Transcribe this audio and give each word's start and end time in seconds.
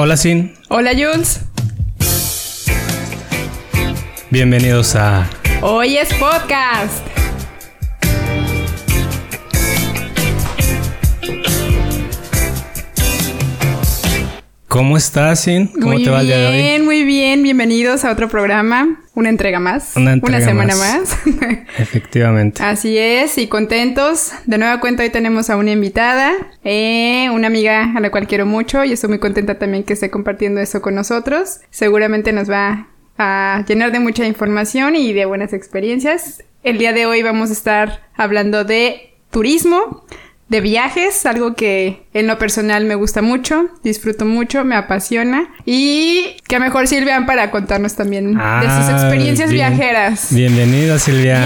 Hola 0.00 0.16
Sin. 0.16 0.54
Hola 0.68 0.92
Jules. 0.92 1.40
Bienvenidos 4.30 4.94
a 4.94 5.28
Hoy 5.60 5.96
es 5.96 6.08
podcast. 6.14 7.04
¿Cómo 14.68 14.96
estás, 14.96 15.40
Sin? 15.40 15.66
¿Cómo 15.66 15.94
muy 15.94 16.04
te 16.04 16.10
va 16.10 16.20
el 16.20 16.28
día 16.28 16.38
de 16.38 16.46
hoy? 16.46 16.62
bien, 16.62 16.84
muy 16.84 17.02
bien. 17.02 17.42
Bienvenidos 17.42 18.04
a 18.04 18.12
otro 18.12 18.28
programa. 18.28 19.00
Una 19.18 19.30
entrega 19.30 19.58
más. 19.58 19.96
Una 19.96 20.12
entrega 20.12 20.40
semana 20.40 20.76
más. 20.76 21.18
más. 21.26 21.58
Efectivamente. 21.80 22.62
Así 22.62 22.96
es, 22.96 23.36
y 23.36 23.48
contentos. 23.48 24.30
De 24.46 24.58
nueva 24.58 24.78
cuenta 24.78 25.02
hoy 25.02 25.10
tenemos 25.10 25.50
a 25.50 25.56
una 25.56 25.72
invitada, 25.72 26.34
eh, 26.62 27.28
una 27.32 27.48
amiga 27.48 27.94
a 27.96 27.98
la 27.98 28.12
cual 28.12 28.28
quiero 28.28 28.46
mucho 28.46 28.84
y 28.84 28.92
estoy 28.92 29.08
muy 29.08 29.18
contenta 29.18 29.58
también 29.58 29.82
que 29.82 29.94
esté 29.94 30.08
compartiendo 30.08 30.60
eso 30.60 30.80
con 30.80 30.94
nosotros. 30.94 31.62
Seguramente 31.70 32.32
nos 32.32 32.48
va 32.48 32.90
a 33.18 33.64
llenar 33.66 33.90
de 33.90 33.98
mucha 33.98 34.24
información 34.24 34.94
y 34.94 35.12
de 35.12 35.24
buenas 35.24 35.52
experiencias. 35.52 36.44
El 36.62 36.78
día 36.78 36.92
de 36.92 37.06
hoy 37.06 37.20
vamos 37.24 37.50
a 37.50 37.54
estar 37.54 38.08
hablando 38.14 38.62
de 38.62 39.14
turismo, 39.32 40.04
de 40.48 40.60
viajes, 40.60 41.26
algo 41.26 41.54
que 41.54 42.02
en 42.14 42.26
lo 42.26 42.38
personal 42.38 42.84
me 42.84 42.94
gusta 42.94 43.22
mucho, 43.22 43.68
disfruto 43.82 44.24
mucho, 44.24 44.64
me 44.64 44.76
apasiona 44.76 45.48
y 45.66 46.36
que 46.46 46.58
mejor 46.58 46.88
Silvia 46.88 47.24
para 47.26 47.50
contarnos 47.50 47.94
también 47.94 48.34
de 48.34 48.70
sus 48.70 48.88
experiencias 48.90 49.50
bien. 49.50 49.76
viajeras. 49.76 50.28
Bienvenida, 50.30 50.98
Silvia. 50.98 51.44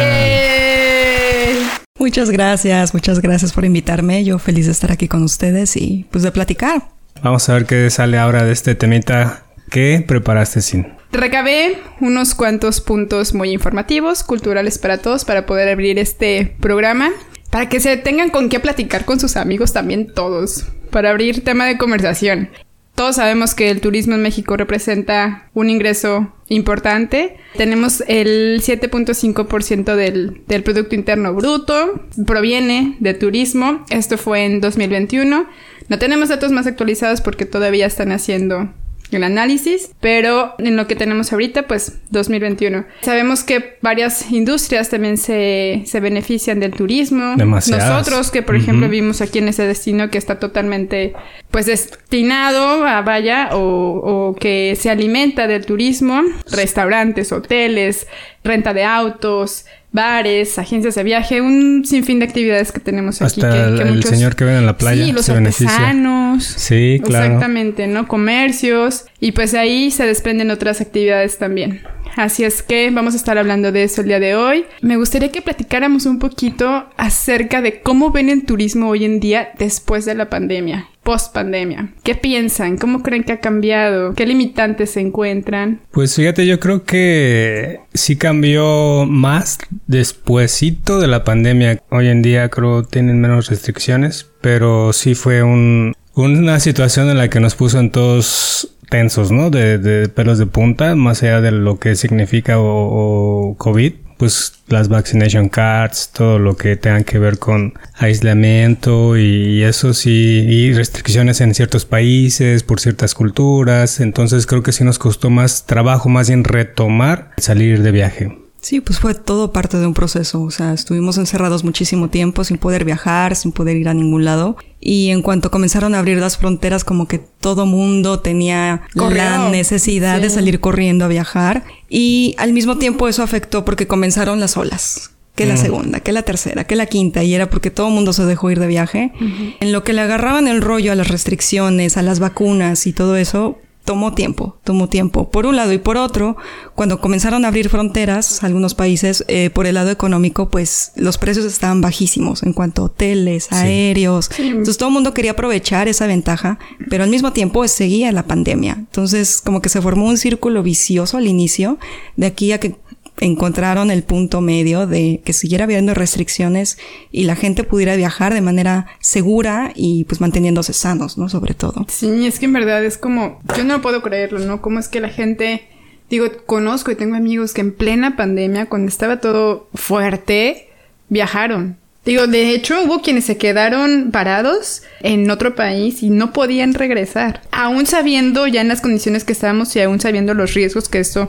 Muchas 1.98 2.30
gracias, 2.30 2.94
muchas 2.94 3.20
gracias 3.20 3.52
por 3.52 3.64
invitarme. 3.64 4.24
Yo 4.24 4.38
feliz 4.38 4.66
de 4.66 4.72
estar 4.72 4.90
aquí 4.90 5.08
con 5.08 5.22
ustedes 5.22 5.76
y 5.76 6.06
pues 6.10 6.24
de 6.24 6.32
platicar. 6.32 6.82
Vamos 7.22 7.48
a 7.48 7.54
ver 7.54 7.66
qué 7.66 7.90
sale 7.90 8.18
ahora 8.18 8.44
de 8.44 8.52
este 8.52 8.74
temita 8.74 9.44
que 9.70 10.04
preparaste, 10.06 10.62
Sin. 10.62 10.94
Recabé 11.12 11.78
unos 12.00 12.34
cuantos 12.34 12.80
puntos 12.80 13.34
muy 13.34 13.50
informativos, 13.50 14.22
culturales 14.22 14.78
para 14.78 14.98
todos, 14.98 15.24
para 15.24 15.44
poder 15.46 15.68
abrir 15.68 15.98
este 15.98 16.56
programa, 16.60 17.10
para 17.52 17.68
que 17.68 17.80
se 17.80 17.98
tengan 17.98 18.30
con 18.30 18.48
qué 18.48 18.60
platicar 18.60 19.04
con 19.04 19.20
sus 19.20 19.36
amigos 19.36 19.74
también 19.74 20.10
todos, 20.14 20.64
para 20.90 21.10
abrir 21.10 21.44
tema 21.44 21.66
de 21.66 21.76
conversación. 21.76 22.48
Todos 22.94 23.16
sabemos 23.16 23.54
que 23.54 23.68
el 23.68 23.82
turismo 23.82 24.14
en 24.14 24.22
México 24.22 24.56
representa 24.56 25.50
un 25.52 25.68
ingreso 25.68 26.32
importante. 26.48 27.36
Tenemos 27.54 28.02
el 28.08 28.62
7.5% 28.62 29.96
del, 29.96 30.40
del 30.46 30.62
Producto 30.62 30.94
Interno 30.94 31.34
Bruto, 31.34 32.00
proviene 32.26 32.96
de 33.00 33.12
turismo. 33.12 33.84
Esto 33.90 34.16
fue 34.16 34.46
en 34.46 34.62
2021. 34.62 35.46
No 35.88 35.98
tenemos 35.98 36.30
datos 36.30 36.52
más 36.52 36.66
actualizados 36.66 37.20
porque 37.20 37.44
todavía 37.44 37.84
están 37.84 38.12
haciendo 38.12 38.72
el 39.16 39.24
análisis, 39.24 39.90
pero 40.00 40.54
en 40.58 40.76
lo 40.76 40.86
que 40.86 40.96
tenemos 40.96 41.32
ahorita, 41.32 41.66
pues 41.66 41.98
2021. 42.10 42.84
Sabemos 43.02 43.44
que 43.44 43.76
varias 43.82 44.30
industrias 44.30 44.88
también 44.88 45.18
se, 45.18 45.82
se 45.86 46.00
benefician 46.00 46.60
del 46.60 46.72
turismo. 46.72 47.34
Demasiadas. 47.36 47.88
Nosotros, 47.88 48.30
que 48.30 48.42
por 48.42 48.56
ejemplo 48.56 48.86
Ujú. 48.86 48.92
vivimos 48.92 49.20
aquí 49.20 49.38
en 49.38 49.48
ese 49.48 49.66
destino 49.66 50.10
que 50.10 50.18
está 50.18 50.38
totalmente, 50.38 51.14
pues 51.50 51.66
destinado 51.66 52.86
a 52.86 53.02
vaya 53.02 53.50
o, 53.52 54.30
o 54.30 54.34
que 54.34 54.76
se 54.78 54.90
alimenta 54.90 55.46
del 55.46 55.66
turismo, 55.66 56.22
restaurantes, 56.50 57.32
hoteles, 57.32 58.06
renta 58.44 58.74
de 58.74 58.84
autos, 58.84 59.66
bares, 59.92 60.58
agencias 60.58 60.94
de 60.94 61.02
viaje, 61.02 61.40
un 61.40 61.84
sinfín 61.84 62.18
de 62.18 62.24
actividades 62.24 62.72
que 62.72 62.80
tenemos 62.80 63.20
aquí. 63.20 63.40
Hasta 63.42 63.82
el, 63.82 64.02
señor 64.02 64.34
que 64.34 64.44
ven 64.44 64.56
en 64.56 64.66
la 64.66 64.76
playa 64.76 65.04
Sí, 65.04 65.12
los 65.12 65.26
se 65.26 65.32
artesanos. 65.32 66.44
Sí, 66.44 67.00
claro. 67.04 67.26
Exactamente, 67.26 67.86
¿no? 67.86 68.08
Comercios. 68.08 69.04
Y 69.20 69.32
pues 69.32 69.54
ahí 69.54 69.90
se 69.90 70.06
desprenden 70.06 70.50
otras 70.50 70.80
actividades 70.80 71.38
también. 71.38 71.82
Así 72.16 72.44
es 72.44 72.62
que 72.62 72.90
vamos 72.90 73.14
a 73.14 73.16
estar 73.16 73.38
hablando 73.38 73.72
de 73.72 73.84
eso 73.84 74.02
el 74.02 74.08
día 74.08 74.20
de 74.20 74.34
hoy. 74.34 74.66
Me 74.80 74.96
gustaría 74.96 75.32
que 75.32 75.40
platicáramos 75.40 76.06
un 76.06 76.18
poquito 76.18 76.86
acerca 76.96 77.62
de 77.62 77.80
cómo 77.80 78.10
ven 78.10 78.28
el 78.28 78.44
turismo 78.44 78.88
hoy 78.88 79.04
en 79.04 79.20
día 79.20 79.52
después 79.58 80.04
de 80.04 80.14
la 80.14 80.28
pandemia, 80.28 80.88
post 81.02 81.34
pandemia. 81.34 81.92
¿Qué 82.02 82.14
piensan? 82.14 82.78
¿Cómo 82.78 83.02
creen 83.02 83.24
que 83.24 83.32
ha 83.32 83.40
cambiado? 83.40 84.14
¿Qué 84.14 84.26
limitantes 84.26 84.90
se 84.92 85.00
encuentran? 85.00 85.80
Pues 85.90 86.14
fíjate, 86.14 86.46
yo 86.46 86.60
creo 86.60 86.84
que 86.84 87.80
sí 87.94 88.16
cambió 88.16 89.06
más 89.06 89.58
despuesito 89.86 91.00
de 91.00 91.08
la 91.08 91.24
pandemia. 91.24 91.82
Hoy 91.90 92.08
en 92.08 92.22
día 92.22 92.48
creo 92.48 92.84
tienen 92.84 93.20
menos 93.20 93.48
restricciones, 93.48 94.30
pero 94.40 94.92
sí 94.92 95.14
fue 95.14 95.42
un, 95.42 95.94
una 96.14 96.60
situación 96.60 97.10
en 97.10 97.18
la 97.18 97.28
que 97.28 97.40
nos 97.40 97.54
puso 97.54 97.80
en 97.80 97.90
todos 97.90 98.68
tensos, 98.92 99.32
¿no? 99.32 99.48
De, 99.48 99.78
de 99.78 100.10
pelos 100.10 100.36
de 100.36 100.44
punta, 100.44 100.94
más 100.96 101.22
allá 101.22 101.40
de 101.40 101.50
lo 101.50 101.78
que 101.78 101.96
significa 101.96 102.56
o, 102.58 103.54
COVID. 103.56 103.94
Pues 104.22 104.52
las 104.68 104.88
vaccination 104.88 105.48
cards, 105.48 106.10
todo 106.12 106.38
lo 106.38 106.56
que 106.56 106.76
tenga 106.76 107.02
que 107.02 107.18
ver 107.18 107.40
con 107.40 107.74
aislamiento 107.94 109.16
y 109.16 109.64
eso 109.64 109.94
sí, 109.94 110.46
y 110.48 110.72
restricciones 110.72 111.40
en 111.40 111.56
ciertos 111.56 111.86
países 111.86 112.62
por 112.62 112.78
ciertas 112.78 113.16
culturas. 113.16 113.98
Entonces 113.98 114.46
creo 114.46 114.62
que 114.62 114.70
sí 114.70 114.84
nos 114.84 115.00
costó 115.00 115.28
más 115.28 115.66
trabajo, 115.66 116.08
más 116.08 116.28
bien 116.28 116.44
retomar 116.44 117.32
salir 117.36 117.82
de 117.82 117.90
viaje. 117.90 118.41
Sí, 118.62 118.80
pues 118.80 119.00
fue 119.00 119.14
todo 119.14 119.50
parte 119.52 119.76
de 119.76 119.86
un 119.88 119.92
proceso. 119.92 120.40
O 120.40 120.50
sea, 120.52 120.72
estuvimos 120.72 121.18
encerrados 121.18 121.64
muchísimo 121.64 122.08
tiempo 122.10 122.44
sin 122.44 122.58
poder 122.58 122.84
viajar, 122.84 123.34
sin 123.34 123.50
poder 123.50 123.76
ir 123.76 123.88
a 123.88 123.94
ningún 123.94 124.24
lado. 124.24 124.56
Y 124.80 125.10
en 125.10 125.20
cuanto 125.20 125.50
comenzaron 125.50 125.94
a 125.94 125.98
abrir 125.98 126.18
las 126.18 126.38
fronteras, 126.38 126.84
como 126.84 127.08
que 127.08 127.18
todo 127.18 127.66
mundo 127.66 128.20
tenía 128.20 128.82
Corrió. 128.96 129.16
la 129.16 129.48
necesidad 129.50 130.20
de 130.20 130.30
salir 130.30 130.60
corriendo 130.60 131.04
a 131.04 131.08
viajar. 131.08 131.64
Y 131.88 132.36
al 132.38 132.52
mismo 132.52 132.78
tiempo 132.78 133.08
eso 133.08 133.24
afectó 133.24 133.64
porque 133.64 133.88
comenzaron 133.88 134.38
las 134.38 134.56
olas. 134.56 135.10
Que 135.34 135.44
la 135.46 135.54
Mm. 135.54 135.58
segunda, 135.58 136.00
que 136.00 136.12
la 136.12 136.22
tercera, 136.22 136.64
que 136.64 136.76
la 136.76 136.86
quinta, 136.86 137.24
y 137.24 137.34
era 137.34 137.48
porque 137.50 137.70
todo 137.70 137.88
el 137.88 137.94
mundo 137.94 138.12
se 138.12 138.26
dejó 138.26 138.50
ir 138.50 138.60
de 138.60 138.66
viaje. 138.68 139.12
En 139.60 139.72
lo 139.72 139.82
que 139.82 139.92
le 139.94 140.02
agarraban 140.02 140.46
el 140.46 140.60
rollo 140.60 140.92
a 140.92 140.94
las 140.94 141.08
restricciones, 141.08 141.96
a 141.96 142.02
las 142.02 142.20
vacunas 142.20 142.86
y 142.86 142.92
todo 142.92 143.16
eso, 143.16 143.58
tomó 143.84 144.14
tiempo, 144.14 144.58
tomó 144.64 144.88
tiempo. 144.88 145.30
Por 145.30 145.46
un 145.46 145.56
lado 145.56 145.72
y 145.72 145.78
por 145.78 145.96
otro, 145.96 146.36
cuando 146.74 147.00
comenzaron 147.00 147.44
a 147.44 147.48
abrir 147.48 147.68
fronteras, 147.68 148.42
algunos 148.44 148.74
países, 148.74 149.24
eh, 149.28 149.50
por 149.50 149.66
el 149.66 149.74
lado 149.74 149.90
económico, 149.90 150.48
pues 150.48 150.92
los 150.96 151.18
precios 151.18 151.44
estaban 151.44 151.80
bajísimos 151.80 152.42
en 152.42 152.52
cuanto 152.52 152.82
a 152.82 152.84
hoteles, 152.86 153.50
aéreos. 153.52 154.30
Entonces 154.38 154.76
todo 154.76 154.88
el 154.88 154.94
mundo 154.94 155.14
quería 155.14 155.32
aprovechar 155.32 155.88
esa 155.88 156.06
ventaja, 156.06 156.58
pero 156.88 157.04
al 157.04 157.10
mismo 157.10 157.32
tiempo 157.32 157.66
seguía 157.68 158.12
la 158.12 158.24
pandemia. 158.24 158.74
Entonces 158.78 159.40
como 159.44 159.60
que 159.60 159.68
se 159.68 159.82
formó 159.82 160.06
un 160.06 160.16
círculo 160.16 160.62
vicioso 160.62 161.16
al 161.16 161.26
inicio, 161.26 161.78
de 162.16 162.26
aquí 162.26 162.52
a 162.52 162.60
que 162.60 162.76
encontraron 163.22 163.90
el 163.90 164.02
punto 164.02 164.40
medio 164.40 164.86
de 164.86 165.20
que 165.24 165.32
siguiera 165.32 165.64
habiendo 165.64 165.94
restricciones 165.94 166.76
y 167.12 167.24
la 167.24 167.36
gente 167.36 167.62
pudiera 167.62 167.94
viajar 167.94 168.34
de 168.34 168.40
manera 168.40 168.86
segura 169.00 169.72
y 169.76 170.04
pues 170.04 170.20
manteniéndose 170.20 170.72
sanos, 170.72 171.16
¿no? 171.18 171.28
Sobre 171.28 171.54
todo. 171.54 171.86
Sí, 171.88 172.26
es 172.26 172.40
que 172.40 172.46
en 172.46 172.52
verdad 172.52 172.84
es 172.84 172.98
como, 172.98 173.40
yo 173.56 173.62
no 173.64 173.80
puedo 173.80 174.02
creerlo, 174.02 174.40
¿no? 174.40 174.60
Cómo 174.60 174.80
es 174.80 174.88
que 174.88 175.00
la 175.00 175.08
gente, 175.08 175.62
digo, 176.10 176.26
conozco 176.46 176.90
y 176.90 176.96
tengo 176.96 177.14
amigos 177.14 177.54
que 177.54 177.60
en 177.60 177.72
plena 177.72 178.16
pandemia, 178.16 178.66
cuando 178.66 178.88
estaba 178.88 179.20
todo 179.20 179.68
fuerte, 179.72 180.68
viajaron. 181.08 181.76
Digo, 182.04 182.26
de 182.26 182.50
hecho, 182.50 182.82
hubo 182.82 183.02
quienes 183.02 183.26
se 183.26 183.36
quedaron 183.36 184.10
parados 184.10 184.82
en 185.02 185.30
otro 185.30 185.54
país 185.54 186.02
y 186.02 186.10
no 186.10 186.32
podían 186.32 186.74
regresar. 186.74 187.42
Aún 187.52 187.86
sabiendo 187.86 188.48
ya 188.48 188.62
en 188.62 188.66
las 188.66 188.80
condiciones 188.80 189.22
que 189.22 189.32
estábamos 189.32 189.76
y 189.76 189.80
aún 189.80 190.00
sabiendo 190.00 190.34
los 190.34 190.54
riesgos 190.54 190.88
que 190.88 190.98
esto 190.98 191.28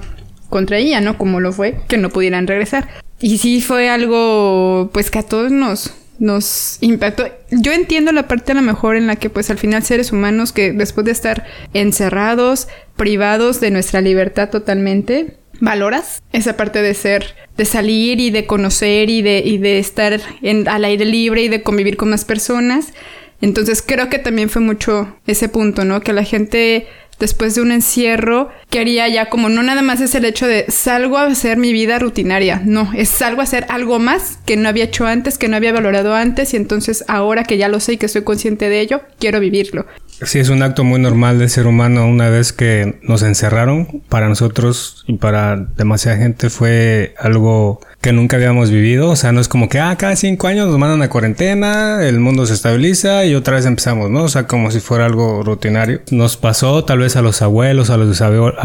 contraía, 0.53 1.01
¿no? 1.01 1.17
Como 1.17 1.39
lo 1.39 1.51
fue, 1.51 1.79
que 1.87 1.97
no 1.97 2.11
pudieran 2.11 2.45
regresar. 2.45 2.87
Y 3.19 3.39
sí 3.39 3.59
fue 3.59 3.89
algo, 3.89 4.91
pues 4.93 5.09
que 5.09 5.17
a 5.17 5.23
todos 5.23 5.51
nos, 5.51 5.95
nos 6.19 6.77
impactó. 6.81 7.25
Yo 7.49 7.71
entiendo 7.71 8.11
la 8.11 8.27
parte 8.27 8.51
a 8.51 8.55
lo 8.55 8.61
mejor 8.61 8.95
en 8.95 9.07
la 9.07 9.15
que 9.15 9.31
pues 9.31 9.49
al 9.49 9.57
final 9.57 9.81
seres 9.81 10.11
humanos 10.11 10.53
que 10.53 10.71
después 10.71 11.05
de 11.05 11.11
estar 11.11 11.47
encerrados, 11.73 12.67
privados 12.95 13.59
de 13.61 13.71
nuestra 13.71 13.99
libertad 14.01 14.51
totalmente, 14.51 15.37
valoras 15.59 16.21
esa 16.33 16.55
parte 16.55 16.83
de 16.83 16.93
ser, 16.93 17.33
de 17.57 17.65
salir 17.65 18.19
y 18.19 18.29
de 18.29 18.45
conocer 18.45 19.09
y 19.09 19.23
de, 19.23 19.41
y 19.43 19.57
de 19.57 19.79
estar 19.79 20.21
en, 20.43 20.67
al 20.67 20.85
aire 20.85 21.05
libre 21.05 21.41
y 21.41 21.47
de 21.47 21.63
convivir 21.63 21.97
con 21.97 22.11
más 22.11 22.25
personas. 22.25 22.93
Entonces 23.41 23.81
creo 23.81 24.07
que 24.07 24.19
también 24.19 24.51
fue 24.51 24.61
mucho 24.61 25.17
ese 25.25 25.49
punto, 25.49 25.83
¿no? 25.83 26.01
Que 26.01 26.13
la 26.13 26.23
gente 26.23 26.87
después 27.23 27.55
de 27.55 27.61
un 27.61 27.71
encierro 27.71 28.49
quería 28.69 29.07
ya 29.07 29.29
como 29.29 29.47
no 29.47 29.63
nada 29.63 29.81
más 29.81 30.01
es 30.01 30.13
el 30.13 30.25
hecho 30.25 30.45
de 30.45 30.65
salgo 30.67 31.17
a 31.17 31.25
hacer 31.25 31.57
mi 31.57 31.71
vida 31.71 31.97
rutinaria, 31.97 32.61
no, 32.65 32.91
es 32.93 33.07
salgo 33.07 33.39
a 33.39 33.45
hacer 33.45 33.65
algo 33.69 33.97
más 33.97 34.39
que 34.45 34.57
no 34.57 34.67
había 34.67 34.83
hecho 34.83 35.05
antes, 35.05 35.37
que 35.37 35.47
no 35.47 35.55
había 35.55 35.71
valorado 35.71 36.15
antes 36.15 36.53
y 36.53 36.57
entonces 36.57 37.05
ahora 37.07 37.45
que 37.45 37.57
ya 37.57 37.69
lo 37.69 37.79
sé 37.79 37.93
y 37.93 37.97
que 37.97 38.07
estoy 38.07 38.23
consciente 38.23 38.67
de 38.67 38.81
ello, 38.81 39.01
quiero 39.19 39.39
vivirlo. 39.39 39.85
Sí, 40.21 40.39
es 40.39 40.49
un 40.49 40.63
acto 40.63 40.83
muy 40.83 40.99
normal 40.99 41.39
del 41.39 41.49
ser 41.49 41.67
humano 41.67 42.07
una 42.07 42.29
vez 42.29 42.53
que 42.53 42.99
nos 43.01 43.23
encerraron. 43.23 44.01
Para 44.09 44.29
nosotros 44.29 45.03
y 45.07 45.13
para 45.13 45.57
demasiada 45.57 46.17
gente 46.17 46.49
fue 46.49 47.15
algo 47.19 47.81
que 48.01 48.13
nunca 48.13 48.37
habíamos 48.37 48.69
vivido. 48.69 49.09
O 49.09 49.15
sea, 49.15 49.31
no 49.31 49.41
es 49.41 49.47
como 49.47 49.69
que, 49.69 49.79
ah, 49.79 49.95
cada 49.97 50.15
cinco 50.15 50.47
años 50.47 50.67
nos 50.67 50.77
mandan 50.77 51.01
a 51.01 51.09
cuarentena, 51.09 52.05
el 52.05 52.19
mundo 52.19 52.45
se 52.45 52.53
estabiliza 52.53 53.25
y 53.25 53.35
otra 53.35 53.55
vez 53.55 53.65
empezamos, 53.65 54.09
¿no? 54.09 54.23
O 54.23 54.29
sea, 54.29 54.45
como 54.47 54.71
si 54.71 54.79
fuera 54.79 55.05
algo 55.05 55.43
rutinario. 55.43 56.01
Nos 56.11 56.37
pasó, 56.37 56.83
tal 56.83 56.99
vez 56.99 57.15
a 57.15 57.21
los 57.21 57.41
abuelos, 57.41 57.89
a 57.89 57.97
los 57.97 58.19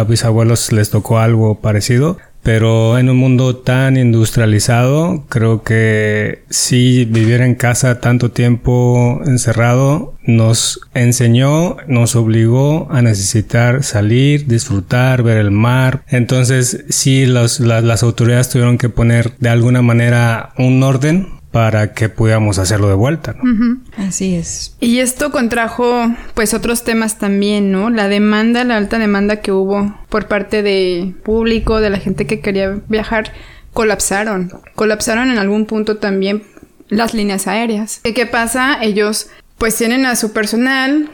bisabuelos 0.09 0.73
les 0.73 0.91
tocó 0.91 1.19
algo 1.19 1.61
parecido. 1.61 2.19
Pero 2.43 2.99
en 2.99 3.11
un 3.11 3.17
mundo 3.17 3.57
tan 3.57 3.97
industrializado, 3.97 5.25
creo 5.29 5.63
que 5.63 6.45
si 6.49 7.05
vivir 7.05 7.41
en 7.41 7.55
casa 7.55 8.01
tanto 8.01 8.31
tiempo 8.31 9.21
encerrado 9.27 10.15
nos 10.25 10.81
enseñó, 10.95 11.77
nos 11.87 12.17
obligó 12.17 12.89
a 12.91 13.03
necesitar 13.03 13.83
salir, 13.83 14.47
disfrutar, 14.47 15.23
ver 15.23 15.39
el 15.39 15.51
mar. 15.51 16.03
Entonces 16.09 16.85
sí, 16.89 17.27
las, 17.27 17.61
las 17.61 18.03
autoridades 18.03 18.51
tuvieron 18.51 18.79
que 18.79 18.89
poner 18.89 19.33
de 19.39 19.49
alguna 19.49 19.83
manera 19.83 20.53
un 20.59 20.83
orden 20.83 21.38
para 21.51 21.95
que 21.95 22.09
pudiéramos 22.09 22.59
hacerlo 22.59 22.89
de 22.89 22.95
vuelta. 22.95 23.35
¿no? 23.43 23.81
Así 23.97 24.35
es. 24.35 24.77
Y 24.81 24.99
esto 24.99 25.31
contrajo 25.31 26.09
pues 26.35 26.55
otros 26.55 26.85
temas 26.85 27.19
también, 27.19 27.73
¿no? 27.73 27.91
La 27.91 28.09
demanda, 28.09 28.65
la 28.65 28.77
alta 28.77 28.99
demanda 28.99 29.37
que 29.37 29.53
hubo 29.53 29.95
por 30.09 30.27
parte 30.29 30.63
de 30.63 31.15
público, 31.25 31.81
de 31.81 31.91
la 31.91 31.99
gente 31.99 32.27
que 32.27 32.41
quería 32.41 32.79
viajar, 32.89 33.33
colapsaron. 33.73 34.53
Colapsaron 34.75 35.31
en 35.31 35.39
algún 35.39 35.67
punto 35.67 35.97
también 35.97 36.43
las 36.89 37.15
líneas 37.15 37.47
aéreas. 37.47 38.01
¿Qué 38.03 38.27
pasa? 38.27 38.79
Ellos 38.83 39.29
pues 39.57 39.77
tienen 39.77 40.07
a 40.07 40.17
su 40.17 40.33
personal 40.33 41.11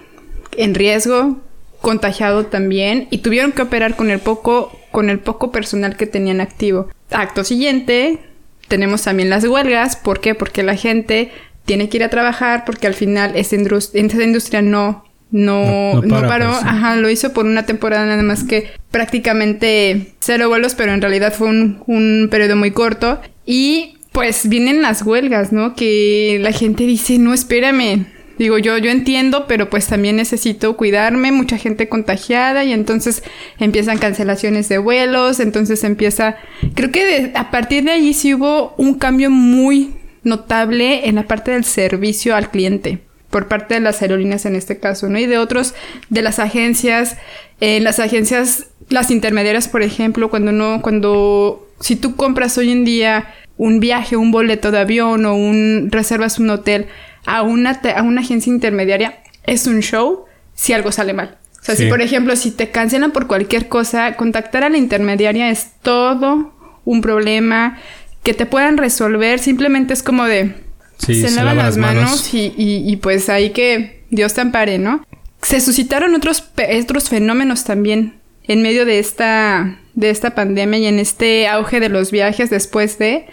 en 0.56 0.75
riesgo, 0.75 1.38
contagiado 1.81 2.46
también 2.46 3.08
y 3.10 3.19
tuvieron 3.19 3.52
que 3.52 3.62
operar 3.62 3.96
con 3.96 4.10
el 4.10 4.19
poco 4.19 4.78
con 4.90 5.10
el 5.10 5.19
poco 5.19 5.50
personal 5.50 5.96
que 5.96 6.06
tenían 6.06 6.40
activo. 6.40 6.88
Acto 7.10 7.42
siguiente, 7.42 8.20
tenemos 8.69 9.02
también 9.02 9.31
las 9.31 9.44
huelgas. 9.44 9.96
¿Por 9.96 10.20
qué? 10.20 10.34
Porque 10.34 10.62
la 10.62 10.76
gente 10.76 11.32
tiene 11.64 11.88
que 11.88 11.96
ir 11.96 12.05
a 12.05 12.11
trabajar 12.11 12.64
porque 12.64 12.87
al 12.87 12.94
final 12.94 13.32
esta, 13.37 13.56
industria 13.56 14.62
no, 14.62 15.05
no, 15.31 16.02
no, 16.02 16.20
paró. 16.22 16.50
Pues, 16.50 16.64
Ajá, 16.64 16.96
lo 16.96 17.08
hizo 17.08 17.32
por 17.32 17.46
una 17.46 17.66
temporada 17.66 18.06
nada 18.06 18.22
más 18.22 18.44
que 18.44 18.70
prácticamente 18.90 20.12
cero 20.20 20.49
vuelos, 20.49 20.75
pero 20.75 20.93
en 20.93 21.00
realidad 21.00 21.32
fue 21.32 21.49
un, 21.49 21.82
un 21.87 22.28
periodo 22.31 22.56
muy 22.56 22.70
corto. 22.70 23.20
Y 23.46 23.99
pues 24.12 24.49
vienen 24.49 24.81
las 24.81 25.02
huelgas, 25.02 25.52
¿no? 25.52 25.75
Que 25.75 26.38
la 26.40 26.52
gente 26.52 26.84
dice, 26.84 27.19
no, 27.19 27.34
espérame, 27.34 28.06
Digo, 28.38 28.58
yo, 28.58 28.78
yo 28.78 28.90
entiendo, 28.90 29.46
pero 29.46 29.70
pues 29.70 29.86
también 29.86 30.16
necesito 30.16 30.76
cuidarme, 30.76 31.31
mucha 31.32 31.56
gente 31.56 31.88
contagiada 31.88 32.64
y 32.64 32.72
entonces 32.72 33.22
empiezan 33.58 33.98
cancelaciones 33.98 34.69
de 34.69 34.78
vuelos, 34.78 35.40
entonces 35.40 35.84
empieza, 35.84 36.36
creo 36.75 36.90
que 36.90 37.32
a 37.34 37.50
partir 37.50 37.84
de 37.84 37.92
ahí 37.92 38.12
sí 38.12 38.34
hubo 38.34 38.75
un 38.76 38.94
cambio 38.94 39.31
muy 39.31 39.94
notable 40.25 41.08
en 41.08 41.16
la 41.16 41.25
parte 41.25 41.52
del 41.52 41.64
servicio 41.64 42.34
al 42.34 42.50
cliente 42.50 43.00
por 43.31 43.48
parte 43.48 43.75
de 43.75 43.81
las 43.81 44.00
aerolíneas 44.00 44.46
en 44.46 44.54
este 44.54 44.78
caso, 44.78 45.08
¿no? 45.08 45.19
Y 45.19 45.26
de 45.26 45.38
otros, 45.38 45.75
de 46.08 46.22
las 46.22 46.38
agencias, 46.38 47.16
en 47.60 47.82
las 47.82 47.98
agencias, 47.98 48.69
las 48.90 49.10
intermediarias, 49.10 49.66
por 49.66 49.82
ejemplo, 49.82 50.31
cuando 50.31 50.52
no, 50.52 50.81
cuando, 50.82 51.69
si 51.81 51.96
tú 51.96 52.14
compras 52.14 52.56
hoy 52.58 52.70
en 52.70 52.84
día 52.84 53.34
un 53.56 53.81
viaje, 53.81 54.16
un 54.16 54.31
boleto 54.31 54.70
de 54.70 54.78
avión 54.78 55.26
o 55.26 55.34
un, 55.34 55.88
reservas 55.90 56.38
un 56.38 56.50
hotel, 56.50 56.86
a 57.26 57.42
una, 57.42 57.80
a 57.96 58.02
una 58.02 58.20
agencia 58.20 58.52
intermediaria 58.52 59.18
es 59.44 59.66
un 59.66 59.80
show 59.80 60.24
si 60.54 60.72
algo 60.72 60.92
sale 60.92 61.12
mal. 61.12 61.38
O 61.60 61.64
sea, 61.64 61.76
si 61.76 61.86
por 61.86 62.02
ejemplo, 62.02 62.36
si 62.36 62.50
te 62.50 62.70
cancelan 62.70 63.10
por 63.10 63.26
cualquier 63.26 63.68
cosa, 63.68 64.16
contactar 64.16 64.64
a 64.64 64.68
la 64.68 64.76
intermediaria 64.76 65.48
es 65.48 65.72
todo 65.82 66.52
un 66.84 67.00
problema 67.00 67.78
que 68.22 68.34
te 68.34 68.44
puedan 68.44 68.76
resolver. 68.76 69.38
Simplemente 69.38 69.94
es 69.94 70.02
como 70.02 70.24
de 70.24 70.54
se, 70.98 71.30
lavan 71.30 71.56
las 71.56 71.76
manos, 71.78 72.32
Y, 72.34 72.52
y, 72.56 72.96
pues 72.96 73.28
ahí 73.28 73.50
que 73.50 74.04
Dios 74.10 74.34
te 74.34 74.42
ampare, 74.42 74.78
¿no? 74.78 75.06
Se 75.42 75.60
suscitaron 75.60 76.14
otros, 76.14 76.44
otros 76.82 77.08
fenómenos 77.08 77.64
también 77.64 78.14
en 78.44 78.62
medio 78.62 78.84
de 78.84 78.98
esta, 78.98 79.78
de 79.94 80.10
esta 80.10 80.34
pandemia 80.34 80.78
y 80.78 80.86
en 80.86 80.98
este 80.98 81.48
auge 81.48 81.80
de 81.80 81.88
los 81.88 82.10
viajes 82.10 82.50
después 82.50 82.98
de 82.98 83.26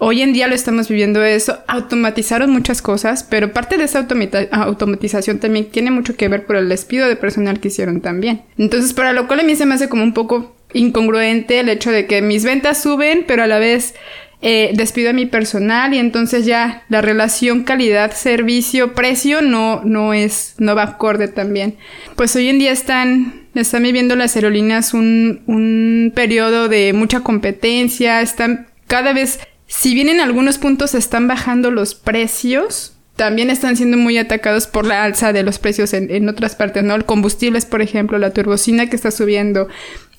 Hoy 0.00 0.22
en 0.22 0.32
día 0.32 0.46
lo 0.46 0.54
estamos 0.54 0.88
viviendo 0.88 1.24
eso, 1.24 1.58
automatizaron 1.66 2.50
muchas 2.50 2.82
cosas, 2.82 3.24
pero 3.24 3.52
parte 3.52 3.76
de 3.76 3.84
esa 3.84 4.06
automatización 4.52 5.40
también 5.40 5.70
tiene 5.70 5.90
mucho 5.90 6.16
que 6.16 6.28
ver 6.28 6.46
por 6.46 6.54
el 6.54 6.68
despido 6.68 7.08
de 7.08 7.16
personal 7.16 7.58
que 7.58 7.68
hicieron 7.68 8.00
también. 8.00 8.42
Entonces, 8.56 8.92
para 8.92 9.12
lo 9.12 9.26
cual 9.26 9.40
a 9.40 9.42
mí 9.42 9.56
se 9.56 9.66
me 9.66 9.74
hace 9.74 9.88
como 9.88 10.04
un 10.04 10.14
poco 10.14 10.54
incongruente 10.72 11.58
el 11.58 11.68
hecho 11.68 11.90
de 11.90 12.06
que 12.06 12.22
mis 12.22 12.44
ventas 12.44 12.80
suben, 12.80 13.24
pero 13.26 13.42
a 13.42 13.48
la 13.48 13.58
vez 13.58 13.96
eh, 14.40 14.70
despido 14.74 15.10
a 15.10 15.14
mi 15.14 15.26
personal 15.26 15.92
y 15.92 15.98
entonces 15.98 16.46
ya 16.46 16.84
la 16.88 17.00
relación 17.00 17.64
calidad, 17.64 18.12
servicio, 18.12 18.94
precio 18.94 19.42
no, 19.42 19.82
no 19.84 20.14
es, 20.14 20.54
no 20.58 20.76
va 20.76 20.84
acorde 20.84 21.26
también. 21.26 21.76
Pues 22.14 22.36
hoy 22.36 22.48
en 22.48 22.60
día 22.60 22.70
están, 22.70 23.48
están 23.56 23.82
viviendo 23.82 24.14
las 24.14 24.36
aerolíneas 24.36 24.94
un, 24.94 25.42
un 25.46 26.12
periodo 26.14 26.68
de 26.68 26.92
mucha 26.92 27.20
competencia, 27.20 28.20
están 28.20 28.68
cada 28.86 29.12
vez 29.12 29.40
si 29.68 29.94
bien 29.94 30.08
en 30.08 30.20
algunos 30.20 30.58
puntos 30.58 30.94
están 30.94 31.28
bajando 31.28 31.70
los 31.70 31.94
precios, 31.94 32.94
también 33.16 33.50
están 33.50 33.76
siendo 33.76 33.98
muy 33.98 34.16
atacados 34.16 34.66
por 34.66 34.86
la 34.86 35.04
alza 35.04 35.32
de 35.32 35.42
los 35.42 35.58
precios 35.58 35.92
en, 35.92 36.28
otras 36.28 36.54
partes, 36.54 36.82
¿no? 36.84 36.94
El 36.94 37.04
combustible, 37.04 37.60
por 37.62 37.82
ejemplo, 37.82 38.16
la 38.18 38.30
turbocina 38.30 38.88
que 38.88 38.96
está 38.96 39.10
subiendo. 39.10 39.68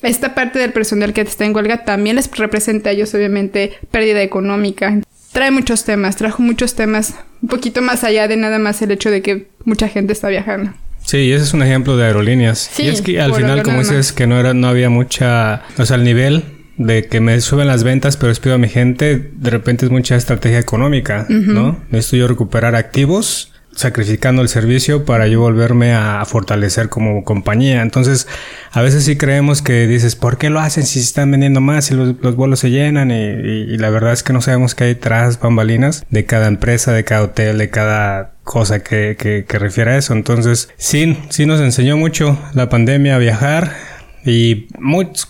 Esta 0.03 0.35
parte 0.35 0.59
del 0.59 0.71
personal 0.71 1.13
que 1.13 1.21
está 1.21 1.45
en 1.45 1.55
huelga 1.55 1.83
también 1.83 2.17
les 2.17 2.29
representa 2.29 2.89
a 2.89 2.93
ellos, 2.93 3.13
obviamente, 3.13 3.73
pérdida 3.89 4.21
económica. 4.21 4.99
Trae 5.31 5.49
muchos 5.49 5.83
temas, 5.83 6.15
trajo 6.15 6.43
muchos 6.43 6.75
temas, 6.75 7.15
un 7.41 7.49
poquito 7.49 7.81
más 7.81 8.03
allá 8.03 8.27
de 8.27 8.37
nada 8.37 8.59
más 8.59 8.81
el 8.81 8.91
hecho 8.91 9.09
de 9.09 9.21
que 9.21 9.47
mucha 9.63 9.87
gente 9.87 10.13
está 10.13 10.27
viajando. 10.29 10.73
Sí, 11.05 11.31
ese 11.31 11.43
es 11.43 11.53
un 11.53 11.63
ejemplo 11.63 11.97
de 11.97 12.05
aerolíneas. 12.05 12.69
Sí, 12.71 12.83
y 12.83 12.89
es 12.89 13.01
que 13.01 13.19
al 13.19 13.33
final, 13.33 13.63
como 13.63 13.79
dices, 13.79 14.11
que 14.11 14.27
no 14.27 14.39
era, 14.39 14.53
no 14.53 14.67
había 14.67 14.89
mucha, 14.89 15.63
o 15.77 15.85
sea, 15.85 15.95
el 15.95 16.03
nivel 16.03 16.58
de 16.79 17.07
que 17.07 17.19
me 17.19 17.39
suben 17.41 17.67
las 17.67 17.83
ventas, 17.83 18.15
pero 18.15 18.29
despido 18.29 18.55
a 18.55 18.57
mi 18.57 18.69
gente, 18.69 19.31
de 19.35 19.49
repente 19.49 19.85
es 19.85 19.91
mucha 19.91 20.15
estrategia 20.15 20.59
económica, 20.59 21.25
¿no? 21.27 21.77
Necesito 21.91 22.17
yo 22.17 22.27
recuperar 22.29 22.73
activos, 22.73 23.51
sacrificando 23.75 24.41
el 24.41 24.47
servicio 24.47 25.03
para 25.03 25.27
yo 25.27 25.41
volverme 25.41 25.93
a 25.93 26.23
fortalecer 26.25 26.87
como 26.87 27.25
compañía. 27.25 27.81
Entonces, 27.81 28.27
a 28.71 28.81
veces 28.81 29.03
sí 29.03 29.17
creemos 29.17 29.61
que 29.61 29.87
dices, 29.87 30.15
¿por 30.15 30.37
qué 30.37 30.49
lo 30.49 30.61
hacen 30.61 30.85
si 30.85 30.99
se 30.99 31.05
están 31.05 31.31
vendiendo 31.31 31.59
más 31.59 31.91
y 31.91 31.95
los, 31.95 32.35
vuelos 32.35 32.59
se 32.59 32.71
llenan? 32.71 33.11
Y, 33.11 33.77
la 33.77 33.89
verdad 33.89 34.13
es 34.13 34.23
que 34.23 34.31
no 34.31 34.39
sabemos 34.39 34.73
qué 34.73 34.85
hay 34.85 34.95
tras 34.95 35.37
bambalinas 35.37 36.05
de 36.09 36.25
cada 36.25 36.47
empresa, 36.47 36.93
de 36.93 37.03
cada 37.03 37.23
hotel, 37.23 37.57
de 37.57 37.69
cada 37.69 38.35
cosa 38.45 38.79
que, 38.83 39.17
que, 39.19 39.43
que 39.45 39.59
refiere 39.59 39.91
a 39.91 39.97
eso. 39.97 40.13
Entonces, 40.13 40.69
sí, 40.77 41.17
sí 41.27 41.45
nos 41.45 41.59
enseñó 41.59 41.97
mucho 41.97 42.39
la 42.53 42.69
pandemia 42.69 43.15
a 43.15 43.19
viajar 43.19 43.88
y 44.25 44.67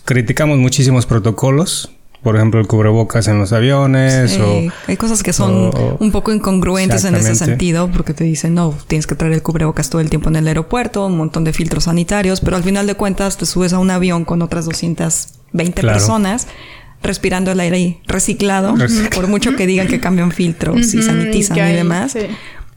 criticamos 0.04 0.58
muchísimos 0.58 1.06
protocolos. 1.06 1.90
Por 2.22 2.36
ejemplo, 2.36 2.60
el 2.60 2.66
cubrebocas 2.66 3.28
en 3.28 3.38
los 3.38 3.52
aviones. 3.54 4.38
O, 4.38 4.70
hay 4.86 4.96
cosas 4.98 5.22
que 5.22 5.32
son 5.32 5.70
un 5.98 6.12
poco 6.12 6.32
incongruentes 6.32 7.04
en 7.06 7.14
ese 7.14 7.34
sentido, 7.34 7.90
porque 7.90 8.12
te 8.12 8.24
dicen, 8.24 8.54
no, 8.54 8.74
tienes 8.88 9.06
que 9.06 9.14
traer 9.14 9.32
el 9.32 9.42
cubrebocas 9.42 9.88
todo 9.88 10.02
el 10.02 10.10
tiempo 10.10 10.28
en 10.28 10.36
el 10.36 10.46
aeropuerto, 10.46 11.06
un 11.06 11.16
montón 11.16 11.44
de 11.44 11.54
filtros 11.54 11.84
sanitarios, 11.84 12.42
pero 12.42 12.56
al 12.56 12.62
final 12.62 12.86
de 12.86 12.94
cuentas 12.94 13.38
te 13.38 13.46
subes 13.46 13.72
a 13.72 13.78
un 13.78 13.90
avión 13.90 14.26
con 14.26 14.42
otras 14.42 14.66
220 14.66 15.80
personas 15.82 16.46
respirando 17.02 17.50
el 17.50 17.60
aire 17.60 18.00
reciclado, 18.06 18.74
por 19.14 19.26
mucho 19.26 19.56
que 19.56 19.66
digan 19.66 19.86
que 19.86 20.00
cambian 20.00 20.32
filtros 20.32 20.92
y 20.92 21.02
sanitizan 21.02 21.56
y 21.56 21.72
demás. 21.72 22.16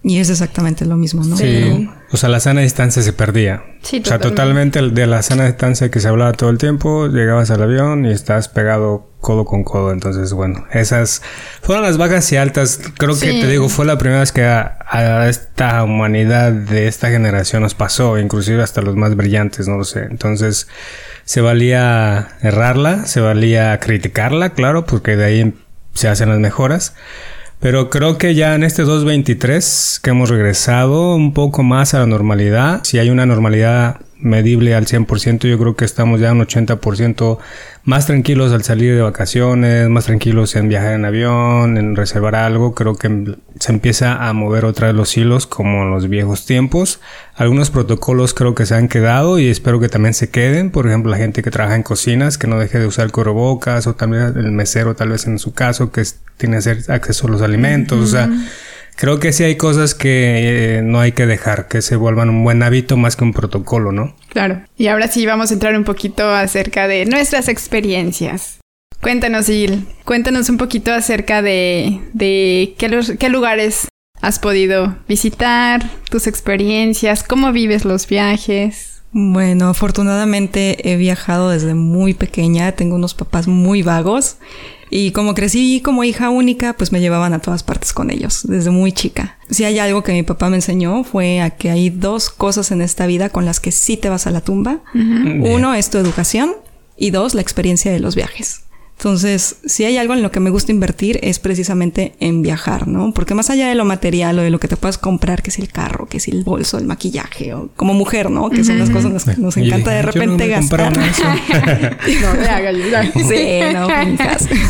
Y 0.05 0.19
es 0.19 0.29
exactamente 0.29 0.85
lo 0.85 0.97
mismo, 0.97 1.23
¿no? 1.23 1.37
Sí. 1.37 1.89
O 2.11 2.17
sea, 2.17 2.27
la 2.27 2.41
sana 2.41 2.59
distancia 2.59 3.01
se 3.01 3.13
perdía. 3.13 3.63
Sí, 3.81 4.01
o 4.03 4.05
sea, 4.05 4.19
totalmente 4.19 4.81
de 4.81 5.07
la 5.07 5.21
sana 5.23 5.45
distancia 5.45 5.89
que 5.89 6.01
se 6.01 6.09
hablaba 6.09 6.33
todo 6.33 6.49
el 6.49 6.57
tiempo, 6.57 7.07
llegabas 7.07 7.51
al 7.51 7.63
avión 7.63 8.05
y 8.05 8.11
estás 8.11 8.49
pegado 8.49 9.09
codo 9.21 9.45
con 9.45 9.63
codo. 9.63 9.93
Entonces, 9.93 10.33
bueno, 10.33 10.67
esas 10.73 11.21
fueron 11.61 11.85
las 11.85 11.97
bajas 11.97 12.29
y 12.33 12.35
altas. 12.35 12.81
Creo 12.97 13.17
que 13.17 13.31
te 13.31 13.47
digo, 13.47 13.69
fue 13.69 13.85
la 13.85 13.97
primera 13.97 14.19
vez 14.19 14.33
que 14.33 14.43
a, 14.43 14.77
a, 14.89 15.29
esta 15.29 15.81
humanidad 15.85 16.51
de 16.51 16.87
esta 16.87 17.09
generación 17.09 17.63
nos 17.63 17.73
pasó, 17.73 18.19
inclusive 18.19 18.61
hasta 18.61 18.81
los 18.81 18.97
más 18.97 19.15
brillantes, 19.15 19.69
no 19.69 19.77
lo 19.77 19.85
sé. 19.85 20.03
Entonces, 20.11 20.67
se 21.23 21.39
valía 21.39 22.27
errarla, 22.41 23.05
se 23.05 23.21
valía 23.21 23.79
criticarla, 23.79 24.49
claro, 24.49 24.85
porque 24.85 25.15
de 25.15 25.23
ahí 25.23 25.53
se 25.93 26.09
hacen 26.09 26.27
las 26.27 26.39
mejoras. 26.39 26.93
Pero 27.63 27.89
creo 27.89 28.17
que 28.17 28.35
ya 28.35 28.55
en 28.55 28.63
este 28.65 28.81
2023 28.81 30.01
que 30.03 30.09
hemos 30.09 30.29
regresado 30.29 31.15
un 31.15 31.33
poco 31.33 31.63
más 31.63 31.93
a 31.93 31.99
la 31.99 32.05
normalidad, 32.05 32.81
si 32.83 32.99
hay 32.99 33.09
una 33.09 33.25
normalidad 33.25 34.01
medible 34.23 34.73
al 34.73 34.85
100%, 34.85 35.47
yo 35.47 35.59
creo 35.59 35.75
que 35.75 35.85
estamos 35.85 36.19
ya 36.19 36.31
un 36.31 36.39
80% 36.39 37.37
más 37.83 38.05
tranquilos 38.07 38.53
al 38.53 38.63
salir 38.63 38.95
de 38.95 39.01
vacaciones, 39.01 39.89
más 39.89 40.05
tranquilos 40.05 40.55
en 40.55 40.69
viajar 40.69 40.93
en 40.93 41.03
avión, 41.03 41.77
en 41.77 41.95
reservar 41.95 42.35
algo, 42.35 42.73
creo 42.73 42.95
que 42.95 43.35
se 43.59 43.71
empieza 43.71 44.27
a 44.27 44.33
mover 44.33 44.63
otra 44.65 44.87
vez 44.87 44.95
los 44.95 45.15
hilos 45.17 45.45
como 45.45 45.83
en 45.83 45.91
los 45.91 46.07
viejos 46.07 46.45
tiempos. 46.45 47.01
Algunos 47.35 47.69
protocolos 47.69 48.33
creo 48.33 48.55
que 48.55 48.65
se 48.65 48.75
han 48.75 48.87
quedado 48.87 49.37
y 49.39 49.49
espero 49.49 49.79
que 49.79 49.89
también 49.89 50.13
se 50.13 50.29
queden, 50.29 50.71
por 50.71 50.87
ejemplo 50.87 51.11
la 51.11 51.17
gente 51.17 51.43
que 51.43 51.51
trabaja 51.51 51.75
en 51.75 51.83
cocinas, 51.83 52.37
que 52.37 52.47
no 52.47 52.57
deje 52.57 52.79
de 52.79 52.87
usar 52.87 53.11
corobocas 53.11 53.85
o 53.87 53.95
también 53.95 54.33
el 54.37 54.51
mesero 54.51 54.95
tal 54.95 55.09
vez 55.09 55.27
en 55.27 55.37
su 55.37 55.53
caso, 55.53 55.91
que 55.91 56.03
tiene 56.37 56.57
acceso 56.57 57.27
a 57.27 57.29
los 57.29 57.41
alimentos, 57.41 57.99
o 57.99 58.07
sea 58.07 58.29
creo 58.95 59.19
que 59.19 59.33
sí 59.33 59.43
hay 59.43 59.55
cosas 59.55 59.95
que 59.95 60.77
eh, 60.77 60.81
no 60.81 60.99
hay 60.99 61.11
que 61.11 61.25
dejar, 61.25 61.67
que 61.67 61.81
se 61.81 61.95
vuelvan 61.95 62.29
un 62.29 62.43
buen 62.43 62.63
hábito 62.63 62.97
más 62.97 63.15
que 63.15 63.23
un 63.23 63.33
protocolo, 63.33 63.91
¿no? 63.91 64.15
Claro. 64.29 64.61
Y 64.77 64.87
ahora 64.87 65.07
sí 65.07 65.25
vamos 65.25 65.51
a 65.51 65.53
entrar 65.53 65.75
un 65.75 65.83
poquito 65.83 66.29
acerca 66.29 66.87
de 66.87 67.05
nuestras 67.05 67.47
experiencias. 67.47 68.59
Cuéntanos, 69.01 69.47
Gil, 69.47 69.85
cuéntanos 70.05 70.49
un 70.49 70.57
poquito 70.57 70.93
acerca 70.93 71.41
de, 71.41 71.99
de 72.13 72.75
qué, 72.77 73.17
qué 73.19 73.29
lugares 73.29 73.87
has 74.21 74.39
podido 74.39 74.95
visitar, 75.07 75.83
tus 76.09 76.27
experiencias, 76.27 77.23
cómo 77.23 77.51
vives 77.51 77.83
los 77.83 78.07
viajes. 78.07 78.92
Bueno, 79.13 79.69
afortunadamente 79.69 80.91
he 80.91 80.97
viajado 80.97 81.51
desde 81.51 81.75
muy 81.75 82.15
pequeña, 82.15 82.71
tengo 82.71 82.95
unos 82.95 83.13
papás 83.13 83.47
muy 83.47 83.83
vagos 83.83 84.37
y 84.89 85.11
como 85.11 85.35
crecí 85.35 85.81
como 85.81 86.03
hija 86.03 86.31
única, 86.31 86.73
pues 86.73 86.91
me 86.91 86.99
llevaban 86.99 87.33
a 87.33 87.39
todas 87.39 87.61
partes 87.61 87.93
con 87.93 88.09
ellos, 88.09 88.41
desde 88.43 88.71
muy 88.71 88.91
chica. 88.91 89.37
Si 89.51 89.65
hay 89.65 89.77
algo 89.77 90.03
que 90.03 90.13
mi 90.13 90.23
papá 90.23 90.49
me 90.49 90.55
enseñó 90.55 91.03
fue 91.03 91.41
a 91.41 91.51
que 91.51 91.69
hay 91.69 91.91
dos 91.91 92.31
cosas 92.31 92.71
en 92.71 92.81
esta 92.81 93.05
vida 93.05 93.29
con 93.29 93.45
las 93.45 93.59
que 93.59 93.71
sí 93.71 93.97
te 93.97 94.09
vas 94.09 94.25
a 94.25 94.31
la 94.31 94.41
tumba. 94.41 94.79
Uno 94.93 95.75
es 95.75 95.91
tu 95.91 95.99
educación 95.99 96.53
y 96.97 97.11
dos, 97.11 97.35
la 97.35 97.41
experiencia 97.41 97.91
de 97.91 97.99
los 97.99 98.15
viajes. 98.15 98.63
Entonces, 99.03 99.57
si 99.65 99.83
hay 99.83 99.97
algo 99.97 100.13
en 100.13 100.21
lo 100.21 100.31
que 100.31 100.39
me 100.39 100.49
gusta 100.49 100.71
invertir 100.71 101.19
es 101.23 101.37
precisamente 101.37 102.13
en 102.21 102.41
viajar, 102.41 102.87
¿no? 102.87 103.13
Porque 103.13 103.33
más 103.33 103.49
allá 103.49 103.67
de 103.67 103.75
lo 103.75 103.83
material 103.83 104.39
o 104.39 104.41
de 104.43 104.49
lo 104.49 104.61
que 104.61 104.69
te 104.69 104.77
puedas 104.77 104.97
comprar, 104.97 105.41
que 105.41 105.49
es 105.49 105.59
el 105.59 105.67
carro, 105.67 106.05
que 106.05 106.19
es 106.19 106.29
el 106.29 106.45
bolso, 106.45 106.77
el 106.77 106.85
maquillaje, 106.85 107.53
o 107.53 107.69
como 107.75 107.93
mujer, 107.93 108.31
¿no? 108.31 108.49
Que 108.49 108.63
son 108.63 108.79
las 108.79 108.89
cosas 108.89 109.07
en 109.07 109.13
las 109.15 109.25
que 109.25 109.35
nos 109.41 109.57
encanta 109.57 109.91
de 109.91 110.03
repente 110.03 110.47
gastar. 110.47 110.95
no, 110.97 112.33
te 112.33 112.47
hagas 112.47 112.77
Sí, 113.13 113.59
no, 113.73 113.89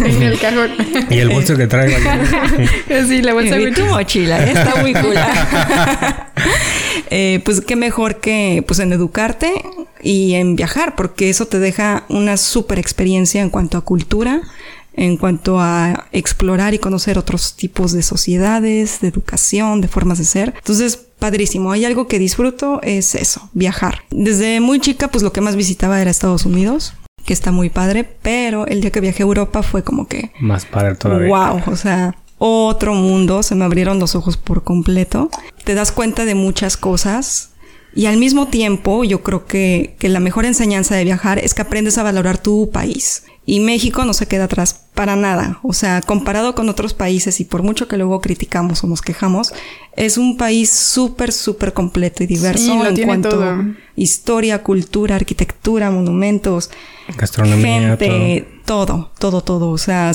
En 0.07 0.23
el 0.23 0.39
cajón. 0.39 0.71
Y 1.11 1.19
el 1.19 1.29
bolso 1.29 1.55
que 1.55 1.67
traigo. 1.67 1.95
sí, 3.07 3.21
la 3.21 3.35
bolsa. 3.35 3.59
Y 3.59 3.71
tu 3.71 3.85
mochila, 3.85 4.43
¿eh? 4.43 4.53
está 4.55 4.81
muy 4.81 4.93
cool. 4.93 5.13
eh, 7.11 7.39
pues 7.45 7.61
qué 7.61 7.75
mejor 7.75 8.19
que 8.19 8.63
pues 8.65 8.79
en 8.79 8.93
educarte 8.93 9.53
y 10.03 10.33
en 10.33 10.55
viajar, 10.55 10.95
porque 10.95 11.29
eso 11.29 11.47
te 11.47 11.59
deja 11.59 12.05
una 12.09 12.37
super 12.37 12.77
experiencia 12.77 13.41
en 13.41 13.49
cuanto 13.49 13.77
a 13.77 13.81
cultura, 13.81 14.41
en 14.95 15.17
cuanto 15.17 15.59
a 15.59 16.07
explorar 16.11 16.73
y 16.73 16.79
conocer 16.79 17.17
otros 17.17 17.55
tipos 17.55 17.93
de 17.93 18.03
sociedades, 18.03 18.99
de 19.01 19.07
educación, 19.07 19.81
de 19.81 19.87
formas 19.87 20.19
de 20.19 20.25
ser. 20.25 20.53
Entonces, 20.55 20.97
padrísimo. 21.17 21.71
Hay 21.71 21.85
algo 21.85 22.07
que 22.07 22.19
disfruto, 22.19 22.81
es 22.83 23.15
eso, 23.15 23.49
viajar. 23.53 24.03
Desde 24.11 24.59
muy 24.59 24.79
chica, 24.79 25.07
pues 25.07 25.23
lo 25.23 25.31
que 25.31 25.41
más 25.41 25.55
visitaba 25.55 26.01
era 26.01 26.11
Estados 26.11 26.45
Unidos 26.45 26.93
que 27.25 27.33
está 27.33 27.51
muy 27.51 27.69
padre, 27.69 28.03
pero 28.03 28.67
el 28.67 28.81
día 28.81 28.91
que 28.91 28.99
viajé 28.99 29.23
a 29.23 29.25
Europa 29.25 29.63
fue 29.63 29.81
como 29.83 30.07
que... 30.07 30.31
Más 30.41 30.65
padre 30.65 30.95
todavía. 30.95 31.29
Wow, 31.29 31.61
o 31.67 31.75
sea, 31.77 32.15
otro 32.37 32.93
mundo, 32.93 33.43
se 33.43 33.55
me 33.55 33.63
abrieron 33.63 33.99
los 33.99 34.15
ojos 34.15 34.35
por 34.35 34.63
completo. 34.63 35.29
Te 35.63 35.73
das 35.73 35.93
cuenta 35.93 36.25
de 36.25 36.35
muchas 36.35 36.75
cosas 36.75 37.52
y 37.95 38.07
al 38.07 38.17
mismo 38.17 38.47
tiempo, 38.47 39.03
yo 39.03 39.21
creo 39.21 39.45
que, 39.45 39.95
que, 39.99 40.09
la 40.09 40.19
mejor 40.19 40.45
enseñanza 40.45 40.95
de 40.95 41.03
viajar 41.03 41.37
es 41.39 41.53
que 41.53 41.61
aprendes 41.61 41.97
a 41.97 42.03
valorar 42.03 42.37
tu 42.37 42.71
país. 42.71 43.23
Y 43.45 43.59
México 43.59 44.05
no 44.05 44.13
se 44.13 44.25
queda 44.25 44.45
atrás 44.45 44.85
para 44.93 45.15
nada. 45.15 45.59
O 45.63 45.73
sea, 45.73 46.01
comparado 46.01 46.55
con 46.55 46.69
otros 46.69 46.93
países 46.93 47.39
y 47.39 47.45
por 47.45 47.61
mucho 47.61 47.87
que 47.87 47.97
luego 47.97 48.21
criticamos 48.21 48.83
o 48.83 48.87
nos 48.87 49.01
quejamos, 49.01 49.53
es 49.95 50.17
un 50.17 50.37
país 50.37 50.69
súper, 50.69 51.31
súper 51.31 51.73
completo 51.73 52.23
y 52.23 52.27
diverso 52.27 52.85
en 52.85 53.05
cuanto 53.05 53.43
a 53.43 53.65
historia, 53.95 54.63
cultura, 54.63 55.15
arquitectura, 55.15 55.91
monumentos, 55.91 56.69
gastronomía, 57.17 57.97
gente, 57.97 58.47
todo, 58.65 59.11
todo, 59.19 59.41
todo. 59.41 59.69
O 59.71 59.77
sea, 59.77 60.11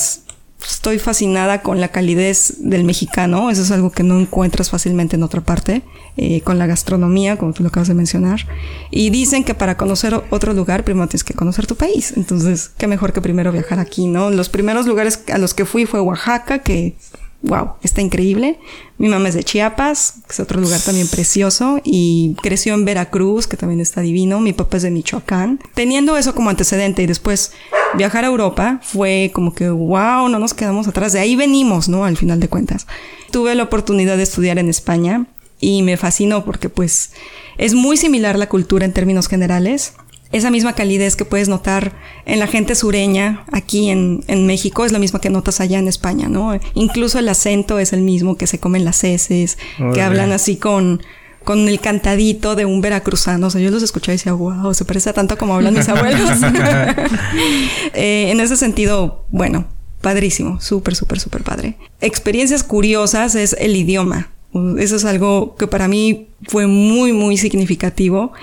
estoy 0.62 0.98
fascinada 0.98 1.62
con 1.62 1.80
la 1.80 1.88
calidez 1.88 2.54
del 2.58 2.84
mexicano, 2.84 3.50
eso 3.50 3.62
es 3.62 3.70
algo 3.70 3.90
que 3.90 4.02
no 4.02 4.18
encuentras 4.18 4.70
fácilmente 4.70 5.16
en 5.16 5.22
otra 5.22 5.40
parte, 5.40 5.82
eh, 6.16 6.40
con 6.42 6.58
la 6.58 6.66
gastronomía, 6.66 7.36
como 7.36 7.52
tú 7.52 7.62
lo 7.62 7.68
acabas 7.68 7.88
de 7.88 7.94
mencionar. 7.94 8.46
Y 8.90 9.10
dicen 9.10 9.44
que 9.44 9.54
para 9.54 9.76
conocer 9.76 10.20
otro 10.30 10.52
lugar, 10.52 10.84
primero 10.84 11.06
tienes 11.06 11.24
que 11.24 11.34
conocer 11.34 11.66
tu 11.66 11.76
país. 11.76 12.14
Entonces, 12.16 12.70
qué 12.76 12.86
mejor 12.86 13.12
que 13.12 13.20
primero 13.20 13.52
viajar 13.52 13.78
aquí, 13.78 14.06
¿no? 14.06 14.30
Los 14.30 14.48
primeros 14.48 14.86
lugares 14.86 15.22
a 15.32 15.38
los 15.38 15.54
que 15.54 15.64
fui 15.64 15.86
fue 15.86 16.00
Oaxaca, 16.00 16.60
que 16.60 16.96
wow, 17.42 17.74
está 17.82 18.00
increíble. 18.00 18.58
Mi 18.98 19.08
mamá 19.08 19.28
es 19.28 19.34
de 19.34 19.44
Chiapas, 19.44 20.14
que 20.26 20.32
es 20.32 20.40
otro 20.40 20.60
lugar 20.60 20.80
también 20.80 21.06
precioso, 21.06 21.80
y 21.84 22.34
creció 22.42 22.74
en 22.74 22.84
Veracruz, 22.84 23.46
que 23.46 23.56
también 23.56 23.80
está 23.80 24.00
divino. 24.00 24.40
Mi 24.40 24.52
papá 24.52 24.78
es 24.78 24.82
de 24.82 24.90
Michoacán. 24.90 25.60
Teniendo 25.74 26.16
eso 26.16 26.34
como 26.34 26.50
antecedente 26.50 27.02
y 27.02 27.06
después 27.06 27.52
viajar 27.94 28.24
a 28.24 28.28
Europa, 28.28 28.80
fue 28.82 29.30
como 29.32 29.54
que 29.54 29.70
wow, 29.70 30.28
no 30.28 30.38
nos 30.38 30.54
quedamos 30.54 30.88
atrás. 30.88 31.12
De 31.12 31.20
ahí 31.20 31.36
venimos, 31.36 31.88
¿no? 31.88 32.04
Al 32.04 32.16
final 32.16 32.40
de 32.40 32.48
cuentas. 32.48 32.86
Tuve 33.30 33.54
la 33.54 33.64
oportunidad 33.64 34.16
de 34.16 34.22
estudiar 34.22 34.58
en 34.58 34.68
España 34.68 35.26
y 35.60 35.82
me 35.82 35.96
fascinó 35.96 36.44
porque 36.44 36.68
pues 36.68 37.12
es 37.56 37.74
muy 37.74 37.96
similar 37.96 38.38
la 38.38 38.48
cultura 38.48 38.84
en 38.84 38.92
términos 38.92 39.28
generales 39.28 39.94
esa 40.30 40.50
misma 40.50 40.74
calidez 40.74 41.16
que 41.16 41.24
puedes 41.24 41.48
notar 41.48 41.92
en 42.26 42.38
la 42.38 42.46
gente 42.46 42.74
sureña 42.74 43.44
aquí 43.50 43.88
en, 43.88 44.24
en, 44.28 44.46
México 44.46 44.84
es 44.84 44.92
la 44.92 44.98
misma 44.98 45.20
que 45.20 45.30
notas 45.30 45.60
allá 45.60 45.78
en 45.78 45.88
España, 45.88 46.28
¿no? 46.28 46.58
Incluso 46.74 47.18
el 47.18 47.28
acento 47.28 47.78
es 47.78 47.94
el 47.94 48.02
mismo 48.02 48.36
que 48.36 48.46
se 48.46 48.58
comen 48.58 48.84
las 48.84 49.02
heces, 49.04 49.56
que 49.94 50.02
hablan 50.02 50.32
así 50.32 50.56
con, 50.56 51.02
con 51.48 51.66
el 51.66 51.80
cantadito 51.80 52.56
de 52.56 52.66
un 52.66 52.82
veracruzano. 52.82 53.46
O 53.46 53.50
sea, 53.50 53.62
yo 53.62 53.70
los 53.70 53.82
escuchaba 53.82 54.12
y 54.12 54.18
decía, 54.18 54.34
wow, 54.34 54.74
se 54.74 54.84
parece 54.84 55.10
tanto 55.14 55.38
como 55.38 55.54
hablan 55.54 55.72
mis 55.72 55.88
abuelos. 55.88 56.28
eh, 57.94 58.28
en 58.30 58.38
ese 58.38 58.54
sentido, 58.58 59.24
bueno, 59.30 59.64
padrísimo, 60.02 60.60
súper, 60.60 60.94
súper, 60.94 61.20
súper 61.20 61.44
padre. 61.44 61.78
Experiencias 62.02 62.62
curiosas 62.62 63.34
es 63.34 63.56
el 63.58 63.76
idioma. 63.76 64.28
Eso 64.76 64.96
es 64.96 65.06
algo 65.06 65.56
que 65.56 65.66
para 65.66 65.88
mí 65.88 66.28
fue 66.48 66.66
muy, 66.66 67.14
muy 67.14 67.38
significativo. 67.38 68.34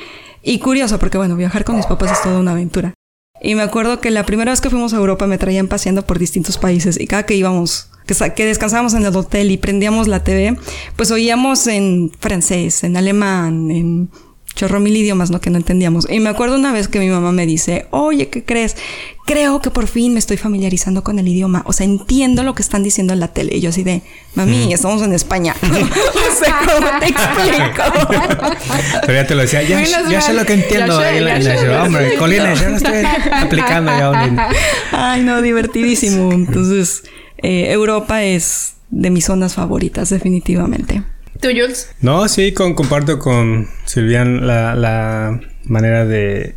Y 0.41 0.57
curioso, 0.57 0.97
porque 0.97 1.19
bueno, 1.19 1.35
viajar 1.35 1.63
con 1.63 1.75
mis 1.75 1.85
papás 1.85 2.11
es 2.11 2.23
toda 2.23 2.39
una 2.39 2.53
aventura. 2.53 2.95
Y 3.39 3.53
me 3.53 3.61
acuerdo 3.61 4.01
que 4.01 4.09
la 4.09 4.25
primera 4.25 4.51
vez 4.51 4.61
que 4.61 4.71
fuimos 4.71 4.95
a 4.95 4.97
Europa 4.97 5.27
me 5.27 5.37
traían 5.37 5.67
paseando 5.67 6.07
por 6.07 6.17
distintos 6.17 6.57
países 6.57 6.99
y 6.99 7.05
cada 7.05 7.27
que 7.27 7.35
íbamos, 7.35 7.91
que, 8.05 8.15
que 8.33 8.45
descansábamos 8.45 8.93
en 8.93 9.05
el 9.05 9.15
hotel 9.15 9.51
y 9.51 9.57
prendíamos 9.57 10.07
la 10.07 10.23
TV, 10.23 10.57
pues 10.95 11.11
oíamos 11.11 11.67
en 11.67 12.11
francés, 12.19 12.83
en 12.83 12.97
alemán, 12.97 13.71
en 13.71 14.09
chorro 14.55 14.79
mil 14.79 14.95
idiomas, 14.95 15.31
¿no? 15.31 15.41
Que 15.41 15.49
no 15.49 15.57
entendíamos. 15.57 16.07
Y 16.09 16.19
me 16.19 16.29
acuerdo 16.29 16.55
una 16.55 16.71
vez 16.71 16.87
que 16.87 16.99
mi 16.99 17.09
mamá 17.09 17.31
me 17.31 17.45
dice, 17.45 17.87
oye, 17.91 18.29
¿qué 18.29 18.43
crees? 18.43 18.77
Creo 19.25 19.59
que 19.59 19.69
por 19.69 19.87
fin 19.87 20.13
me 20.13 20.19
estoy 20.19 20.37
familiarizando 20.37 21.03
con 21.03 21.19
el 21.19 21.27
idioma. 21.27 21.63
O 21.65 21.73
sea, 21.73 21.85
entiendo 21.85 22.43
lo 22.43 22.55
que 22.55 22.61
están 22.61 22.83
diciendo 22.83 23.13
en 23.13 23.19
la 23.19 23.27
tele. 23.29 23.55
Y 23.57 23.61
yo 23.61 23.69
así 23.69 23.83
de, 23.83 24.01
mami, 24.35 24.71
estamos 24.73 25.01
en 25.01 25.13
España. 25.13 25.55
no 25.61 25.71
sé 25.75 26.51
cómo 26.65 26.87
te 26.99 27.07
explico. 27.07 27.83
Pero 29.01 29.13
ya 29.13 29.27
te 29.27 29.35
lo 29.35 29.41
decía, 29.41 29.61
ya, 29.63 29.83
ya 29.83 30.21
sé 30.21 30.33
lo 30.33 30.45
que 30.45 30.53
entiendo. 30.53 30.97
hombre, 31.83 32.15
Colina, 32.17 32.53
ya 32.53 32.69
lo 32.69 32.77
estoy 32.77 33.03
aplicando 33.31 33.91
ya. 33.91 34.49
Ay, 34.91 35.23
no, 35.23 35.41
divertidísimo. 35.41 36.31
Entonces, 36.31 37.03
eh, 37.45 37.71
Europa 37.71 38.23
es 38.23 38.77
de 38.89 39.09
mis 39.09 39.25
zonas 39.25 39.53
favoritas, 39.53 40.09
definitivamente. 40.09 41.03
¿Tú, 41.39 41.49
Jules? 41.49 41.91
No, 42.01 42.27
sí, 42.27 42.53
comparto 42.53 43.19
con 43.19 43.67
Silvian 43.85 44.47
la, 44.47 45.39
manera 45.65 46.05
de, 46.05 46.55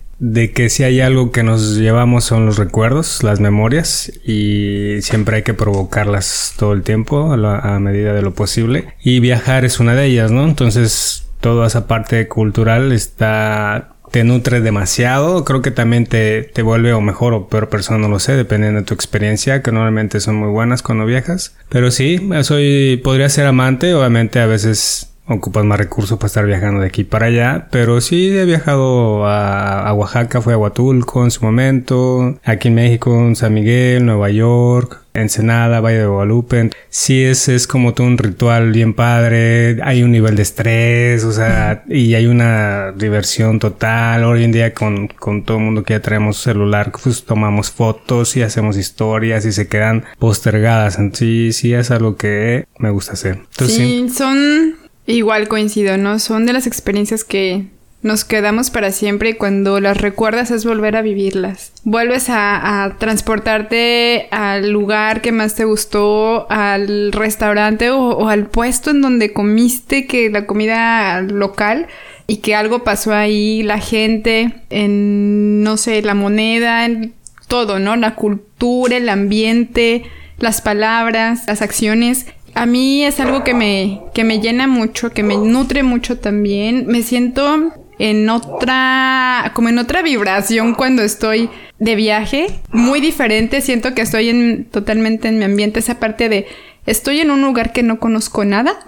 que 0.55 0.69
si 0.71 0.85
hay 0.85 1.01
algo 1.01 1.31
que 1.31 1.43
nos 1.43 1.77
llevamos 1.77 2.25
son 2.25 2.47
los 2.47 2.57
recuerdos, 2.57 3.23
las 3.23 3.41
memorias 3.41 4.11
y 4.25 5.03
siempre 5.03 5.37
hay 5.37 5.43
que 5.43 5.55
provocarlas 5.55 6.55
todo 6.57 6.73
el 6.73 6.83
tiempo 6.83 7.33
a, 7.33 7.75
a, 7.75 7.79
medida 7.81 8.15
de 8.15 8.23
lo 8.23 8.35
posible 8.35 8.95
y 9.03 9.21
viajar 9.21 9.65
es 9.65 9.81
una 9.81 9.95
de 9.95 10.07
ellas, 10.07 10.31
¿no? 10.31 10.45
Entonces 10.45 11.27
toda 11.41 11.67
esa 11.67 11.87
parte 11.87 12.29
cultural 12.29 12.93
está 12.93 13.97
te 14.11 14.25
nutre 14.25 14.61
demasiado, 14.61 15.45
creo 15.45 15.63
que 15.63 15.71
también 15.71 16.07
te, 16.07 16.43
te 16.43 16.63
vuelve 16.63 16.93
o 16.93 17.01
mejor 17.01 17.35
o 17.35 17.49
peor 17.49 17.69
persona, 17.69 17.99
no 17.99 18.09
lo 18.09 18.19
sé, 18.19 18.35
dependiendo 18.35 18.81
de 18.81 18.87
tu 18.87 18.95
experiencia, 18.95 19.63
que 19.63 19.73
normalmente 19.73 20.21
son 20.21 20.37
muy 20.37 20.51
buenas 20.51 20.83
cuando 20.83 21.05
viajas. 21.07 21.55
Pero 21.69 21.91
sí, 21.91 22.29
soy, 22.43 23.01
podría 23.03 23.29
ser 23.29 23.47
amante, 23.47 23.95
obviamente 23.95 24.41
a 24.41 24.47
veces 24.47 25.08
ocupas 25.29 25.65
más 25.65 25.79
recursos 25.79 26.19
para 26.19 26.27
estar 26.27 26.47
viajando 26.47 26.81
de 26.81 26.87
aquí 26.87 27.05
para 27.05 27.27
allá, 27.27 27.69
pero 27.71 28.01
sí 28.01 28.29
he 28.37 28.45
viajado 28.45 29.27
a, 29.27 29.89
a 29.89 29.95
Oaxaca, 29.95 30.41
fue 30.41 30.55
a 30.55 30.59
Huatulco 30.59 31.25
en 31.25 31.31
su 31.31 31.45
momento, 31.45 32.39
aquí 32.45 32.69
en 32.69 32.75
México, 32.75 33.15
en 33.15 33.37
San 33.37 33.55
Miguel, 33.55 34.07
Nueva 34.07 34.31
York, 34.31 35.03
Ensenada, 35.15 35.81
Valle 35.81 35.99
de 35.99 36.07
Guadalupe. 36.07 36.71
Sí, 36.89 37.23
es, 37.23 37.49
es 37.49 37.67
como 37.67 37.95
todo 37.95 38.07
un 38.07 38.19
ritual 38.19 38.73
bien 38.73 38.95
padre. 38.95 39.79
Hay 39.83 40.03
un 40.03 40.13
nivel 40.13 40.37
de 40.37 40.43
estrés, 40.43 41.25
o 41.25 41.33
sea, 41.33 41.85
y 41.89 42.15
hay 42.15 42.27
una 42.27 42.93
diversión 42.93 43.59
total. 43.59 44.25
Hoy 44.25 44.45
en 44.45 44.53
día 44.53 44.75
con, 44.75 45.09
con 45.09 45.45
todo 45.45 45.59
el 45.59 45.65
mundo 45.65 45.83
que 45.83 45.95
ya 45.95 46.01
traemos 46.01 46.39
celular, 46.39 46.93
pues 47.03 47.25
tomamos 47.25 47.71
fotos 47.71 48.37
y 48.37 48.43
hacemos 48.43 48.77
historias 48.77 49.45
y 49.45 49.53
se 49.53 49.69
quedan 49.69 50.05
postergadas. 50.19 50.99
Sí, 51.13 51.53
sí, 51.53 51.75
es 51.75 51.91
algo 51.91 52.17
que 52.17 52.67
me 52.79 52.91
gusta 52.91 53.13
hacer. 53.13 53.41
sí, 53.51 54.09
son 54.09 54.77
igual 55.15 55.49
coincido, 55.49 55.97
¿no? 55.97 56.19
Son 56.19 56.47
de 56.47 56.53
las 56.53 56.67
experiencias 56.67 57.25
que 57.25 57.67
nos 58.01 58.25
quedamos 58.25 58.71
para 58.71 58.93
siempre 58.93 59.31
y 59.31 59.35
cuando 59.35 59.81
las 59.81 59.97
recuerdas 59.97 60.53
es 60.53 60.65
volver 60.65 60.97
a 60.97 61.03
vivirlas. 61.03 61.73
Vuelves 61.83 62.27
a, 62.29 62.95
transportarte 62.99 64.29
al 64.31 64.71
lugar 64.71 65.21
que 65.21 65.33
más 65.33 65.57
te 65.57 65.65
gustó, 65.65 66.47
al 66.51 67.11
restaurante 67.13 67.91
o, 67.91 68.29
al 68.29 68.47
puesto 68.47 68.91
en 68.91 69.01
donde 69.01 69.33
comiste, 69.33 70.07
que 70.07 70.31
la 70.31 70.47
comida 70.47 71.21
local 71.23 71.89
y 72.29 72.37
que 72.37 72.55
algo 72.55 72.85
pasó 72.85 73.15
ahí, 73.15 73.63
la 73.63 73.79
gente, 73.81 74.53
en, 74.71 75.63
no 75.63 75.77
sé, 75.77 76.03
la 76.03 76.15
moneda, 76.15 76.85
en 76.85 77.15
todo, 77.49 77.79
¿no? 77.79 77.97
La 77.97 78.15
cultura, 78.15 78.99
el 78.99 79.09
ambiente, 79.09 80.05
las 80.39 80.61
palabras, 80.61 81.45
las 81.49 81.63
acciones 81.63 82.27
a 82.59 82.67
mí 82.67 83.05
es 83.05 83.21
algo 83.21 83.45
que 83.45 83.55
me, 83.55 84.01
que 84.13 84.25
me 84.25 84.41
llena 84.41 84.67
mucho, 84.67 85.11
que 85.11 85.23
me 85.23 85.37
nutre 85.37 85.85
mucho 85.85 86.19
también. 86.19 86.87
Me 86.89 87.03
siento 87.03 87.73
en 88.01 88.29
otra, 88.29 89.53
como 89.55 89.69
en 89.69 89.79
otra 89.79 90.03
vibración 90.03 90.75
cuando 90.75 91.03
estoy 91.03 91.51
de 91.79 91.95
viaje, 91.95 92.49
muy 92.73 93.01
diferente, 93.01 93.61
siento 93.61 93.95
que 93.95 94.03
estoy 94.03 94.31
en, 94.31 94.65
totalmente 94.65 95.29
en 95.29 95.39
mi 95.39 95.45
ambiente, 95.45 95.79
esa 95.79 96.01
parte 96.01 96.29
de 96.29 96.47
estoy 96.85 97.21
en 97.21 97.31
un 97.31 97.43
lugar 97.43 97.73
que 97.73 97.85
no 97.85 98.01
conozco 98.01 98.45
nada, 98.45 98.81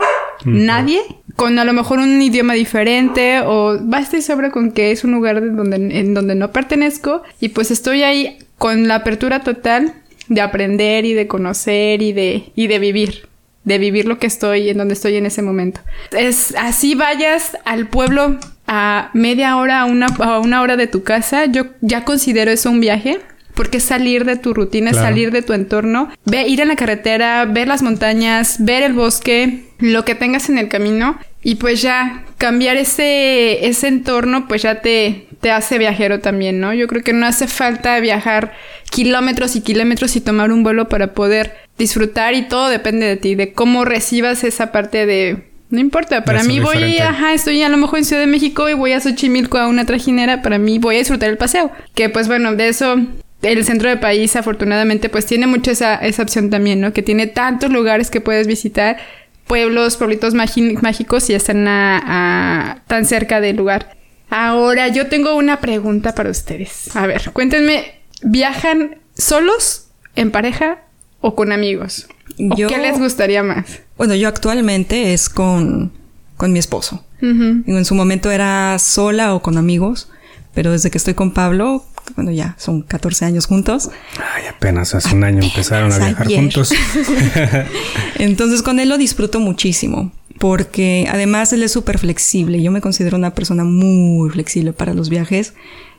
nadie, 0.44 1.00
con 1.36 1.56
a 1.60 1.64
lo 1.64 1.72
mejor 1.72 2.00
un 2.00 2.20
idioma 2.20 2.54
diferente 2.54 3.40
o 3.40 3.78
basta 3.80 4.16
y 4.16 4.22
sobra 4.22 4.50
con 4.50 4.72
que 4.72 4.90
es 4.90 5.04
un 5.04 5.12
lugar 5.12 5.54
donde, 5.54 5.76
en 5.76 6.12
donde 6.12 6.34
no 6.34 6.50
pertenezco 6.50 7.22
y 7.40 7.50
pues 7.50 7.70
estoy 7.70 8.02
ahí 8.02 8.38
con 8.58 8.88
la 8.88 8.96
apertura 8.96 9.44
total 9.44 9.94
de 10.28 10.40
aprender 10.40 11.04
y 11.04 11.14
de 11.14 11.28
conocer 11.28 12.02
y 12.02 12.12
de, 12.12 12.50
y 12.56 12.66
de 12.66 12.78
vivir 12.80 13.29
de 13.70 13.78
vivir 13.78 14.06
lo 14.06 14.18
que 14.18 14.26
estoy 14.26 14.68
en 14.68 14.78
donde 14.78 14.94
estoy 14.94 15.16
en 15.16 15.26
ese 15.26 15.42
momento. 15.42 15.80
Es 16.10 16.54
así 16.58 16.96
vayas 16.96 17.56
al 17.64 17.86
pueblo 17.86 18.36
a 18.66 19.10
media 19.14 19.56
hora, 19.56 19.82
a 19.82 19.84
una, 19.84 20.06
a 20.06 20.40
una 20.40 20.60
hora 20.60 20.76
de 20.76 20.88
tu 20.88 21.04
casa, 21.04 21.46
yo 21.46 21.66
ya 21.80 22.04
considero 22.04 22.50
eso 22.50 22.68
un 22.68 22.80
viaje. 22.80 23.20
Porque 23.54 23.78
es 23.78 23.84
salir 23.84 24.24
de 24.24 24.36
tu 24.36 24.54
rutina, 24.54 24.90
es 24.90 24.96
salir 24.96 25.32
de 25.32 25.42
tu 25.42 25.52
entorno, 25.52 26.08
ve, 26.24 26.46
ir 26.48 26.60
en 26.60 26.68
la 26.68 26.76
carretera, 26.76 27.44
ver 27.44 27.68
las 27.68 27.82
montañas, 27.82 28.64
ver 28.64 28.82
el 28.84 28.94
bosque, 28.94 29.64
lo 29.80 30.04
que 30.04 30.14
tengas 30.14 30.48
en 30.48 30.56
el 30.56 30.68
camino 30.68 31.18
y 31.42 31.56
pues 31.56 31.82
ya 31.82 32.24
cambiar 32.38 32.76
ese, 32.76 33.66
ese 33.66 33.88
entorno 33.88 34.46
pues 34.46 34.62
ya 34.62 34.80
te, 34.80 35.26
te 35.40 35.50
hace 35.50 35.78
viajero 35.78 36.20
también, 36.20 36.60
¿no? 36.60 36.74
Yo 36.74 36.86
creo 36.86 37.02
que 37.02 37.12
no 37.12 37.26
hace 37.26 37.46
falta 37.46 37.98
viajar 38.00 38.52
kilómetros 38.90 39.56
y 39.56 39.62
kilómetros 39.62 40.16
y 40.16 40.20
tomar 40.20 40.52
un 40.52 40.62
vuelo 40.62 40.88
para 40.88 41.14
poder 41.14 41.56
disfrutar 41.78 42.34
y 42.34 42.42
todo 42.42 42.68
depende 42.68 43.06
de 43.06 43.16
ti, 43.16 43.34
de 43.34 43.52
cómo 43.52 43.84
recibas 43.84 44.44
esa 44.44 44.70
parte 44.72 45.06
de 45.06 45.50
no 45.70 45.78
importa, 45.78 46.24
para 46.24 46.42
mí 46.42 46.58
voy, 46.58 46.98
ajá, 46.98 47.32
estoy 47.32 47.62
a 47.62 47.68
lo 47.68 47.76
mejor 47.76 48.00
en 48.00 48.04
Ciudad 48.04 48.20
de 48.20 48.26
México 48.26 48.68
y 48.68 48.74
voy 48.74 48.92
a 48.92 48.98
Xochimilco 48.98 49.56
a 49.56 49.68
una 49.68 49.86
trajinera, 49.86 50.42
para 50.42 50.58
mí 50.58 50.80
voy 50.80 50.96
a 50.96 50.98
disfrutar 50.98 51.30
el 51.30 51.36
paseo. 51.36 51.70
Que 51.94 52.08
pues 52.08 52.26
bueno, 52.26 52.56
de 52.56 52.68
eso 52.68 52.96
el 53.42 53.64
centro 53.64 53.88
del 53.88 54.00
país 54.00 54.34
afortunadamente 54.34 55.08
pues 55.08 55.26
tiene 55.26 55.46
mucho 55.46 55.70
esa, 55.70 55.94
esa 55.94 56.24
opción 56.24 56.50
también, 56.50 56.80
¿no? 56.80 56.92
Que 56.92 57.02
tiene 57.02 57.28
tantos 57.28 57.70
lugares 57.70 58.10
que 58.10 58.20
puedes 58.20 58.48
visitar, 58.48 58.98
pueblos, 59.46 59.96
pueblitos 59.96 60.34
mágicos 60.34 61.30
y 61.30 61.34
están 61.34 61.66
a, 61.68 62.82
tan 62.88 63.04
cerca 63.04 63.40
del 63.40 63.56
lugar. 63.56 63.96
Ahora 64.30 64.88
yo 64.88 65.08
tengo 65.08 65.34
una 65.34 65.60
pregunta 65.60 66.14
para 66.14 66.30
ustedes. 66.30 66.94
A 66.94 67.06
ver, 67.06 67.30
cuéntenme, 67.32 68.00
¿viajan 68.22 68.98
solos, 69.14 69.88
en 70.16 70.30
pareja 70.30 70.78
o 71.20 71.34
con 71.34 71.52
amigos? 71.52 72.06
¿Qué 72.36 72.78
les 72.78 72.98
gustaría 72.98 73.42
más? 73.42 73.80
Bueno, 73.96 74.14
yo 74.14 74.28
actualmente 74.28 75.12
es 75.12 75.28
con, 75.28 75.92
con 76.36 76.52
mi 76.52 76.58
esposo. 76.58 77.04
En 77.20 77.84
su 77.84 77.94
momento 77.94 78.30
era 78.30 78.78
sola 78.78 79.34
o 79.34 79.42
con 79.42 79.58
amigos, 79.58 80.08
pero 80.54 80.72
desde 80.72 80.90
que 80.90 80.96
estoy 80.96 81.12
con 81.12 81.34
Pablo, 81.34 81.84
bueno, 82.16 82.30
ya 82.30 82.54
son 82.58 82.80
14 82.80 83.26
años 83.26 83.44
juntos. 83.46 83.90
Ay, 84.16 84.46
apenas 84.46 84.94
hace 84.94 85.14
un 85.14 85.24
año 85.24 85.42
empezaron 85.42 85.92
a 85.92 85.98
viajar 85.98 86.26
juntos. 86.26 86.72
Entonces 88.18 88.62
con 88.62 88.80
él 88.80 88.88
lo 88.88 88.96
disfruto 88.96 89.38
muchísimo, 89.38 90.12
porque 90.40 91.06
además 91.10 91.52
él 91.52 91.62
es 91.62 91.70
súper 91.70 91.98
flexible. 91.98 92.62
Yo 92.62 92.70
me 92.70 92.80
considero 92.80 93.18
una 93.18 93.34
persona 93.34 93.62
muy 93.62 94.30
flexible 94.30 94.72
para 94.72 94.94
los 94.94 95.10
viajes. 95.10 95.52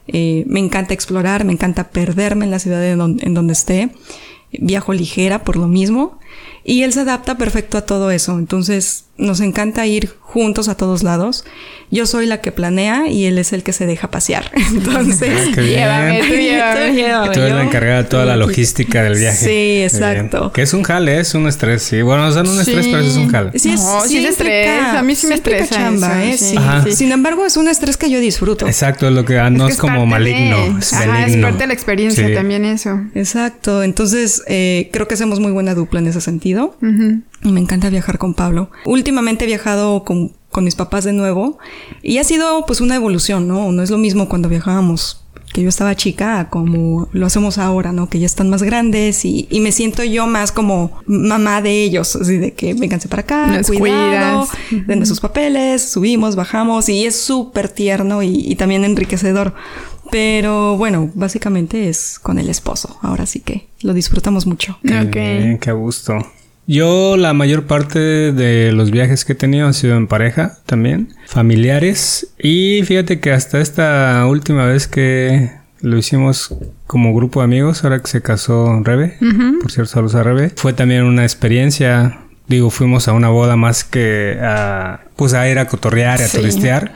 Eh, 0.08 0.46
me 0.48 0.60
encanta 0.60 0.96
explorar, 0.96 1.46
me 1.46 1.54
encanta 1.54 1.92
perderme 1.92 2.46
en 2.46 2.52
la 2.52 2.58
ciudad 2.58 2.84
en 2.84 3.34
donde 3.36 3.54
esté 3.54 3.92
viajo 4.52 4.94
ligera 4.94 5.44
por 5.44 5.58
lo 5.58 5.68
mismo 5.68 6.20
y 6.64 6.84
él 6.84 6.94
se 6.94 7.02
adapta 7.02 7.38
perfecto 7.38 7.78
a 7.78 7.82
todo 7.82 8.12
eso. 8.12 8.38
Entonces 8.38 9.06
nos 9.18 9.40
encanta 9.40 9.86
ir 9.86 10.10
juntos 10.20 10.68
a 10.68 10.76
todos 10.76 11.04
lados. 11.04 11.46
Yo 11.92 12.06
soy 12.06 12.26
la 12.26 12.40
que 12.40 12.52
planea 12.52 13.08
y 13.08 13.26
él 13.26 13.38
es 13.38 13.54
el 13.54 13.64
que 13.64 13.74
se 13.74 13.86
deja 13.86 14.10
pasear. 14.10 14.50
Entonces, 14.72 15.50
ah, 15.58 15.62
llévame, 15.62 16.22
tú 16.22 16.34
llévame. 16.34 17.34
Tú 17.34 17.40
eres 17.42 17.54
la 17.54 17.64
encargada 17.64 18.04
de 18.04 18.10
toda 18.10 18.26
la 18.26 18.38
logística 18.38 19.04
del 19.04 19.20
viaje. 19.20 19.46
Sí, 19.46 19.84
exacto. 19.84 20.52
Que 20.54 20.62
es 20.62 20.74
un 20.74 20.84
jale, 20.84 21.20
es 21.20 21.36
un 21.36 21.48
estrés, 21.48 21.84
sí. 21.84 22.02
Bueno, 22.02 22.26
no 22.26 22.32
son 22.32 22.48
un 22.48 22.60
estrés, 22.60 22.88
pero 22.88 23.00
es 23.00 23.16
un 23.16 23.28
jale. 23.28 23.52
Sí, 23.60 23.72
es, 23.72 23.82
sí, 24.08 24.18
es 24.18 24.32
estrés. 24.32 24.70
A 24.70 25.04
mí 25.04 25.16
sí 25.16 25.28
me 25.28 25.36
estresa 25.36 25.76
chamba, 25.76 26.24
¿eh? 26.24 26.38
Sí. 26.38 26.56
Sin 26.92 27.12
embargo, 27.12 27.46
es 27.46 27.58
un 27.58 27.68
estrés 27.68 27.98
que 27.98 28.10
yo 28.10 28.20
disfruto. 28.20 28.68
Exacto, 28.68 29.08
es 29.08 29.14
lo 29.14 29.26
que 29.26 29.36
no 29.52 29.68
es, 29.68 29.78
como 29.78 30.06
maligno. 30.06 30.78
Es, 30.80 30.94
es 30.94 31.38
parte 31.38 31.60
de 31.60 31.68
la 31.68 31.74
experiencia 31.74 32.34
también 32.34 32.66
eso. 32.66 33.02
Exacto. 33.14 33.84
Entonces, 33.84 34.44
eh, 34.48 34.90
creo 34.92 35.08
que 35.08 35.14
hacemos 35.16 35.40
muy 35.40 35.52
buena 35.52 35.76
dupla 35.76 36.00
en 36.00 36.08
ese 36.08 36.22
sentido. 36.22 36.51
Y 37.44 37.52
me 37.52 37.60
encanta 37.60 37.90
viajar 37.90 38.18
con 38.18 38.34
Pablo. 38.34 38.70
Últimamente 38.86 39.46
he 39.46 39.48
viajado 39.48 40.04
con, 40.04 40.34
con 40.52 40.64
mis 40.64 40.76
papás 40.76 41.04
de 41.04 41.14
nuevo 41.14 41.58
y 42.02 42.18
ha 42.18 42.24
sido 42.24 42.66
pues 42.66 42.82
una 42.82 42.96
evolución, 42.96 43.48
¿no? 43.48 43.72
No 43.72 43.82
es 43.82 43.90
lo 43.90 43.98
mismo 43.98 44.30
cuando 44.30 44.50
viajábamos 44.50 45.22
que 45.52 45.62
yo 45.62 45.70
estaba 45.70 45.96
chica 45.96 46.50
como 46.50 47.10
lo 47.12 47.26
hacemos 47.26 47.58
ahora, 47.58 47.92
¿no? 47.92 48.10
Que 48.10 48.20
ya 48.20 48.26
están 48.26 48.50
más 48.50 48.64
grandes 48.64 49.26
y, 49.26 49.48
y 49.50 49.60
me 49.60 49.72
siento 49.72 50.04
yo 50.04 50.28
más 50.28 50.52
como 50.52 51.02
mamá 51.06 51.62
de 51.62 51.84
ellos, 51.84 52.16
así 52.16 52.38
de 52.38 52.54
que 52.54 52.74
vénganse 52.74 53.08
para 53.08 53.22
acá, 53.22 53.48
Nos 53.48 53.68
cuidado, 53.68 54.48
denme 54.88 55.06
sus 55.06 55.20
papeles, 55.20 55.82
subimos, 55.82 56.36
bajamos 56.36 56.90
y 56.90 57.06
es 57.06 57.20
súper 57.20 57.70
tierno 57.70 58.24
y, 58.24 58.30
y, 58.30 58.56
también 58.56 58.86
enriquecedor. 58.86 59.54
Pero 60.10 60.78
bueno, 60.78 61.10
básicamente 61.14 61.88
es 61.88 62.20
con 62.20 62.38
el 62.38 62.50
esposo, 62.50 62.98
ahora 63.02 63.26
sí 63.26 63.40
que 63.40 63.68
lo 63.82 63.94
disfrutamos 63.94 64.46
mucho. 64.46 64.78
Qué 64.84 65.58
qué 65.62 65.72
gusto. 65.72 66.18
Yo 66.68 67.18
la 67.18 67.34
mayor 67.34 67.64
parte 67.64 68.00
de 68.00 68.72
los 68.72 68.92
viajes 68.92 69.26
que 69.26 69.34
he 69.34 69.36
tenido 69.36 69.68
han 69.68 69.74
sido 69.74 69.96
en 69.96 70.08
pareja 70.08 70.60
también, 70.66 71.10
familiares. 71.26 72.34
Y 72.40 72.84
fíjate 72.84 73.20
que 73.20 73.32
hasta 73.32 73.60
esta 73.60 74.26
última 74.28 74.66
vez 74.66 74.88
que 74.88 75.52
lo 75.82 75.98
hicimos 75.98 76.56
como 76.88 77.14
grupo 77.14 77.40
de 77.42 77.46
amigos, 77.46 77.84
ahora 77.84 78.00
que 78.00 78.08
se 78.08 78.22
casó 78.22 78.80
Rebe, 78.84 79.18
por 79.62 79.72
cierto 79.72 79.92
saludos 79.92 80.16
a 80.16 80.24
Rebe, 80.24 80.52
fue 80.56 80.74
también 80.74 81.04
una 81.04 81.24
experiencia 81.24 82.20
Digo, 82.52 82.70
fuimos 82.70 83.08
a 83.08 83.14
una 83.14 83.30
boda 83.30 83.56
más 83.56 83.86
que 83.86 84.38
a, 84.42 85.00
pues 85.16 85.34
a 85.34 85.48
ir 85.48 85.58
a 85.58 85.70
cotorrear 85.70 86.20
y 86.20 86.24
a 86.24 86.28
turistear. 86.28 86.92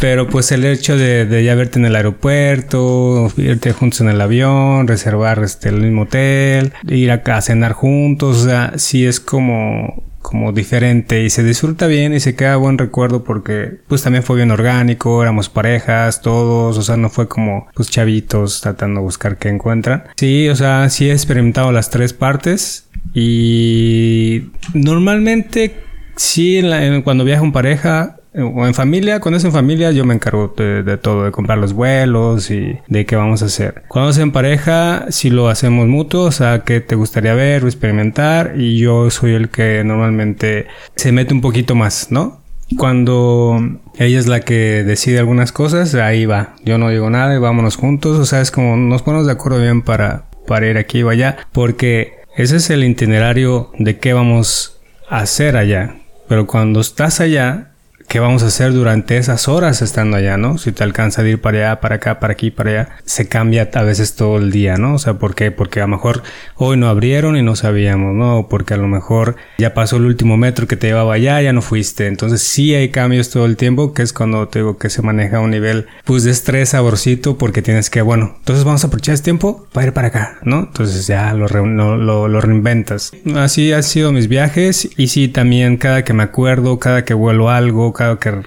pero 0.00 0.26
pues 0.26 0.52
el 0.52 0.64
hecho 0.64 0.96
de, 0.96 1.44
ya 1.44 1.54
verte 1.54 1.78
en 1.78 1.84
el 1.84 1.94
aeropuerto, 1.94 3.30
irte 3.36 3.74
juntos 3.74 4.00
en 4.00 4.08
el 4.08 4.18
avión, 4.22 4.88
reservar 4.88 5.40
este, 5.44 5.68
el 5.68 5.82
mismo 5.82 6.04
hotel, 6.04 6.72
ir 6.88 7.10
a, 7.10 7.42
cenar 7.42 7.74
juntos, 7.74 8.38
o 8.38 8.44
sea, 8.46 8.72
sí 8.76 9.04
es 9.04 9.20
como, 9.20 10.02
como 10.26 10.50
diferente 10.50 11.22
y 11.22 11.30
se 11.30 11.44
disfruta 11.44 11.86
bien 11.86 12.12
y 12.12 12.18
se 12.18 12.34
queda 12.34 12.56
buen 12.56 12.78
recuerdo 12.78 13.22
porque 13.22 13.78
pues 13.86 14.02
también 14.02 14.24
fue 14.24 14.34
bien 14.34 14.50
orgánico, 14.50 15.22
éramos 15.22 15.48
parejas, 15.48 16.20
todos, 16.20 16.76
o 16.76 16.82
sea, 16.82 16.96
no 16.96 17.10
fue 17.10 17.28
como 17.28 17.68
pues 17.74 17.90
chavitos 17.90 18.60
tratando 18.60 18.98
de 18.98 19.04
buscar 19.04 19.38
qué 19.38 19.50
encuentran. 19.50 20.02
Sí, 20.16 20.48
o 20.48 20.56
sea, 20.56 20.90
sí 20.90 21.08
he 21.08 21.12
experimentado 21.12 21.70
las 21.70 21.90
tres 21.90 22.12
partes 22.12 22.88
y 23.14 24.50
normalmente, 24.74 25.76
sí, 26.16 26.60
cuando 27.04 27.22
viajo 27.22 27.44
en 27.44 27.52
pareja 27.52 28.16
o 28.36 28.66
en 28.66 28.74
familia, 28.74 29.20
cuando 29.20 29.38
es 29.38 29.44
en 29.44 29.52
familia, 29.52 29.90
yo 29.92 30.04
me 30.04 30.14
encargo 30.14 30.54
de, 30.56 30.96
todo, 30.98 31.24
de 31.24 31.30
comprar 31.32 31.58
los 31.58 31.72
vuelos 31.72 32.50
y 32.50 32.78
de 32.86 33.06
qué 33.06 33.16
vamos 33.16 33.42
a 33.42 33.46
hacer. 33.46 33.82
Cuando 33.88 34.10
es 34.10 34.18
en 34.18 34.32
pareja, 34.32 35.06
si 35.10 35.30
lo 35.30 35.48
hacemos 35.48 35.86
mutuo, 35.88 36.24
o 36.24 36.32
sea, 36.32 36.60
qué 36.64 36.80
te 36.80 36.94
gustaría 36.94 37.34
ver 37.34 37.64
o 37.64 37.66
experimentar, 37.66 38.54
y 38.56 38.78
yo 38.78 39.10
soy 39.10 39.34
el 39.34 39.48
que 39.48 39.82
normalmente 39.84 40.66
se 40.96 41.12
mete 41.12 41.34
un 41.34 41.40
poquito 41.40 41.74
más, 41.74 42.08
¿no? 42.10 42.46
cuando 42.76 43.58
ella 43.96 44.18
es 44.18 44.26
la 44.26 44.40
que 44.40 44.82
decide 44.84 45.20
algunas 45.20 45.52
cosas, 45.52 45.94
ahí 45.94 46.26
va. 46.26 46.56
Yo 46.64 46.78
no 46.78 46.90
digo 46.90 47.08
nada 47.10 47.34
y 47.34 47.38
vámonos 47.38 47.76
juntos. 47.76 48.18
O 48.18 48.26
sea, 48.26 48.40
es 48.40 48.50
como 48.50 48.76
nos 48.76 49.02
ponemos 49.02 49.26
de 49.26 49.32
acuerdo 49.32 49.60
bien 49.60 49.82
para, 49.82 50.24
para 50.46 50.66
ir 50.66 50.76
aquí 50.78 51.02
o 51.02 51.10
allá. 51.10 51.36
Porque 51.52 52.14
ese 52.36 52.56
es 52.56 52.70
el 52.70 52.84
itinerario 52.84 53.70
de 53.78 53.98
qué 53.98 54.12
vamos 54.12 54.80
a 55.08 55.20
hacer 55.20 55.56
allá. 55.56 55.96
Pero 56.28 56.46
cuando 56.46 56.80
estás 56.80 57.20
allá, 57.20 57.70
qué 58.08 58.20
vamos 58.20 58.42
a 58.42 58.46
hacer 58.46 58.72
durante 58.72 59.16
esas 59.16 59.48
horas 59.48 59.82
estando 59.82 60.16
allá, 60.16 60.36
¿no? 60.36 60.58
Si 60.58 60.72
te 60.72 60.84
alcanza 60.84 61.22
de 61.22 61.30
ir 61.30 61.40
para 61.40 61.58
allá, 61.58 61.80
para 61.80 61.96
acá, 61.96 62.20
para 62.20 62.32
aquí, 62.32 62.50
para 62.50 62.70
allá, 62.70 62.88
se 63.04 63.28
cambia 63.28 63.68
a 63.74 63.82
veces 63.82 64.14
todo 64.14 64.38
el 64.38 64.50
día, 64.50 64.76
¿no? 64.76 64.94
O 64.94 64.98
sea, 64.98 65.14
¿por 65.14 65.34
qué? 65.34 65.50
Porque 65.50 65.80
a 65.80 65.84
lo 65.84 65.88
mejor 65.88 66.22
hoy 66.56 66.76
no 66.76 66.88
abrieron 66.88 67.36
y 67.36 67.42
no 67.42 67.56
sabíamos, 67.56 68.14
¿no? 68.14 68.46
Porque 68.48 68.74
a 68.74 68.76
lo 68.76 68.88
mejor 68.88 69.36
ya 69.58 69.74
pasó 69.74 69.96
el 69.96 70.06
último 70.06 70.36
metro 70.36 70.66
que 70.66 70.76
te 70.76 70.88
llevaba 70.88 71.14
allá, 71.14 71.40
ya 71.42 71.52
no 71.52 71.62
fuiste. 71.62 72.06
Entonces 72.06 72.42
sí 72.42 72.74
hay 72.74 72.90
cambios 72.90 73.30
todo 73.30 73.46
el 73.46 73.56
tiempo, 73.56 73.92
que 73.92 74.02
es 74.02 74.12
cuando 74.12 74.48
te 74.48 74.60
digo 74.60 74.78
que 74.78 74.90
se 74.90 75.02
maneja 75.02 75.38
a 75.38 75.40
un 75.40 75.50
nivel, 75.50 75.86
pues 76.04 76.24
de 76.24 76.30
estrés, 76.30 76.70
saborcito, 76.70 77.36
porque 77.38 77.62
tienes 77.62 77.90
que, 77.90 78.02
bueno, 78.02 78.36
entonces 78.38 78.64
vamos 78.64 78.84
a 78.84 78.86
aprovechar 78.86 79.14
este 79.14 79.24
tiempo 79.24 79.66
para 79.72 79.88
ir 79.88 79.92
para 79.92 80.08
acá, 80.08 80.38
¿no? 80.42 80.60
Entonces 80.60 81.06
ya 81.06 81.32
lo, 81.34 81.48
lo, 81.48 82.28
lo 82.28 82.40
reinventas. 82.40 83.12
Así 83.34 83.72
han 83.72 83.82
sido 83.82 84.12
mis 84.12 84.28
viajes 84.28 84.88
y 84.96 85.08
sí, 85.08 85.28
también 85.28 85.76
cada 85.76 86.04
que 86.04 86.12
me 86.12 86.22
acuerdo, 86.22 86.78
cada 86.78 87.04
que 87.04 87.14
vuelo 87.14 87.50
algo, 87.50 87.92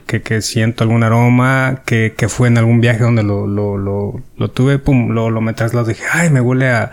que, 0.05 0.21
que, 0.21 0.41
siento 0.41 0.83
algún 0.83 1.03
aroma, 1.03 1.81
que, 1.85 2.13
que, 2.15 2.29
fue 2.29 2.47
en 2.47 2.57
algún 2.57 2.81
viaje 2.81 3.03
donde 3.03 3.23
lo, 3.23 3.47
lo, 3.47 3.77
lo, 3.77 4.21
lo 4.38 4.51
tuve, 4.51 4.79
pum, 4.79 5.09
lo, 5.09 5.29
lo 5.29 5.41
me 5.41 5.53
traslado, 5.53 5.88
dije, 5.88 6.03
ay, 6.12 6.29
me 6.29 6.41
huele 6.41 6.69
a, 6.69 6.91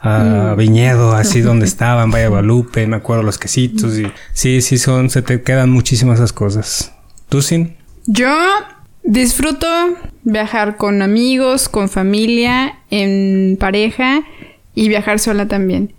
a 0.00 0.54
mm. 0.54 0.56
viñedo, 0.58 1.12
así 1.12 1.40
donde 1.40 1.66
estaba, 1.72 2.02
en 2.02 2.10
Valle 2.10 2.28
Guadalupe, 2.28 2.86
me 2.86 2.96
acuerdo 2.96 3.22
los 3.22 3.38
quesitos 3.38 3.98
y 3.98 4.10
sí, 4.32 4.60
sí 4.60 4.78
son, 4.78 5.10
se 5.10 5.22
te 5.22 5.42
quedan 5.42 5.70
muchísimas 5.70 6.18
esas 6.18 6.32
cosas. 6.32 6.92
¿Tú, 7.28 7.42
Sin? 7.42 7.76
Yo 8.06 8.34
disfruto 9.02 9.66
viajar 10.24 10.76
con 10.76 11.02
amigos, 11.02 11.68
con 11.68 11.88
familia, 11.88 12.78
en 12.90 13.56
pareja 13.58 14.22
y 14.74 14.88
viajar 14.88 15.18
sola 15.18 15.48
también 15.48 15.94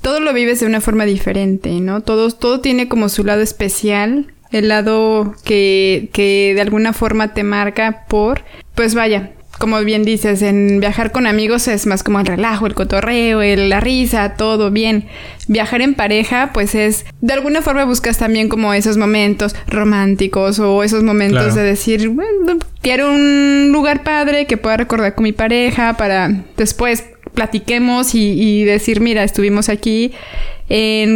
todo 0.00 0.20
lo 0.20 0.32
vives 0.32 0.60
de 0.60 0.66
una 0.66 0.80
forma 0.80 1.04
diferente, 1.04 1.70
¿no? 1.80 2.00
Todo, 2.00 2.30
todo 2.30 2.60
tiene 2.60 2.88
como 2.88 3.08
su 3.08 3.22
lado 3.22 3.42
especial 3.42 4.32
el 4.52 4.68
lado 4.68 5.34
que, 5.44 6.10
que 6.12 6.52
de 6.54 6.60
alguna 6.60 6.92
forma 6.92 7.34
te 7.34 7.42
marca 7.42 8.04
por, 8.08 8.42
pues 8.74 8.94
vaya, 8.94 9.32
como 9.60 9.78
bien 9.80 10.04
dices, 10.04 10.40
en 10.40 10.80
viajar 10.80 11.12
con 11.12 11.26
amigos 11.26 11.68
es 11.68 11.86
más 11.86 12.02
como 12.02 12.18
el 12.18 12.24
relajo, 12.24 12.66
el 12.66 12.74
cotorreo, 12.74 13.42
el, 13.42 13.68
la 13.68 13.78
risa, 13.78 14.34
todo 14.34 14.70
bien. 14.70 15.04
Viajar 15.48 15.82
en 15.82 15.94
pareja, 15.94 16.50
pues 16.54 16.74
es, 16.74 17.04
de 17.20 17.34
alguna 17.34 17.60
forma 17.60 17.84
buscas 17.84 18.16
también 18.16 18.48
como 18.48 18.72
esos 18.72 18.96
momentos 18.96 19.54
románticos 19.66 20.58
o 20.60 20.82
esos 20.82 21.02
momentos 21.02 21.54
de 21.54 21.62
decir, 21.62 22.08
bueno, 22.08 22.58
quiero 22.80 23.12
un 23.12 23.68
lugar 23.70 24.02
padre 24.02 24.46
que 24.46 24.56
pueda 24.56 24.78
recordar 24.78 25.14
con 25.14 25.24
mi 25.24 25.32
pareja 25.32 25.92
para 25.92 26.42
después 26.56 27.04
platiquemos 27.34 28.14
y, 28.14 28.32
y 28.40 28.64
decir, 28.64 29.00
mira, 29.00 29.24
estuvimos 29.24 29.68
aquí 29.68 30.12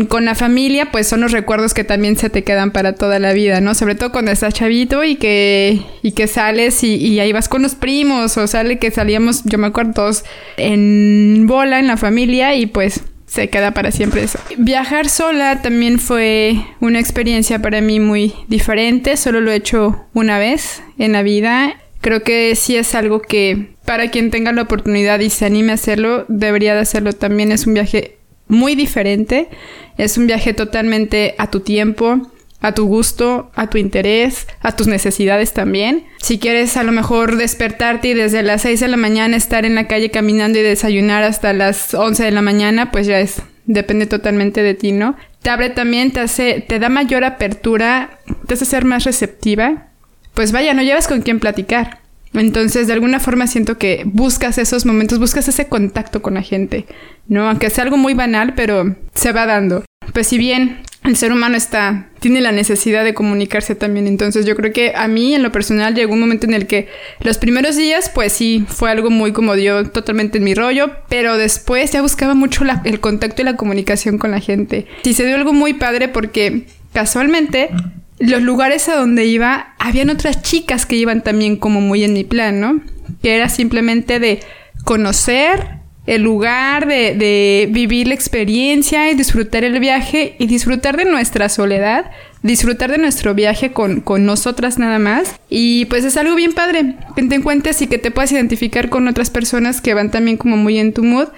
con 0.09 0.24
la 0.24 0.35
familia, 0.35 0.90
pues 0.90 1.07
son 1.07 1.20
los 1.20 1.31
recuerdos 1.31 1.74
que 1.74 1.85
también 1.85 2.16
se 2.16 2.29
te 2.29 2.42
quedan 2.42 2.72
para 2.72 2.94
toda 2.94 3.20
la 3.20 3.33
vida, 3.33 3.61
¿no? 3.61 3.77
Sobre 3.77 3.94
todo 3.94 4.11
cuando 4.11 4.33
estás 4.33 4.53
chavito 4.53 5.05
y 5.05 5.14
que, 5.14 5.81
y 6.03 6.12
que 6.12 6.27
sales 6.27 6.83
y, 6.83 7.20
ahí 7.20 7.33
vas 7.33 7.48
con 7.48 7.62
los 7.62 7.77
primos, 7.77 8.37
o 8.37 8.48
sale 8.48 8.81
que 8.81 8.90
salíamos, 8.90 9.44
yo 9.44 9.59
me 9.59 9.68
acuerdo 9.68 9.92
todos 9.92 10.24
en 10.57 11.44
bola 11.46 11.79
en 11.79 11.87
la 11.87 11.96
familia 11.96 12.57
y 12.57 12.66
pues 12.66 13.03
se 13.27 13.48
queda 13.48 13.70
para 13.70 13.92
siempre 13.92 14.24
eso. 14.24 14.40
Viajar 14.59 15.09
sola 15.09 15.62
también 15.62 16.00
fue 16.00 16.57
una 16.81 16.98
experiencia 16.98 17.62
para 17.62 17.81
mí 17.81 18.00
muy 18.00 18.35
diferente, 18.48 19.16
solo 19.16 19.40
lo 19.40 19.53
he 19.53 19.57
hecho 19.57 20.05
una 20.14 20.38
vez 20.38 20.83
en 20.98 21.12
la 21.12 21.22
vida. 21.22 21.77
Creo 22.05 22.23
que 22.23 22.55
sí 22.55 22.77
es 22.77 22.95
algo 22.95 23.23
que 23.23 23.71
para 23.87 24.11
quien 24.11 24.31
tenga 24.31 24.53
la 24.53 24.61
oportunidad 24.61 25.21
y 25.21 25.31
se 25.31 25.47
anime 25.47 25.73
a 25.73 25.77
hacerlo, 25.77 26.27
debería 26.29 26.75
de 26.75 26.81
hacerlo 26.81 27.14
también. 27.14 27.51
Es 27.51 27.67
un 27.67 27.73
viaje 27.73 28.19
muy 28.47 28.75
diferente. 28.75 29.49
Es 29.97 30.19
un 30.19 30.27
viaje 30.27 30.53
totalmente 30.53 31.35
a 31.38 31.51
tu 31.51 31.61
tiempo, 31.61 32.31
a 32.61 32.73
tu 32.73 32.85
gusto, 32.85 33.51
a 33.55 33.71
tu 33.71 33.79
interés, 33.79 34.47
a 34.61 34.77
tus 34.77 34.87
necesidades 34.87 35.55
también. 35.55 36.05
Si 36.19 36.38
quieres 36.38 36.77
a 36.77 36.83
lo 36.83 36.93
mejor 36.93 37.37
despertarte 37.37 38.09
y 38.09 38.12
desde 38.12 38.43
las 38.43 38.61
6 38.61 38.81
de 38.81 38.88
la 38.88 38.99
mañana 38.99 39.38
estar 39.38 39.64
en 39.64 39.75
la 39.75 39.87
calle 39.87 40.11
caminando 40.11 40.59
y 40.59 40.62
desayunar 40.62 41.23
hasta 41.23 41.55
las 41.55 41.95
11 41.95 42.23
de 42.23 42.33
la 42.33 42.43
mañana, 42.43 42.90
pues 42.90 43.07
ya 43.07 43.19
es, 43.19 43.40
depende 43.64 44.05
totalmente 44.05 44.62
de 44.62 44.75
ti, 44.75 44.93
¿no? 44.93 45.17
Te 45.40 45.49
abre 45.49 45.71
también, 45.71 46.12
te 46.12 46.21
hace, 46.21 46.62
te 46.69 46.79
da 46.79 46.90
mayor 46.90 47.25
apertura, 47.25 48.21
te 48.47 48.53
hace 48.53 48.67
ser 48.67 48.85
más 48.85 49.05
receptiva. 49.05 49.88
Pues 50.35 50.53
vaya, 50.53 50.75
no 50.75 50.83
llevas 50.83 51.09
con 51.09 51.23
quién 51.23 51.40
platicar. 51.40 52.01
Entonces, 52.35 52.88
de 52.88 52.92
alguna 52.92 53.20
forma 53.20 53.47
siento 53.47 53.79
que 53.79 54.03
buscas 54.07 54.59
esos 54.59 54.85
momentos, 54.87 55.18
buscas 55.18 55.47
ese 55.49 55.68
contacto 55.68 56.20
con 56.20 56.35
la 56.35 56.42
gente, 56.42 56.85
¿no? 57.29 57.49
Aunque 57.49 57.70
sea 57.70 57.85
algo 57.85 57.97
muy 57.97 58.14
banal, 58.14 58.55
pero 58.55 58.97
se 59.14 59.33
va 59.33 59.47
dando. 59.47 59.85
Pues 60.12 60.27
si 60.27 60.37
bien 60.37 60.81
el 61.05 61.16
ser 61.16 61.33
humano 61.33 61.57
está, 61.57 62.09
tiene 62.18 62.40
la 62.40 62.51
necesidad 62.51 63.05
de 63.05 63.14
comunicarse 63.14 63.75
también, 63.75 64.07
entonces 64.07 64.47
yo 64.47 64.57
creo 64.57 64.73
que 64.73 64.94
a 64.97 65.07
mí 65.07 65.35
en 65.35 65.42
lo 65.42 65.53
personal 65.53 65.94
llegó 65.94 66.14
un 66.14 66.20
momento 66.20 66.47
en 66.47 66.55
el 66.55 66.66
que 66.66 66.88
los 67.20 67.38
primeros 67.38 67.77
días, 67.77 68.11
pues 68.12 68.33
sí, 68.33 68.64
fue 68.68 68.90
algo 68.90 69.11
muy 69.11 69.33
como 69.33 69.55
dio 69.55 69.90
totalmente 69.90 70.38
en 70.38 70.44
mi 70.44 70.55
rollo, 70.55 70.90
pero 71.09 71.37
después 71.37 71.92
ya 71.92 72.03
buscaba 72.03 72.35
mucho 72.35 72.64
el 72.85 73.01
contacto 73.01 73.42
y 73.42 73.44
la 73.44 73.57
comunicación 73.57 74.18
con 74.18 74.31
la 74.31 74.40
gente. 74.40 74.87
Sí, 75.05 75.14
se 75.14 75.27
dio 75.27 75.37
algo 75.37 75.53
muy 75.53 75.75
padre 75.75 76.09
porque 76.09 76.66
casualmente 76.92 77.70
los 78.18 78.42
lugares 78.42 78.88
a 78.88 78.96
donde 78.96 79.27
iba, 79.27 79.74
habían 79.79 80.11
otras 80.11 80.42
chicas 80.42 80.87
que 80.87 80.96
iban 80.96 81.22
también 81.22 81.57
como 81.57 81.81
muy 81.81 82.05
en 82.05 82.12
mi 82.12 82.24
plan, 82.24 82.61
¿no? 82.61 82.81
Que 83.22 83.35
era 83.35 83.48
simplemente 83.48 84.20
de 84.20 84.40
conocer 84.85 85.85
el 86.07 86.22
lugar, 86.22 86.87
de, 86.87 87.68
vivir 87.70 88.09
la 88.09 88.14
experiencia 88.14 89.11
y 89.11 89.14
disfrutar 89.14 89.64
el 89.64 89.81
viaje 89.81 90.37
y 90.38 90.46
disfrutar 90.46 90.96
de 90.96 91.07
nuestra 91.07 91.48
soledad, 91.48 92.11
disfrutar 92.42 92.90
de 92.90 92.98
nuestro 92.98 93.35
viaje 93.35 93.72
con, 93.72 94.00
con 94.00 94.27
nosotras 94.27 94.79
nada 94.79 94.98
más. 94.98 95.40
Y 95.48 95.87
pues 95.87 96.05
es 96.05 96.16
algo 96.16 96.35
bien 96.35 96.53
padre, 96.53 96.96
que 97.16 97.22
te 97.22 97.35
encuentres 97.35 97.81
y 97.81 97.87
que 97.87 97.98
te 97.98 98.11
puedas 98.11 98.33
identificar 98.33 98.90
con 98.90 99.09
otras 99.09 99.31
personas 99.31 99.81
que 99.81 99.94
van 99.94 100.11
también 100.11 100.37
como 100.37 100.57
muy 100.57 100.79
en 100.79 100.92
tu 100.92 101.03
mood 101.05 101.29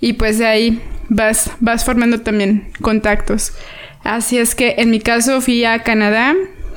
y 0.00 0.14
pues 0.14 0.38
de 0.38 0.46
ahí 0.46 0.82
vas, 1.08 1.50
vas 1.60 1.84
formando 1.84 2.22
también 2.22 2.68
contactos. 2.80 3.52
Así 4.04 4.38
es 4.38 4.54
que 4.54 4.74
en 4.78 4.90
mi 4.90 5.00
caso 5.00 5.40
fui 5.40 5.64
a 5.64 5.82
Canadá, 5.82 6.34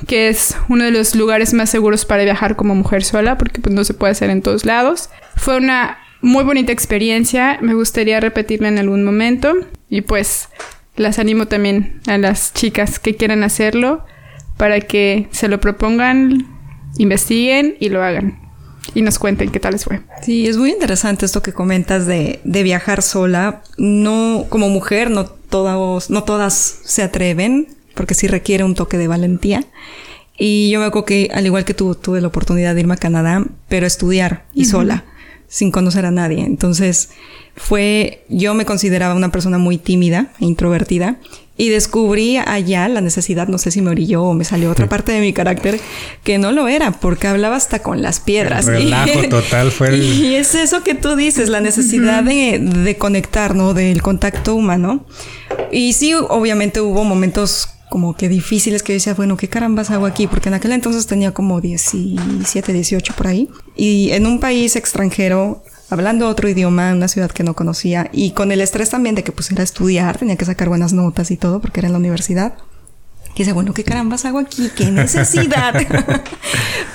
que 0.08 0.30
es 0.30 0.58
uno 0.70 0.86
de 0.86 0.92
los 0.92 1.14
lugares 1.14 1.54
más 1.54 1.70
seguros 1.70 2.06
para 2.06 2.24
viajar 2.24 2.56
como 2.56 2.74
mujer 2.74 3.04
sola, 3.04 3.38
porque 3.38 3.62
pues 3.62 3.76
no 3.76 3.84
se 3.84 3.94
puede 3.94 4.12
hacer 4.12 4.30
en 4.30 4.42
todos 4.42 4.66
lados. 4.66 5.10
Fue 5.36 5.58
una 5.58 5.98
muy 6.22 6.46
bonita 6.46 6.72
experiencia, 6.72 7.60
me 7.62 7.74
gustaría 7.74 8.20
repetirla 8.20 8.70
en 8.70 8.78
algún 8.78 9.04
momento 9.04 9.54
y 9.90 10.02
pues 10.02 10.50
las 10.96 11.20
animo 11.20 11.48
también 11.48 12.02
a 12.08 12.18
las 12.18 12.54
chicas 12.54 12.98
que 12.98 13.16
quieran 13.16 13.44
hacerlo 13.44 14.06
para 14.56 14.80
que 14.80 15.28
se 15.32 15.48
lo 15.48 15.60
propongan, 15.60 16.48
investiguen 16.98 17.76
y 17.80 17.90
lo 17.90 18.04
hagan 18.04 18.47
y 18.98 19.04
nos 19.04 19.20
cuenten 19.20 19.52
qué 19.52 19.60
tal 19.60 19.74
les 19.74 19.86
fue. 19.86 20.02
Sí, 20.24 20.48
es 20.48 20.58
muy 20.58 20.72
interesante 20.72 21.28
esto 21.28 21.44
que 21.44 21.54
comentas 21.54 22.08
de, 22.08 22.40
de 22.44 22.64
viajar 22.64 23.04
sola. 23.04 23.62
No, 23.78 24.48
como 24.50 24.70
mujer, 24.70 25.12
no 25.12 25.26
todas, 25.28 26.10
no 26.10 26.24
todas 26.24 26.80
se 26.84 27.04
atreven, 27.04 27.68
porque 27.94 28.16
sí 28.16 28.28
requiere 28.28 28.64
un 28.64 28.74
toque 28.74 28.98
de 28.98 29.08
valentía. 29.08 29.64
Y 30.36 30.72
yo 30.72 30.80
me 30.80 30.88
acuerdo 30.88 31.06
que, 31.06 31.30
al 31.32 31.46
igual 31.46 31.64
que 31.64 31.76
tú, 31.76 31.94
tuve 31.94 32.22
la 32.22 32.28
oportunidad 32.30 32.74
de 32.74 32.80
irme 32.80 32.96
a 32.96 32.98
Canadá, 32.98 33.46
pero 33.70 33.86
estudiar 33.86 34.46
y 34.56 34.66
sola, 34.66 35.06
sin 35.48 35.70
conocer 35.70 36.08
a 36.08 36.12
nadie. 36.12 36.44
Entonces, 36.44 37.10
fue, 37.56 38.26
yo 38.30 38.56
me 38.56 38.66
consideraba 38.66 39.14
una 39.14 39.32
persona 39.32 39.60
muy 39.60 39.78
tímida 39.78 40.32
e 40.40 40.46
introvertida 40.46 41.20
y 41.58 41.70
descubrí 41.70 42.38
allá 42.38 42.88
la 42.88 43.02
necesidad, 43.02 43.48
no 43.48 43.58
sé 43.58 43.72
si 43.72 43.82
me 43.82 43.90
orilló 43.90 44.24
o 44.24 44.34
me 44.34 44.46
salió 44.46 44.72
otra 44.72 44.88
parte 44.88 45.12
de 45.12 45.20
mi 45.20 45.34
carácter, 45.34 45.80
que 46.24 46.38
no 46.38 46.52
lo 46.52 46.68
era, 46.68 46.92
porque 46.92 47.28
hablaba 47.28 47.56
hasta 47.56 47.80
con 47.80 48.02
las 48.02 48.20
piedras. 48.20 48.66
relajo 48.66 49.24
total 49.30 49.72
fue 49.72 49.98
Y 49.98 50.36
es 50.36 50.54
eso 50.54 50.84
que 50.84 50.94
tú 50.94 51.16
dices, 51.16 51.50
la 51.50 51.60
necesidad 51.60 52.24
de, 52.24 52.60
de 52.60 52.98
conectar, 52.98 53.56
¿no? 53.56 53.74
Del 53.74 54.02
contacto 54.04 54.54
humano. 54.54 55.06
Y 55.72 55.94
sí, 55.94 56.14
obviamente 56.14 56.80
hubo 56.80 57.04
momentos 57.04 57.70
como 57.90 58.16
que 58.16 58.30
difíciles 58.30 58.84
que 58.84 58.94
yo 58.94 58.98
decía, 58.98 59.14
bueno, 59.14 59.38
¿qué 59.38 59.48
carambas 59.48 59.92
hago 59.92 60.06
aquí? 60.06 60.28
Porque 60.28 60.50
en 60.50 60.56
aquel 60.56 60.74
entonces 60.74 61.08
tenía 61.08 61.32
como 61.32 61.62
17, 61.62 62.74
18 62.74 63.14
por 63.16 63.28
ahí. 63.28 63.50
Y 63.76 64.12
en 64.12 64.28
un 64.28 64.40
país 64.40 64.76
extranjero 64.76 65.64
hablando 65.90 66.28
otro 66.28 66.50
idioma, 66.50 66.90
en 66.90 66.98
una 66.98 67.08
ciudad 67.08 67.32
que 67.32 67.44
no 67.44 67.54
conocía 67.54 68.10
y 68.12 68.32
con 68.32 68.52
el 68.52 68.62
estrés 68.62 68.90
también 68.90 69.16
de 69.16 69.24
que 69.24 69.32
pues 69.32 69.52
era 69.52 69.64
estudiar, 69.64 70.18
tenía 70.18 70.36
que 70.36 70.46
sacar 70.46 70.70
buenas 70.70 70.94
notas 70.94 71.32
y 71.32 71.38
todo 71.38 71.62
porque 71.62 71.80
era 71.80 71.88
en 71.88 71.94
la 71.94 72.00
universidad. 72.00 72.54
Y 73.36 73.42
dice, 73.42 73.54
bueno, 73.54 73.72
¿qué 73.74 73.84
carambas 73.84 74.26
hago 74.26 74.40
aquí? 74.40 74.72
¿Qué 74.76 74.86
necesidad? 74.92 75.76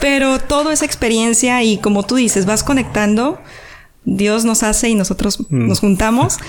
Pero 0.00 0.40
toda 0.40 0.72
esa 0.72 0.85
experiencia 0.85 1.62
y 1.62 1.78
como 1.78 2.02
tú 2.02 2.16
dices, 2.16 2.46
vas 2.46 2.64
conectando, 2.64 3.40
Dios 4.05 4.44
nos 4.44 4.64
hace 4.64 4.88
y 4.88 4.96
nosotros 4.96 5.46
mm. 5.48 5.68
nos 5.68 5.81
juntamos. 5.81 6.38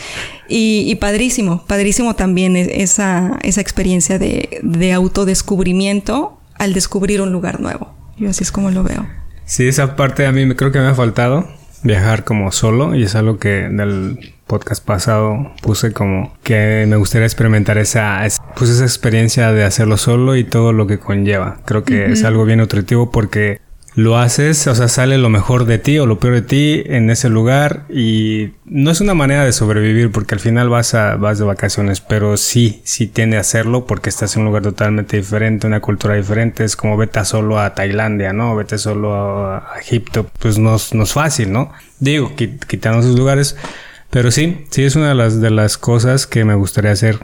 Y, 0.55 0.93
padrísimo, 0.95 1.65
padrísimo 1.65 2.15
también 2.15 2.55
esa, 2.55 3.39
esa 3.41 3.59
experiencia 3.59 4.19
de, 4.19 4.59
de 4.61 4.93
autodescubrimiento 4.93 6.37
al 6.59 6.73
descubrir 6.73 7.21
un 7.21 7.31
lugar 7.31 7.59
nuevo. 7.59 7.95
Yo 8.17 8.29
así 8.29 8.43
es 8.43 8.51
como 8.51 8.69
lo 8.69 8.83
veo. 8.83 9.07
Sí, 9.45 9.67
esa 9.67 9.95
parte 9.95 10.27
a 10.27 10.31
mí 10.31 10.45
me 10.45 10.55
creo 10.55 10.71
que 10.71 10.77
me 10.77 10.85
ha 10.85 10.93
faltado 10.93 11.47
viajar 11.83 12.23
como 12.23 12.51
solo 12.51 12.95
y 12.95 13.03
es 13.03 13.15
algo 13.15 13.37
que 13.37 13.69
del 13.69 14.33
podcast 14.47 14.85
pasado 14.85 15.51
puse 15.61 15.93
como 15.93 16.35
que 16.43 16.85
me 16.87 16.95
gustaría 16.95 17.25
experimentar 17.25 17.77
esa 17.77 18.25
pues 18.55 18.69
esa 18.69 18.83
experiencia 18.83 19.51
de 19.51 19.63
hacerlo 19.63 19.97
solo 19.97 20.35
y 20.35 20.43
todo 20.43 20.73
lo 20.73 20.87
que 20.87 20.99
conlleva. 20.99 21.57
Creo 21.65 21.83
que 21.83 22.11
es 22.11 22.23
algo 22.23 22.45
bien 22.45 22.59
nutritivo 22.59 23.11
porque 23.11 23.59
lo 23.95 24.17
haces, 24.17 24.65
o 24.67 24.73
sea, 24.73 24.87
sale 24.87 25.17
lo 25.17 25.29
mejor 25.29 25.65
de 25.65 25.77
ti 25.77 25.99
o 25.99 26.05
lo 26.05 26.19
peor 26.19 26.35
de 26.35 26.41
ti 26.41 26.83
en 26.85 27.09
ese 27.09 27.29
lugar 27.29 27.85
y 27.89 28.53
no 28.65 28.89
es 28.89 29.01
una 29.01 29.13
manera 29.13 29.45
de 29.45 29.53
sobrevivir 29.53 30.11
porque 30.11 30.35
al 30.35 30.39
final 30.39 30.69
vas 30.69 30.95
a 30.95 31.15
vas 31.15 31.37
de 31.37 31.45
vacaciones, 31.45 32.01
pero 32.01 32.37
sí, 32.37 32.81
sí 32.85 33.07
tiende 33.07 33.37
a 33.37 33.41
hacerlo 33.41 33.85
porque 33.85 34.09
estás 34.09 34.35
en 34.35 34.41
un 34.41 34.47
lugar 34.47 34.63
totalmente 34.63 35.17
diferente, 35.17 35.67
una 35.67 35.79
cultura 35.79 36.15
diferente, 36.15 36.63
es 36.63 36.75
como 36.75 36.97
vete 36.97 37.23
solo 37.25 37.59
a 37.59 37.75
Tailandia, 37.75 38.33
¿no? 38.33 38.55
Vete 38.55 38.77
solo 38.77 39.13
a, 39.13 39.73
Egipto, 39.79 40.29
pues 40.39 40.57
no, 40.57 40.75
no, 40.93 41.03
es 41.03 41.13
fácil, 41.13 41.51
¿no? 41.51 41.71
Digo, 41.99 42.35
quitando 42.35 42.99
esos 42.99 43.17
lugares, 43.17 43.55
pero 44.09 44.31
sí, 44.31 44.65
sí 44.71 44.83
es 44.83 44.95
una 44.95 45.09
de 45.09 45.15
las, 45.15 45.39
de 45.39 45.51
las 45.51 45.77
cosas 45.77 46.25
que 46.25 46.45
me 46.45 46.55
gustaría 46.55 46.91
hacer 46.91 47.19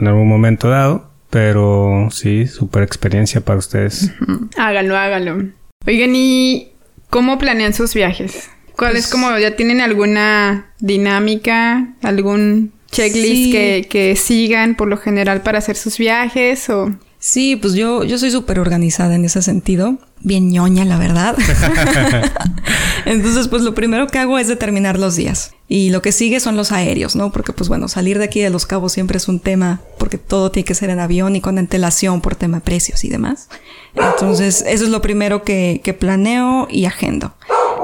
en 0.00 0.08
algún 0.08 0.28
momento 0.28 0.68
dado, 0.68 1.10
pero 1.30 2.08
sí, 2.10 2.48
super 2.48 2.82
experiencia 2.82 3.40
para 3.40 3.58
ustedes. 3.58 4.12
Hágalo, 4.56 4.96
hágalo. 4.96 5.59
Oigan, 5.86 6.14
¿y 6.14 6.72
cómo 7.08 7.38
planean 7.38 7.72
sus 7.72 7.94
viajes? 7.94 8.50
¿Cuál 8.76 8.96
es 8.96 9.08
pues 9.08 9.12
como, 9.12 9.38
ya 9.38 9.56
tienen 9.56 9.80
alguna 9.80 10.72
dinámica, 10.78 11.94
algún 12.02 12.72
checklist 12.90 13.52
que, 13.52 13.86
que, 13.88 14.16
sigan 14.16 14.74
por 14.74 14.88
lo 14.88 14.98
general 14.98 15.42
para 15.42 15.58
hacer 15.58 15.76
sus 15.76 15.96
viajes 15.96 16.68
o...? 16.68 16.94
Sí, 17.22 17.54
pues 17.56 17.74
yo, 17.74 18.02
yo 18.02 18.16
soy 18.16 18.30
súper 18.30 18.58
organizada 18.58 19.14
en 19.14 19.26
ese 19.26 19.42
sentido. 19.42 19.98
Bien 20.20 20.50
ñoña, 20.50 20.86
la 20.86 20.96
verdad. 20.96 21.36
Entonces, 23.04 23.46
pues 23.46 23.60
lo 23.60 23.74
primero 23.74 24.06
que 24.06 24.18
hago 24.18 24.38
es 24.38 24.48
determinar 24.48 24.98
los 24.98 25.16
días. 25.16 25.52
Y 25.68 25.90
lo 25.90 26.00
que 26.00 26.12
sigue 26.12 26.40
son 26.40 26.56
los 26.56 26.72
aéreos, 26.72 27.16
¿no? 27.16 27.30
Porque, 27.30 27.52
pues 27.52 27.68
bueno, 27.68 27.88
salir 27.88 28.18
de 28.18 28.24
aquí 28.24 28.40
de 28.40 28.48
Los 28.48 28.64
Cabos 28.64 28.92
siempre 28.92 29.18
es 29.18 29.28
un 29.28 29.38
tema, 29.38 29.82
porque 29.98 30.16
todo 30.16 30.50
tiene 30.50 30.64
que 30.64 30.74
ser 30.74 30.88
en 30.88 30.98
avión 30.98 31.36
y 31.36 31.42
con 31.42 31.58
antelación 31.58 32.22
por 32.22 32.36
tema 32.36 32.56
de 32.56 32.62
precios 32.62 33.04
y 33.04 33.10
demás. 33.10 33.50
Entonces, 33.94 34.64
eso 34.66 34.84
es 34.84 34.90
lo 34.90 35.02
primero 35.02 35.42
que, 35.42 35.82
que 35.84 35.92
planeo 35.92 36.68
y 36.70 36.86
agendo. 36.86 37.34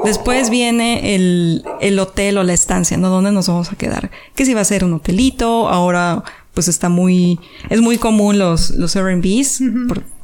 Después 0.03 0.49
viene 0.49 1.15
el, 1.15 1.63
el, 1.79 1.99
hotel 1.99 2.39
o 2.39 2.43
la 2.43 2.53
estancia, 2.53 2.97
¿no? 2.97 3.09
¿Dónde 3.09 3.31
nos 3.31 3.47
vamos 3.47 3.71
a 3.71 3.75
quedar? 3.75 4.09
Que 4.35 4.45
si 4.45 4.53
va 4.53 4.61
a 4.61 4.65
ser 4.65 4.83
un 4.83 4.93
hotelito, 4.93 5.69
ahora 5.69 6.23
pues 6.57 6.69
está 6.69 6.89
muy, 6.89 7.39
es 7.69 7.81
muy 7.81 7.99
común 7.99 8.39
los, 8.39 8.71
los 8.71 8.95
Airbnbs, 8.95 9.61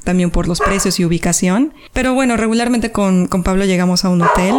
también 0.03 0.31
por 0.31 0.47
los 0.47 0.61
precios 0.61 0.99
y 0.99 1.05
ubicación. 1.05 1.75
Pero 1.93 2.15
bueno, 2.15 2.37
regularmente 2.37 2.91
con, 2.91 3.27
con 3.27 3.43
Pablo 3.43 3.65
llegamos 3.65 4.03
a 4.03 4.09
un 4.09 4.23
hotel. 4.23 4.55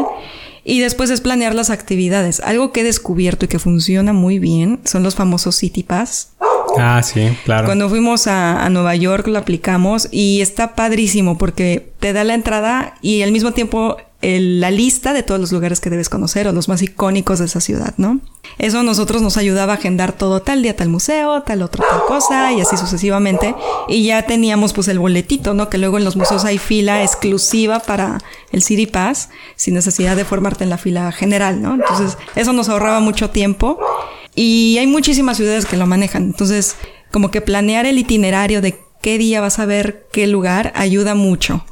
Y 0.63 0.79
después 0.79 1.11
es 1.11 1.21
planear 1.21 1.53
las 1.53 1.71
actividades. 1.71 2.39
Algo 2.39 2.71
que 2.71 2.83
he 2.83 2.85
descubierto 2.85 3.47
y 3.47 3.49
que 3.49 3.59
funciona 3.59 4.13
muy 4.13 4.39
bien 4.39 4.79
son 4.85 5.03
los 5.03 5.17
famosos 5.17 5.57
City 5.57 5.83
Pass. 5.83 6.35
Ah, 6.79 7.03
sí, 7.03 7.37
claro. 7.45 7.67
Cuando 7.67 7.89
fuimos 7.89 8.29
a, 8.29 8.65
a, 8.65 8.71
Nueva 8.71 8.95
York 8.95 9.27
lo 9.27 9.41
aplicamos 9.41 10.07
y 10.13 10.43
está 10.43 10.77
padrísimo 10.77 11.39
porque 11.39 11.93
te 11.99 12.13
da 12.13 12.23
la 12.23 12.35
entrada 12.35 12.95
y 13.03 13.23
al 13.23 13.33
mismo 13.33 13.51
tiempo 13.51 13.97
la 14.25 14.71
lista 14.71 15.13
de 15.13 15.23
todos 15.23 15.41
los 15.41 15.53
lugares 15.53 15.81
que 15.81 15.91
debes 15.91 16.09
conocer 16.09 16.49
o 16.49 16.53
los 16.53 16.69
más 16.69 16.81
icónicos 16.81 17.41
de 17.41 17.45
esa 17.45 17.61
ciudad, 17.61 17.95
¿no? 17.99 18.21
Eso 18.59 18.79
a 18.79 18.83
nosotros 18.83 19.21
nos 19.21 19.37
ayudaba 19.37 19.75
a 19.75 19.77
agendar 19.77 20.13
todo 20.13 20.41
tal 20.41 20.63
día 20.63 20.77
tal 20.77 20.89
museo, 20.89 21.43
tal 21.43 21.63
otra 21.63 21.85
tal 21.89 22.07
cosa 22.07 22.53
y 22.53 22.61
así 22.61 22.77
sucesivamente. 22.77 23.55
Y 23.89 24.05
ya 24.05 24.23
teníamos 24.23 24.73
pues 24.73 24.89
el 24.89 24.99
boletito, 24.99 25.53
¿no? 25.53 25.69
Que 25.69 25.79
luego 25.79 25.99
en 25.99 26.05
los 26.05 26.17
museos 26.17 26.45
hay 26.45 26.59
fila 26.59 27.03
exclusiva 27.03 27.81
para 27.81 28.19
el 28.51 28.63
City 28.63 28.87
Pass 28.87 29.29
sin 29.57 29.75
necesidad 29.75 30.17
de 30.17 30.25
formarte 30.25 30.65
en 30.65 30.71
la 30.71 30.79
fila 30.79 31.13
general, 31.13 31.61
¿no? 31.61 31.75
Entonces 31.75 32.17
eso 32.35 32.53
nos 32.53 32.69
ahorraba 32.69 33.01
mucho 33.01 33.31
tiempo 33.31 33.79
y 34.35 34.79
hay 34.79 34.87
muchísimas 34.87 35.37
ciudades 35.37 35.67
que 35.67 35.77
lo 35.77 35.87
manejan. 35.87 36.23
Entonces 36.23 36.77
como 37.11 37.31
que 37.31 37.41
planear 37.41 37.85
el 37.87 37.99
itinerario 37.99 38.63
de 38.63 38.79
qué 39.03 39.19
día 39.19 39.43
vas 39.43 39.59
a 39.59 39.67
ver 39.67 40.07
qué 40.13 40.27
lugar 40.27 40.73
ayuda 40.75 41.15
mucho. 41.15 41.65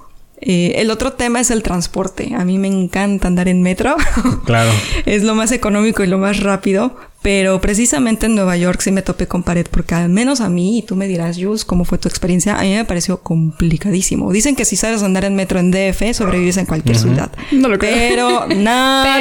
Eh, 0.45 0.75
el 0.77 0.91
otro 0.91 1.13
tema 1.13 1.41
es 1.41 1.51
el 1.51 1.63
transporte. 1.63 2.35
A 2.37 2.45
mí 2.45 2.59
me 2.59 2.69
encanta 2.69 3.29
andar 3.29 3.49
en 3.49 3.63
metro. 3.63 3.97
Claro. 4.45 4.71
es 5.07 5.23
lo 5.23 5.35
más 5.35 5.53
económico 5.53 6.03
y 6.03 6.09
lo 6.09 6.19
más 6.19 6.41
rápido. 6.41 6.97
Pero 7.23 7.61
precisamente 7.61 8.27
en 8.27 8.35
Nueva 8.35 8.57
York 8.57 8.81
sí 8.81 8.91
me 8.91 9.01
topé 9.03 9.29
con 9.29 9.45
pared, 9.45 9.65
porque 9.71 9.95
al 9.95 10.09
menos 10.09 10.41
a 10.41 10.49
mí, 10.49 10.79
y 10.79 10.83
tú 10.83 10.97
me 10.97 11.07
dirás, 11.07 11.37
Jules, 11.41 11.65
cómo 11.65 11.85
fue 11.85 11.97
tu 11.99 12.09
experiencia, 12.09 12.59
a 12.59 12.63
mí 12.63 12.75
me 12.75 12.85
pareció 12.85 13.21
complicadísimo. 13.21 14.33
Dicen 14.33 14.57
que 14.57 14.65
si 14.65 14.75
sabes 14.75 15.05
andar 15.05 15.25
en 15.25 15.37
metro 15.37 15.61
en 15.61 15.71
DF, 15.71 16.13
sobrevives 16.15 16.57
en 16.57 16.67
cualquier 16.67 16.99
ciudad. 16.99 17.31
No 17.53 17.69
lo 17.69 17.79
creo. 17.79 17.95
Pero 17.95 18.47
nada. 18.57 19.21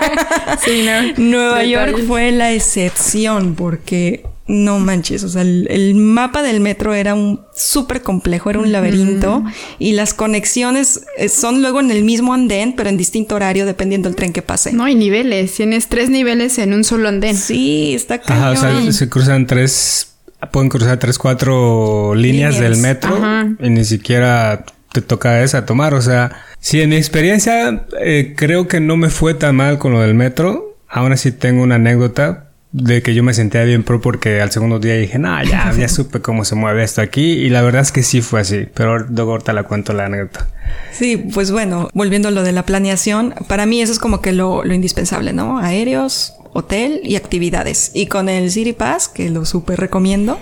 sí, 0.64 0.84
no. 0.86 1.24
Nueva 1.24 1.64
York 1.64 2.04
fue 2.06 2.30
la 2.30 2.52
excepción, 2.52 3.56
porque 3.56 4.24
no 4.46 4.80
manches, 4.80 5.22
o 5.22 5.28
sea, 5.28 5.42
el, 5.42 5.94
mapa 5.94 6.42
del 6.42 6.60
metro 6.60 6.94
era 6.94 7.14
un 7.14 7.42
súper 7.54 8.02
complejo, 8.02 8.50
era 8.50 8.58
un 8.58 8.72
laberinto 8.72 9.44
y 9.78 9.92
las 9.92 10.14
conexiones 10.14 11.02
eh, 11.16 11.28
son 11.28 11.62
luego 11.62 11.80
en 11.80 11.90
el 11.92 12.02
mismo 12.02 12.34
andén, 12.34 12.74
pero 12.76 12.88
en 12.88 12.96
distinto 12.96 13.36
horario 13.36 13.66
dependiendo 13.66 14.08
del 14.08 14.16
tren 14.16 14.32
que 14.32 14.42
pase. 14.42 14.72
No 14.72 14.84
hay 14.84 14.96
niveles, 14.96 15.54
tienes 15.54 15.88
tres 15.88 16.10
niveles 16.10 16.58
en 16.58 16.74
un 16.74 16.82
solo 16.82 17.08
andén. 17.08 17.36
Sí, 17.36 17.94
está 17.94 18.18
cañón. 18.20 18.42
Ajá, 18.42 18.50
o 18.50 18.82
sea, 18.82 18.92
se 18.92 19.08
cruzan 19.08 19.46
tres, 19.46 20.14
pueden 20.50 20.68
cruzar 20.68 20.98
tres, 20.98 21.18
cuatro 21.18 22.14
líneas, 22.16 22.58
del 22.58 22.76
metro 22.78 23.16
y 23.60 23.70
ni 23.70 23.84
siquiera 23.84 24.64
te 24.92 25.00
toca 25.00 25.42
esa 25.42 25.64
tomar, 25.64 25.94
o 25.94 26.02
sea, 26.02 26.44
sí, 26.58 26.80
en 26.80 26.90
mi 26.90 26.96
experiencia 26.96 27.86
eh, 28.00 28.34
creo 28.36 28.68
que 28.68 28.80
no 28.80 28.96
me 28.96 29.08
fue 29.08 29.34
tan 29.34 29.56
mal 29.56 29.78
con 29.78 29.92
lo 29.92 30.00
del 30.00 30.14
metro, 30.14 30.76
aún 30.88 31.12
así 31.12 31.32
tengo 31.32 31.62
una 31.62 31.76
anécdota 31.76 32.51
de 32.72 33.02
que 33.02 33.14
yo 33.14 33.22
me 33.22 33.34
sentía 33.34 33.62
bien 33.64 33.82
pro 33.82 34.00
porque 34.00 34.40
al 34.40 34.50
segundo 34.50 34.78
día 34.78 34.94
dije, 34.96 35.18
no, 35.18 35.42
ya, 35.44 35.72
ya 35.78 35.88
supe 35.88 36.20
cómo 36.20 36.44
se 36.44 36.54
mueve 36.54 36.82
esto 36.82 37.00
aquí 37.00 37.32
y 37.32 37.50
la 37.50 37.62
verdad 37.62 37.82
es 37.82 37.92
que 37.92 38.02
sí 38.02 38.22
fue 38.22 38.40
así, 38.40 38.66
pero 38.74 38.98
luego 38.98 39.32
ahorita 39.32 39.52
la 39.52 39.64
cuento 39.64 39.92
la 39.92 40.06
anécdota. 40.06 40.48
Sí, 40.90 41.16
pues 41.16 41.50
bueno, 41.50 41.88
volviendo 41.92 42.28
a 42.28 42.30
lo 42.30 42.42
de 42.42 42.52
la 42.52 42.64
planeación, 42.64 43.34
para 43.46 43.66
mí 43.66 43.82
eso 43.82 43.92
es 43.92 43.98
como 43.98 44.20
que 44.20 44.32
lo, 44.32 44.64
lo 44.64 44.74
indispensable, 44.74 45.32
¿no? 45.32 45.58
Aéreos, 45.58 46.34
hotel 46.52 47.00
y 47.02 47.16
actividades. 47.16 47.90
Y 47.94 48.06
con 48.06 48.28
el 48.28 48.50
City 48.50 48.72
Pass, 48.72 49.08
que 49.08 49.30
lo 49.30 49.44
súper 49.44 49.78
recomiendo, 49.78 50.38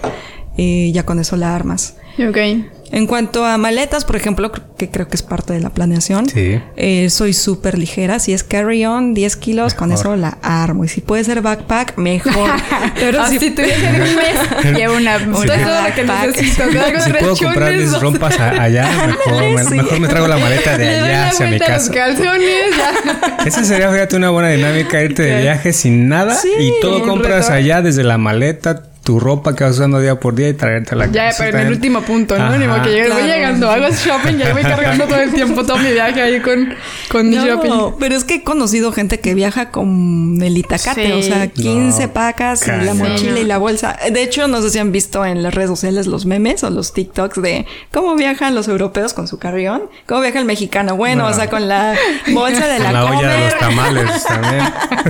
eh, 0.56 0.90
ya 0.92 1.04
con 1.04 1.18
eso 1.18 1.36
la 1.36 1.54
armas. 1.54 1.96
Ok. 2.18 2.38
En 2.92 3.06
cuanto 3.06 3.44
a 3.44 3.56
maletas, 3.56 4.04
por 4.04 4.16
ejemplo, 4.16 4.50
que 4.76 4.90
creo 4.90 5.06
que 5.06 5.14
es 5.14 5.22
parte 5.22 5.52
de 5.52 5.60
la 5.60 5.70
planeación, 5.70 6.26
eh, 6.34 7.08
soy 7.10 7.34
súper 7.34 7.78
ligera. 7.78 8.18
Si 8.18 8.32
es 8.32 8.42
carry-on, 8.42 9.14
10 9.14 9.36
kilos, 9.36 9.74
con 9.74 9.92
eso 9.92 10.16
la 10.16 10.38
armo. 10.42 10.84
Y 10.84 10.88
si 10.88 11.00
puede 11.00 11.22
ser 11.22 11.40
backpack, 11.40 11.96
mejor. 11.98 12.50
Pero 12.96 13.26
si, 13.28 13.38
si 13.38 13.50
tuviese 13.50 13.86
un 13.86 14.16
mes, 14.16 14.76
llevo 14.76 14.96
una, 14.96 15.18
una 15.18 15.64
todo 15.64 15.94
que 15.94 16.04
necesito. 16.04 16.64
Si 17.00 17.12
puedo 17.12 17.36
comprar 17.36 17.74
mis 17.74 17.98
rompas 18.00 18.38
allá, 18.38 18.88
mejor, 19.06 19.74
mejor 19.74 20.00
me 20.00 20.08
traigo 20.08 20.28
la 20.28 20.36
maleta 20.36 20.76
de 20.76 20.88
allá 20.88 21.28
hacia 21.28 21.46
mi 21.46 21.58
casa. 21.58 21.92
calzones, 21.92 22.74
Esa 23.46 23.64
sería, 23.64 23.90
fíjate, 23.90 24.16
una 24.16 24.30
buena 24.30 24.48
dinámica, 24.48 25.02
irte 25.02 25.22
de 25.22 25.42
viaje 25.42 25.72
sin 25.72 26.08
nada 26.08 26.36
y 26.58 26.72
todo 26.80 27.02
compras 27.06 27.50
allá 27.50 27.82
desde 27.82 28.02
la 28.02 28.18
maleta, 28.18 28.82
tu 29.02 29.18
ropa 29.18 29.56
que 29.56 29.64
vas 29.64 29.74
usando 29.74 29.98
día 29.98 30.20
por 30.20 30.34
día 30.34 30.48
y 30.48 30.54
traerte 30.54 30.94
la 30.94 31.06
Ya, 31.06 31.30
pero 31.36 31.58
en 31.58 31.66
el 31.68 31.72
último 31.72 32.02
punto, 32.02 32.38
¿no? 32.38 32.50
Ni 32.56 32.66
que 32.82 32.90
llegue, 32.90 33.10
voy 33.10 33.22
llegando, 33.22 33.70
hago 33.70 33.88
shopping 33.88 34.38
y 34.38 34.42
ahí 34.42 34.52
voy 34.52 34.62
cargando 34.62 35.06
todo 35.06 35.20
el 35.20 35.32
tiempo 35.32 35.64
todo 35.64 35.78
mi 35.78 35.92
viaje 35.92 36.20
ahí 36.20 36.40
con, 36.40 36.74
con 37.10 37.28
mi 37.28 37.36
shopping. 37.36 37.94
Pero 37.98 38.14
es 38.14 38.24
que 38.24 38.36
he 38.36 38.42
conocido 38.42 38.92
gente 38.92 39.20
que 39.20 39.34
viaja 39.34 39.70
con 39.70 40.38
el 40.42 40.56
itacate, 40.56 41.12
o 41.14 41.22
sea, 41.22 41.48
15 41.48 42.08
pacas 42.08 42.66
y 42.66 42.84
la 42.84 42.94
mochila 42.94 43.40
y 43.40 43.44
la 43.44 43.58
bolsa. 43.58 43.96
De 44.12 44.22
hecho, 44.22 44.48
no 44.48 44.60
sé 44.62 44.70
si 44.70 44.78
han 44.78 44.92
visto 44.92 45.24
en 45.24 45.42
las 45.42 45.54
redes 45.54 45.70
sociales 45.70 46.06
los 46.06 46.26
memes 46.26 46.62
o 46.62 46.70
los 46.70 46.92
TikToks 46.92 47.40
de 47.40 47.66
cómo 47.92 48.16
viajan 48.16 48.54
los 48.54 48.68
europeos 48.68 49.14
con 49.14 49.28
su 49.28 49.38
carrión, 49.38 49.82
cómo 50.06 50.20
viaja 50.20 50.38
el 50.38 50.44
mexicano. 50.44 50.96
Bueno, 50.96 51.26
o 51.26 51.32
sea, 51.32 51.48
con 51.48 51.68
la 51.68 51.94
bolsa 52.32 52.66
de 52.66 52.78
la, 52.78 52.92
la 52.92 53.04
olla 53.06 53.28
de 53.28 53.44
los 53.44 53.58
tamales 53.58 54.24
también. 54.24 54.64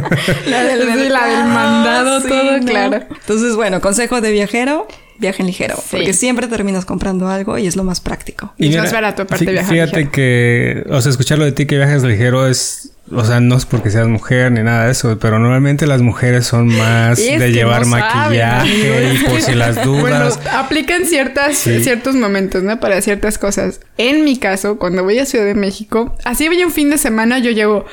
la 0.46 0.64
del, 0.64 1.09
la 1.12 1.26
del 1.26 1.44
mandado, 1.44 2.22
todo, 2.22 2.61
claro. 2.64 3.00
Entonces, 3.11 3.57
bueno, 3.57 3.80
consejo 3.81 4.21
de 4.21 4.33
viajero, 4.33 4.87
viajen 5.21 5.47
ligero. 5.47 5.77
Porque 5.90 6.12
siempre 6.12 6.49
terminas 6.49 6.85
comprando 6.85 7.29
algo 7.29 7.59
y 7.59 7.66
es 7.66 7.77
lo 7.77 7.85
más 7.85 8.01
práctico. 8.01 8.53
Y, 8.57 8.71
es 8.71 8.77
más 8.77 8.93
barato 8.93 9.23
aparte 9.23 9.45
de 9.45 9.53
viajar 9.53 9.73
Fíjate 9.73 10.09
que, 10.09 10.85
o 10.90 11.01
sea, 11.01 11.11
escucharlo 11.11 11.45
de 11.45 11.53
ti 11.53 11.66
que 11.66 11.77
viajes 11.77 12.03
ligero 12.03 12.47
es... 12.47 12.93
O 13.12 13.25
sea, 13.25 13.40
no 13.40 13.57
es 13.57 13.66
porque 13.66 13.90
seas 13.90 14.07
mujer 14.07 14.53
ni 14.53 14.62
nada 14.62 14.85
de 14.85 14.93
eso, 14.93 15.19
pero 15.19 15.40
normalmente 15.40 15.85
las 15.88 16.01
mujeres 16.01 16.47
son 16.47 16.69
más 16.69 17.19
de 17.19 17.51
llevar 17.51 17.85
maquillaje 17.85 19.14
y 19.14 19.25
por 19.25 19.43
si 19.43 19.55
las 19.55 19.85
dudas. 19.85 20.38
Bueno, 20.38 20.51
aplican 20.57 21.05
ciertas, 21.05 21.57
ciertos 21.57 22.14
momentos, 22.14 22.62
¿no? 22.62 22.79
Para 22.79 23.01
ciertas 23.01 23.37
cosas. 23.37 23.81
En 23.99 24.23
mi 24.23 24.37
caso, 24.37 24.79
cuando 24.79 25.03
voy 25.03 25.19
a 25.19 25.27
Ciudad 25.27 25.45
de 25.45 25.57
México, 25.57 26.14
así 26.25 26.47
voy 26.47 26.62
un 26.62 26.71
fin 26.71 26.88
de 26.88 26.99
semana, 26.99 27.40
yo 27.40 27.51
llevo 27.51 27.85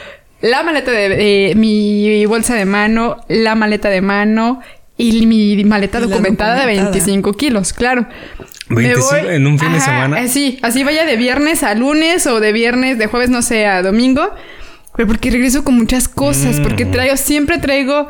la 0.42 0.62
maleta 0.62 0.92
de 0.92 1.54
mi 1.56 2.24
bolsa 2.28 2.54
de 2.54 2.66
mano, 2.66 3.18
la 3.28 3.56
maleta 3.56 3.90
de 3.90 4.02
mano, 4.02 4.62
y 4.98 5.26
mi 5.26 5.64
maleta 5.64 6.00
documentada, 6.00 6.54
de 6.56 6.62
documentada. 6.62 6.92
25 6.92 7.34
kilos, 7.34 7.74
claro. 7.74 8.08
25 8.70 9.16
en 9.30 9.48
un 9.48 9.58
fin 9.60 9.72
de 9.72 9.80
semana. 9.80 10.22
eh, 10.22 10.28
sí, 10.28 10.60
así 10.62 10.84
vaya 10.84 11.06
de 11.06 11.16
viernes 11.16 11.64
a 11.64 11.74
lunes 11.76 12.28
o 12.28 12.40
de 12.40 12.52
viernes, 12.52 12.98
de 12.98 13.08
jueves, 13.08 13.30
no 13.30 13.42
sé, 13.42 13.66
a 13.66 13.82
domingo. 13.82 14.30
Pero 14.96 15.08
porque 15.08 15.30
regreso 15.30 15.64
con 15.64 15.76
muchas 15.78 16.08
cosas, 16.08 16.60
porque 16.60 16.86
Mm. 16.86 16.92
traigo, 16.92 17.18
siempre 17.18 17.60
traigo 17.60 18.08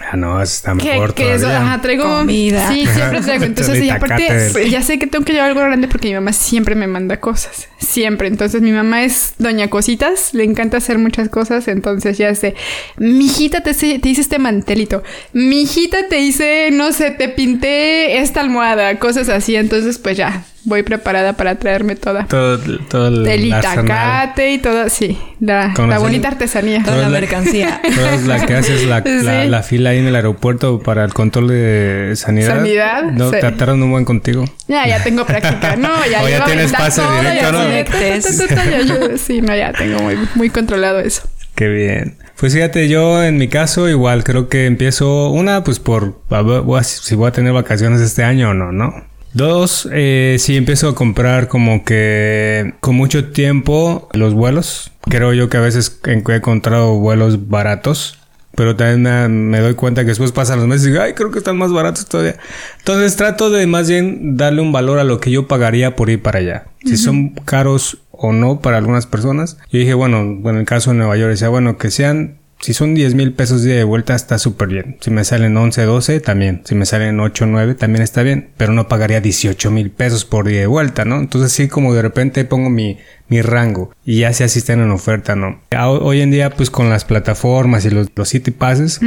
Ah, 0.00 0.16
no, 0.16 0.42
eso 0.42 0.54
está 0.54 0.74
mejor 0.74 1.14
que 1.14 1.34
eso, 1.34 1.46
ajá, 1.48 1.80
traigo 1.80 2.02
Comida. 2.04 2.68
Sí, 2.68 2.84
siempre 2.84 3.20
traigo. 3.20 3.44
Entonces, 3.46 3.82
y 3.82 3.90
aparte, 3.90 4.68
ya 4.70 4.82
sé 4.82 4.98
que 4.98 5.06
tengo 5.06 5.24
que 5.24 5.32
llevar 5.32 5.48
algo 5.50 5.60
grande 5.60 5.86
porque 5.88 6.08
mi 6.08 6.14
mamá 6.14 6.32
siempre 6.32 6.74
me 6.74 6.86
manda 6.88 7.20
cosas. 7.20 7.68
Siempre. 7.78 8.26
Entonces, 8.28 8.60
mi 8.60 8.72
mamá 8.72 9.04
es 9.04 9.34
doña 9.38 9.68
cositas, 9.70 10.34
le 10.34 10.42
encanta 10.44 10.78
hacer 10.78 10.98
muchas 10.98 11.28
cosas. 11.28 11.68
Entonces, 11.68 12.18
ya 12.18 12.34
sé, 12.34 12.54
mijita, 12.98 13.62
te, 13.62 13.70
hice- 13.70 13.98
te 14.00 14.08
hice 14.08 14.20
este 14.22 14.38
mantelito. 14.40 15.02
Mijita, 15.32 16.08
te 16.08 16.18
hice, 16.20 16.70
no 16.72 16.92
sé, 16.92 17.12
te 17.12 17.28
pinté 17.28 18.18
esta 18.18 18.40
almohada, 18.40 18.98
cosas 18.98 19.28
así. 19.28 19.54
Entonces, 19.54 19.98
pues 19.98 20.16
ya, 20.16 20.44
voy 20.64 20.82
preparada 20.82 21.34
para 21.34 21.56
traerme 21.56 21.96
toda. 21.96 22.26
Todo, 22.26 22.58
todo 22.88 23.08
el, 23.08 23.26
El 23.26 23.44
itacate 23.46 24.52
y 24.52 24.58
todo, 24.58 24.88
sí, 24.88 25.18
la, 25.40 25.72
la 25.76 25.98
bonita 25.98 26.28
artesanía. 26.28 26.82
Toda 26.82 26.96
la 26.96 27.02
la- 27.02 27.20
mercancía. 27.20 27.80
Toda 27.94 28.16
la 28.16 28.46
que 28.46 28.54
haces 28.54 28.84
la, 28.86 29.00
la, 29.00 29.42
Sí. 29.44 29.48
la 29.48 29.62
fila 29.62 29.90
ahí 29.90 29.98
en 29.98 30.06
el 30.06 30.16
aeropuerto 30.16 30.80
para 30.80 31.04
el 31.04 31.12
control 31.14 31.48
de 31.48 32.12
sanidad. 32.16 32.56
Sanidad, 32.56 33.02
No, 33.12 33.30
sí. 33.30 33.36
trataron 33.40 33.82
un 33.82 33.90
buen 33.90 34.04
contigo. 34.04 34.44
Ya, 34.68 34.86
ya 34.86 35.02
tengo 35.02 35.24
práctica. 35.26 35.76
No, 35.76 35.90
ya, 36.10 36.22
O 36.22 36.28
ya 36.28 36.44
tienes 36.44 36.72
la 36.72 36.78
pase 36.78 37.02
directo, 37.20 37.52
¿no? 37.52 39.18
Sí, 39.18 39.40
no, 39.40 39.54
ya 39.56 39.72
tengo 39.72 40.00
muy, 40.02 40.16
muy 40.34 40.50
controlado 40.50 41.00
eso. 41.00 41.22
Qué 41.54 41.68
bien. 41.68 42.16
Pues 42.38 42.52
fíjate, 42.52 42.88
yo 42.88 43.22
en 43.22 43.36
mi 43.36 43.48
caso 43.48 43.88
igual 43.88 44.24
creo 44.24 44.48
que 44.48 44.66
empiezo 44.66 45.30
una, 45.30 45.62
pues 45.62 45.78
por 45.78 46.20
a 46.30 46.42
ver, 46.42 46.62
voy 46.62 46.80
a- 46.80 46.82
si 46.84 47.14
voy 47.14 47.28
a 47.28 47.32
tener 47.32 47.52
vacaciones 47.52 48.00
este 48.00 48.24
año 48.24 48.50
o 48.50 48.54
no, 48.54 48.72
¿no? 48.72 48.92
Dos, 49.34 49.88
eh, 49.92 50.36
sí 50.38 50.56
empiezo 50.56 50.88
a 50.88 50.94
comprar 50.94 51.48
como 51.48 51.84
que 51.84 52.74
con 52.80 52.94
mucho 52.94 53.32
tiempo 53.32 54.08
los 54.12 54.32
vuelos. 54.32 54.92
Creo 55.02 55.32
yo 55.34 55.48
que 55.48 55.56
a 55.56 55.60
veces 55.60 56.00
he 56.06 56.12
encontrado 56.12 56.94
vuelos 56.94 57.48
baratos. 57.48 58.18
Pero 58.56 58.76
también 58.76 59.02
me, 59.02 59.28
me 59.28 59.58
doy 59.58 59.74
cuenta 59.74 60.02
que 60.02 60.10
después 60.10 60.30
pasan 60.30 60.60
los 60.60 60.68
meses 60.68 60.86
y 60.86 60.90
digo, 60.90 61.02
ay, 61.02 61.14
creo 61.14 61.32
que 61.32 61.38
están 61.38 61.58
más 61.58 61.72
baratos 61.72 62.06
todavía. 62.06 62.36
Entonces 62.78 63.16
trato 63.16 63.50
de 63.50 63.66
más 63.66 63.88
bien 63.88 64.36
darle 64.36 64.62
un 64.62 64.70
valor 64.70 65.00
a 65.00 65.04
lo 65.04 65.18
que 65.18 65.32
yo 65.32 65.48
pagaría 65.48 65.96
por 65.96 66.08
ir 66.08 66.22
para 66.22 66.38
allá. 66.38 66.64
Si 66.84 66.96
son 66.96 67.30
caros 67.30 67.98
o 68.12 68.32
no 68.32 68.60
para 68.60 68.78
algunas 68.78 69.06
personas. 69.06 69.58
Yo 69.70 69.78
dije, 69.78 69.94
bueno, 69.94 70.24
bueno, 70.24 70.58
en 70.58 70.60
el 70.60 70.66
caso 70.66 70.90
de 70.90 70.96
Nueva 70.96 71.16
York, 71.16 71.30
decía, 71.30 71.48
bueno, 71.48 71.78
que 71.78 71.90
sean, 71.90 72.36
si 72.64 72.72
son 72.72 72.94
10 72.94 73.14
mil 73.14 73.34
pesos 73.34 73.62
de 73.62 73.84
vuelta, 73.84 74.14
está 74.14 74.38
súper 74.38 74.68
bien. 74.68 74.96
Si 75.00 75.10
me 75.10 75.22
salen 75.24 75.54
11, 75.54 75.82
12, 75.82 76.20
también. 76.20 76.62
Si 76.64 76.74
me 76.74 76.86
salen 76.86 77.20
8, 77.20 77.44
9, 77.44 77.74
también 77.74 78.02
está 78.02 78.22
bien. 78.22 78.48
Pero 78.56 78.72
no 78.72 78.88
pagaría 78.88 79.20
18 79.20 79.70
mil 79.70 79.90
pesos 79.90 80.24
por 80.24 80.48
y 80.50 80.54
de 80.54 80.66
vuelta, 80.66 81.04
¿no? 81.04 81.18
Entonces 81.18 81.52
sí, 81.52 81.68
como 81.68 81.92
de 81.92 82.00
repente 82.00 82.42
pongo 82.46 82.70
mi, 82.70 82.96
mi 83.28 83.42
rango 83.42 83.94
y 84.02 84.20
ya 84.20 84.32
si 84.32 84.44
así 84.44 84.60
están 84.60 84.80
en 84.80 84.90
oferta, 84.92 85.36
¿no? 85.36 85.60
Hoy 85.78 86.22
en 86.22 86.30
día, 86.30 86.48
pues 86.48 86.70
con 86.70 86.88
las 86.88 87.04
plataformas 87.04 87.84
y 87.84 87.90
los, 87.90 88.08
los 88.16 88.30
city 88.30 88.50
passes, 88.50 88.98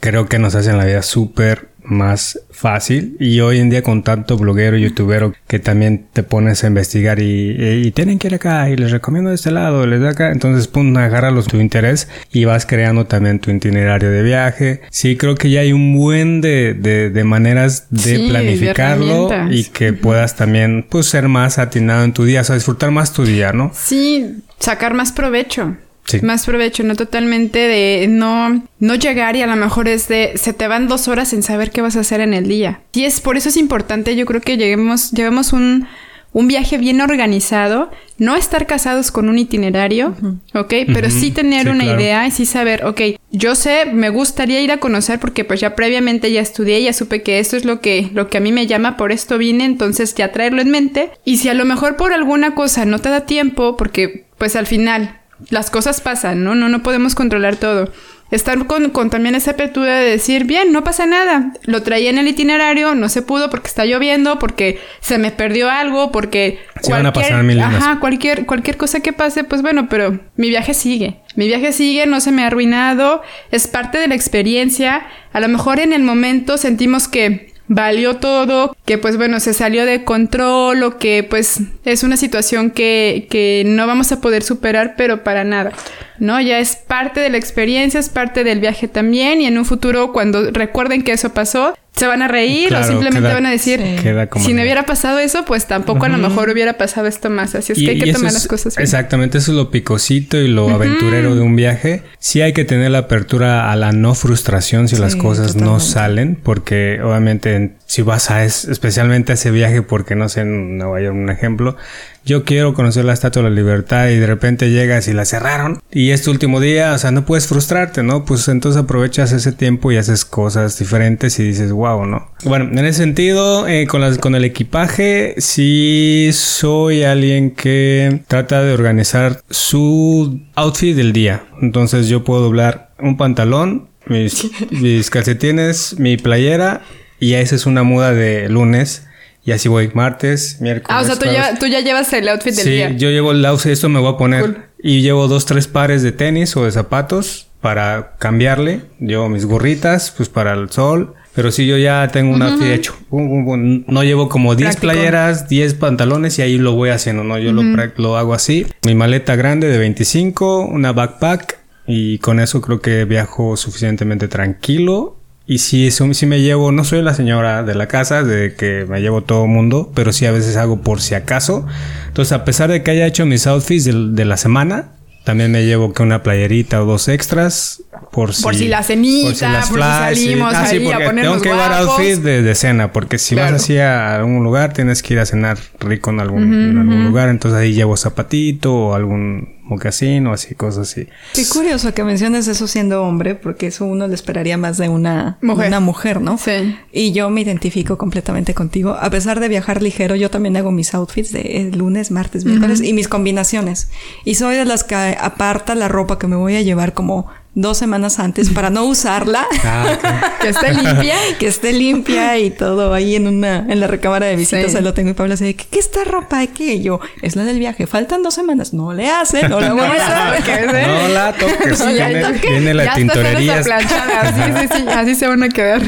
creo 0.00 0.28
que 0.28 0.38
nos 0.38 0.54
hacen 0.54 0.76
la 0.76 0.84
vida 0.84 1.00
súper 1.00 1.69
más 1.90 2.40
fácil. 2.50 3.16
Y 3.20 3.40
hoy 3.40 3.58
en 3.58 3.70
día 3.70 3.82
con 3.82 4.02
tanto 4.02 4.36
bloguero 4.36 4.76
youtubero 4.76 5.32
que 5.46 5.58
también 5.58 6.06
te 6.12 6.22
pones 6.22 6.62
a 6.64 6.66
investigar 6.68 7.20
y, 7.20 7.50
y- 7.52 7.86
y 7.86 7.90
tienen 7.92 8.18
que 8.18 8.28
ir 8.28 8.34
acá 8.34 8.68
y 8.70 8.76
les 8.76 8.90
recomiendo 8.90 9.30
de 9.30 9.36
este 9.36 9.50
lado 9.50 9.86
les 9.86 10.00
da 10.00 10.10
acá. 10.10 10.32
Entonces 10.32 10.68
pum 10.68 10.96
agarra 10.96 11.30
los 11.30 11.46
tu 11.46 11.58
interés 11.58 12.08
y 12.32 12.44
vas 12.44 12.66
creando 12.66 13.06
también 13.06 13.38
tu 13.40 13.50
itinerario 13.50 14.10
de 14.10 14.22
viaje. 14.22 14.80
Sí 14.90 15.16
creo 15.16 15.34
que 15.34 15.50
ya 15.50 15.60
hay 15.60 15.72
un 15.72 15.94
buen 15.96 16.40
de, 16.40 16.74
de, 16.74 17.10
de 17.10 17.24
maneras 17.24 17.86
de 17.90 18.00
Sí, 18.16 18.26
planificarlo 18.28 19.28
y 19.50 19.64
que 19.64 19.92
puedas 19.92 20.36
también 20.36 20.86
pues 20.88 21.06
ser 21.06 21.28
más 21.28 21.58
atinado 21.58 22.04
en 22.04 22.12
tu 22.12 22.24
día 22.24 22.40
o 22.42 22.44
sea 22.44 22.54
disfrutar 22.56 22.90
más 22.90 23.12
tu 23.12 23.24
día 23.24 23.52
¿no? 23.52 23.70
Sí, 23.74 24.42
sacar 24.58 24.94
más 24.94 25.12
provecho. 25.12 25.76
Sí. 26.10 26.20
Más 26.22 26.44
provecho, 26.46 26.82
no 26.82 26.96
totalmente 26.96 27.58
de 27.58 28.06
no, 28.08 28.62
no 28.78 28.94
llegar 28.94 29.36
y 29.36 29.42
a 29.42 29.46
lo 29.46 29.56
mejor 29.56 29.88
es 29.88 30.08
de 30.08 30.32
se 30.36 30.52
te 30.52 30.66
van 30.68 30.88
dos 30.88 31.08
horas 31.08 31.32
en 31.32 31.42
saber 31.42 31.70
qué 31.70 31.82
vas 31.82 31.96
a 31.96 32.00
hacer 32.00 32.20
en 32.20 32.34
el 32.34 32.48
día. 32.48 32.80
Y 32.92 33.04
es 33.04 33.20
por 33.20 33.36
eso 33.36 33.48
es 33.48 33.56
importante, 33.56 34.16
yo 34.16 34.26
creo 34.26 34.40
que 34.40 34.56
lleguemos, 34.56 35.10
llevemos 35.12 35.52
un, 35.52 35.86
un 36.32 36.46
viaje 36.48 36.78
bien 36.78 37.00
organizado, 37.00 37.90
no 38.18 38.36
estar 38.36 38.66
casados 38.66 39.10
con 39.10 39.28
un 39.28 39.38
itinerario, 39.38 40.14
¿ok? 40.54 40.74
Pero 40.92 41.10
sí 41.10 41.30
tener 41.30 41.64
Sí, 41.64 41.68
una 41.70 41.84
claro. 41.84 42.00
idea 42.00 42.26
y 42.26 42.30
sí 42.30 42.46
saber, 42.46 42.84
ok, 42.84 43.00
yo 43.32 43.54
sé, 43.54 43.86
me 43.92 44.10
gustaría 44.10 44.60
ir 44.60 44.70
a 44.72 44.76
conocer 44.78 45.18
porque 45.18 45.44
pues 45.44 45.60
ya 45.60 45.74
previamente 45.74 46.30
ya 46.30 46.40
estudié, 46.40 46.82
ya 46.82 46.92
supe 46.92 47.22
que 47.22 47.38
esto 47.40 47.56
es 47.56 47.64
lo 47.64 47.80
que, 47.80 48.10
lo 48.14 48.28
que 48.28 48.38
a 48.38 48.40
mí 48.40 48.52
me 48.52 48.66
llama, 48.66 48.96
por 48.96 49.10
esto 49.12 49.38
vine, 49.38 49.64
entonces 49.64 50.14
ya 50.14 50.32
traerlo 50.32 50.60
en 50.62 50.70
mente. 50.70 51.10
Y 51.24 51.38
si 51.38 51.48
a 51.48 51.54
lo 51.54 51.64
mejor 51.64 51.96
por 51.96 52.12
alguna 52.12 52.54
cosa 52.54 52.84
no 52.84 52.98
te 53.00 53.08
da 53.10 53.26
tiempo, 53.26 53.76
porque 53.76 54.26
pues 54.38 54.54
al 54.56 54.66
final 54.66 55.19
las 55.48 55.70
cosas 55.70 56.00
pasan, 56.00 56.44
¿no? 56.44 56.54
No, 56.54 56.68
no 56.68 56.82
podemos 56.82 57.14
controlar 57.14 57.56
todo. 57.56 57.90
Estar 58.30 58.64
con, 58.66 58.90
con 58.90 59.10
también 59.10 59.34
esa 59.34 59.52
apertura 59.52 59.98
de 59.98 60.10
decir, 60.10 60.44
bien, 60.44 60.70
no 60.70 60.84
pasa 60.84 61.04
nada. 61.04 61.52
Lo 61.64 61.82
traía 61.82 62.10
en 62.10 62.18
el 62.18 62.28
itinerario, 62.28 62.94
no 62.94 63.08
se 63.08 63.22
pudo 63.22 63.50
porque 63.50 63.66
está 63.66 63.84
lloviendo, 63.86 64.38
porque 64.38 64.78
se 65.00 65.18
me 65.18 65.32
perdió 65.32 65.68
algo, 65.68 66.12
porque 66.12 66.60
Sí, 66.80 66.92
van 66.92 67.06
a 67.06 67.12
pasar 67.12 67.42
mil 67.42 67.58
ajá, 67.60 67.98
cualquier, 67.98 68.46
cualquier 68.46 68.76
cosa 68.76 69.00
que 69.00 69.12
pase, 69.12 69.42
pues 69.42 69.62
bueno, 69.62 69.88
pero 69.88 70.20
mi 70.36 70.48
viaje 70.48 70.74
sigue. 70.74 71.16
Mi 71.34 71.48
viaje 71.48 71.72
sigue, 71.72 72.06
no 72.06 72.20
se 72.20 72.30
me 72.30 72.44
ha 72.44 72.46
arruinado, 72.46 73.22
es 73.50 73.66
parte 73.66 73.98
de 73.98 74.06
la 74.06 74.14
experiencia. 74.14 75.06
A 75.32 75.40
lo 75.40 75.48
mejor 75.48 75.80
en 75.80 75.92
el 75.92 76.04
momento 76.04 76.56
sentimos 76.56 77.08
que 77.08 77.49
valió 77.70 78.16
todo, 78.16 78.76
que 78.84 78.98
pues 78.98 79.16
bueno, 79.16 79.38
se 79.38 79.54
salió 79.54 79.86
de 79.86 80.02
control 80.02 80.82
o 80.82 80.98
que 80.98 81.22
pues 81.22 81.60
es 81.84 82.02
una 82.02 82.16
situación 82.16 82.72
que, 82.72 83.28
que 83.30 83.62
no 83.64 83.86
vamos 83.86 84.10
a 84.10 84.20
poder 84.20 84.42
superar, 84.42 84.94
pero 84.96 85.22
para 85.22 85.44
nada, 85.44 85.70
¿no? 86.18 86.40
Ya 86.40 86.58
es 86.58 86.74
parte 86.74 87.20
de 87.20 87.30
la 87.30 87.38
experiencia, 87.38 88.00
es 88.00 88.08
parte 88.08 88.42
del 88.42 88.58
viaje 88.58 88.88
también 88.88 89.40
y 89.40 89.46
en 89.46 89.56
un 89.56 89.64
futuro 89.64 90.12
cuando 90.12 90.50
recuerden 90.50 91.04
que 91.04 91.12
eso 91.12 91.32
pasó, 91.32 91.74
se 91.94 92.06
van 92.06 92.22
a 92.22 92.28
reír 92.28 92.68
Claro, 92.68 92.84
o 92.84 92.88
simplemente 92.88 93.20
queda- 93.28 93.34
van 93.34 93.46
a 93.46 93.50
decir, 93.50 93.80
Sí. 93.80 94.02
queda 94.02 94.26
como 94.28 94.44
si 94.44 94.54
no 94.54 94.62
hubiera 94.62 94.84
pasado 94.84 95.18
eso, 95.18 95.44
pues 95.44 95.66
tampoco 95.66 96.06
a 96.06 96.08
lo 96.08 96.16
mejor 96.18 96.48
hubiera 96.48 96.74
pasado 96.78 97.06
esto 97.08 97.28
más. 97.30 97.54
Así 97.54 97.72
es 97.72 97.78
que 97.78 97.90
hay 97.90 97.98
que 98.00 98.12
tomar 98.12 98.28
es- 98.28 98.34
las 98.34 98.46
cosas 98.48 98.76
bien. 98.76 98.84
Exactamente, 98.84 99.38
eso 99.38 99.50
es 99.52 99.56
lo 99.56 99.70
picosito 99.70 100.38
y 100.38 100.48
lo 100.48 100.70
aventurero 100.70 101.34
de 101.34 101.42
un 101.42 101.56
viaje. 101.56 102.02
Sí 102.18 102.40
hay 102.40 102.52
que 102.52 102.64
tener 102.64 102.90
la 102.92 102.98
apertura 102.98 103.70
a 103.70 103.76
la 103.76 103.92
no 103.92 104.14
frustración 104.14 104.88
si 104.88 104.96
las 104.96 105.16
cosas 105.16 105.56
no 105.56 105.78
salen, 105.80 106.36
porque 106.42 107.00
obviamente 107.02 107.54
en- 107.54 107.74
si 107.90 108.02
vas 108.02 108.30
a 108.30 108.44
es- 108.44 108.66
especialmente 108.66 109.32
a 109.32 109.34
ese 109.34 109.50
viaje, 109.50 109.82
porque 109.82 110.14
no 110.14 110.28
sé, 110.28 110.42
en 110.42 110.78
Nueva 110.78 111.00
York 111.00 111.16
un 111.16 111.28
ejemplo, 111.28 111.76
yo 112.24 112.44
quiero 112.44 112.72
conocer 112.72 113.04
la 113.04 113.12
Estatua 113.14 113.42
de 113.42 113.50
la 113.50 113.56
Libertad 113.56 114.10
y 114.10 114.16
de 114.16 114.26
repente 114.28 114.70
llegas 114.70 115.08
y 115.08 115.12
la 115.12 115.24
cerraron 115.24 115.80
y 115.90 116.10
este 116.10 116.30
último 116.30 116.60
día, 116.60 116.92
o 116.92 116.98
sea, 116.98 117.10
no 117.10 117.24
puedes 117.24 117.48
frustrarte, 117.48 118.04
¿no? 118.04 118.24
Pues 118.24 118.46
entonces 118.46 118.80
aprovechas 118.80 119.32
ese 119.32 119.50
tiempo 119.50 119.90
y 119.90 119.96
haces 119.96 120.24
cosas 120.24 120.78
diferentes 120.78 121.40
y 121.40 121.42
dices, 121.48 121.72
wow, 121.72 122.06
¿no? 122.06 122.30
Bueno, 122.44 122.66
en 122.70 122.78
ese 122.86 122.98
sentido, 123.00 123.66
eh, 123.66 123.88
con, 123.88 124.00
las, 124.02 124.18
con 124.18 124.36
el 124.36 124.44
equipaje, 124.44 125.34
sí 125.38 126.30
soy 126.32 127.02
alguien 127.02 127.50
que 127.50 128.22
trata 128.28 128.62
de 128.62 128.72
organizar 128.72 129.40
su 129.50 130.40
outfit 130.54 130.94
del 130.94 131.12
día. 131.12 131.42
Entonces 131.60 132.06
yo 132.06 132.22
puedo 132.22 132.42
doblar 132.42 132.92
un 133.00 133.16
pantalón, 133.16 133.88
mis, 134.06 134.48
mis 134.70 135.10
calcetines, 135.10 135.98
mi 135.98 136.16
playera 136.18 136.82
y 137.20 137.34
esa 137.34 137.54
es 137.54 137.66
una 137.66 137.82
muda 137.82 138.12
de 138.12 138.48
lunes. 138.48 139.06
Y 139.42 139.52
así 139.52 139.68
voy 139.70 139.90
martes, 139.94 140.58
miércoles. 140.60 140.88
Ah, 140.90 141.00
o 141.00 141.04
sea, 141.04 141.16
tú 141.16 141.24
tú 141.60 141.66
ya 141.66 141.80
llevas 141.80 142.12
el 142.12 142.28
outfit 142.28 142.54
del 142.54 142.64
Sí, 142.64 142.70
día. 142.72 142.90
yo 142.90 143.08
llevo 143.10 143.32
el 143.32 143.44
outfit, 143.46 143.72
esto 143.72 143.88
me 143.88 143.98
voy 143.98 144.12
a 144.12 144.16
poner. 144.18 144.42
Cool. 144.42 144.58
Y 144.82 145.00
llevo 145.00 145.28
dos, 145.28 145.46
tres 145.46 145.66
pares 145.66 146.02
de 146.02 146.12
tenis 146.12 146.54
o 146.56 146.64
de 146.64 146.70
zapatos 146.72 147.46
para 147.62 148.16
cambiarle. 148.18 148.82
Llevo 148.98 149.28
mis 149.30 149.46
gorritas, 149.46 150.12
pues 150.14 150.28
para 150.28 150.52
el 150.52 150.70
sol. 150.70 151.14
Pero 151.34 151.52
sí, 151.52 151.66
yo 151.66 151.78
ya 151.78 152.06
tengo 152.12 152.34
un 152.34 152.42
outfit 152.42 152.68
hecho. 152.68 152.94
No 153.10 154.02
llevo 154.02 154.28
como 154.28 154.54
10 154.56 154.76
Práctico. 154.76 154.92
playeras, 154.92 155.48
10 155.48 155.74
pantalones 155.74 156.38
y 156.38 156.42
ahí 156.42 156.58
lo 156.58 156.72
voy 156.74 156.90
haciendo, 156.90 157.24
¿no? 157.24 157.38
Yo 157.38 157.52
lo, 157.52 157.62
lo 157.96 158.16
hago 158.18 158.34
así. 158.34 158.66
Mi 158.84 158.94
maleta 158.94 159.36
grande 159.36 159.68
de 159.68 159.78
25, 159.78 160.66
una 160.66 160.92
backpack. 160.92 161.58
Y 161.86 162.18
con 162.18 162.40
eso 162.40 162.60
creo 162.60 162.80
que 162.80 163.04
viajo 163.04 163.56
suficientemente 163.56 164.28
tranquilo. 164.28 165.16
Y 165.52 165.58
sí, 165.58 165.88
eso, 165.88 166.14
sí 166.14 166.26
me 166.26 166.40
llevo, 166.42 166.70
no 166.70 166.84
soy 166.84 167.02
la 167.02 167.12
señora 167.12 167.64
de 167.64 167.74
la 167.74 167.88
casa, 167.88 168.22
de 168.22 168.54
que 168.54 168.86
me 168.88 169.00
llevo 169.00 169.22
todo 169.22 169.48
mundo, 169.48 169.90
pero 169.96 170.12
sí 170.12 170.24
a 170.24 170.30
veces 170.30 170.56
hago 170.56 170.80
por 170.80 171.00
si 171.00 171.16
acaso. 171.16 171.66
Entonces, 172.06 172.30
a 172.30 172.44
pesar 172.44 172.70
de 172.70 172.84
que 172.84 172.92
haya 172.92 173.04
hecho 173.04 173.26
mis 173.26 173.48
outfits 173.48 173.86
de, 173.86 174.24
la 174.24 174.36
semana, 174.36 174.90
también 175.24 175.50
me 175.50 175.64
llevo 175.66 175.92
que 175.92 176.04
una 176.04 176.22
playerita 176.22 176.80
o 176.80 176.86
dos 176.86 177.08
extras 177.08 177.82
por 178.12 178.32
si, 178.32 178.44
Por 178.44 178.54
si 178.54 178.68
la 178.68 178.84
cenita, 178.84 179.26
por 179.50 179.62
si 179.64 179.74
flashes. 179.74 180.18
salimos 180.20 180.54
Ah, 180.54 180.66
sí, 180.66 180.76
ahí 180.76 180.92
a 180.92 180.98
ponernos 181.04 181.22
tengo 181.24 181.42
que 181.42 181.48
llevar 181.48 181.72
outfit 181.72 182.22
de, 182.22 182.42
de 182.42 182.54
cena, 182.54 182.92
porque 182.92 183.18
si 183.18 183.34
Claro. 183.34 183.54
vas 183.54 183.62
así 183.64 183.76
a 183.78 184.14
algún 184.14 184.44
lugar, 184.44 184.72
tienes 184.72 185.02
que 185.02 185.14
ir 185.14 185.18
a 185.18 185.26
cenar 185.26 185.58
rico 185.80 186.10
en 186.10 186.20
algún, 186.20 186.44
en 186.54 186.78
algún 186.78 187.04
lugar, 187.06 187.28
entonces 187.28 187.58
ahí 187.58 187.72
llevo 187.74 187.96
zapatito 187.96 188.72
o 188.72 188.94
algún 188.94 189.59
mocasín 189.70 190.26
o 190.26 190.32
así, 190.32 190.54
cosas 190.54 190.90
así. 190.90 191.06
Qué 191.32 191.46
curioso 191.48 191.94
que 191.94 192.04
menciones 192.04 192.48
eso 192.48 192.66
siendo 192.66 193.02
hombre, 193.04 193.34
porque 193.36 193.68
eso 193.68 193.86
uno 193.86 194.06
le 194.08 194.14
esperaría 194.14 194.58
más 194.58 194.76
de 194.76 194.88
una 194.88 195.38
Mujer. 195.40 195.62
de 195.62 195.68
una 195.68 195.80
mujer, 195.80 196.20
¿no? 196.20 196.36
Sí. 196.36 196.76
Y 196.92 197.12
yo 197.12 197.30
me 197.30 197.40
identifico 197.40 197.96
completamente 197.96 198.52
contigo. 198.52 198.96
A 199.00 199.08
pesar 199.08 199.40
de 199.40 199.48
viajar 199.48 199.80
ligero, 199.80 200.16
yo 200.16 200.28
también 200.28 200.56
hago 200.56 200.72
mis 200.72 200.92
outfits 200.92 201.32
de 201.32 201.40
eh, 201.40 201.70
lunes, 201.74 202.10
martes, 202.10 202.44
miércoles 202.44 202.82
y 202.82 202.92
mis 202.92 203.08
combinaciones. 203.08 203.88
Y 204.24 204.34
soy 204.34 204.56
de 204.56 204.64
las 204.64 204.84
que 204.84 204.94
aparta 204.94 205.74
la 205.74 205.88
ropa 205.88 206.18
que 206.18 206.26
me 206.26 206.36
voy 206.36 206.56
a 206.56 206.62
llevar 206.62 206.92
como 206.92 207.28
dos 207.54 207.78
semanas 207.78 208.18
antes 208.18 208.50
para 208.50 208.70
no 208.70 208.84
usarla. 208.84 209.46
Ah. 209.62 210.36
Que 210.40 210.48
esté 210.48 210.72
limpia. 210.72 211.14
que 211.38 211.46
esté 211.46 211.72
limpia 211.72 212.38
y 212.38 212.50
todo 212.62 212.94
ahí 212.94 213.14
en 213.16 213.26
una 213.28 213.58
en 213.68 213.78
la 213.80 213.86
recámara 213.86 214.26
de 214.26 214.36
visitas 214.36 214.66
Sí. 214.66 214.70
se 214.78 214.80
lo 214.80 214.94
tengo 214.94 215.10
y 215.10 215.12
Pablo 215.14 215.34
dice 215.34 215.54
¿qué, 215.54 215.66
qué 215.70 215.78
esta 215.78 216.02
ropa 216.04 216.46
qué 216.46 216.74
Y 216.74 216.82
yo 216.82 216.98
es 217.22 217.36
la 217.36 217.44
del 217.44 217.58
viaje 217.58 217.86
faltan 217.86 218.22
dos 218.22 218.34
semanas 218.34 218.72
no 218.72 218.92
le 218.94 219.08
hace 219.10 219.48
no 219.48 219.60
la 219.60 219.72
voy 219.74 219.82
a 219.82 219.92
usar 219.92 220.88
No 220.88 221.08
la 221.08 221.32
toques. 221.34 221.78
Ya 221.78 222.08
viene, 222.08 222.22
toque. 222.22 222.50
viene 222.50 222.74
la 222.74 222.84
Ya 222.86 222.94
tintorería. 222.94 223.58
aplanchadas. 223.60 224.34
Sí, 224.34 224.52
sí, 224.68 224.68
sí. 224.78 224.88
Así 224.88 225.14
se 225.14 225.26
van 225.26 225.42
a 225.42 225.48
quedar. 225.50 225.82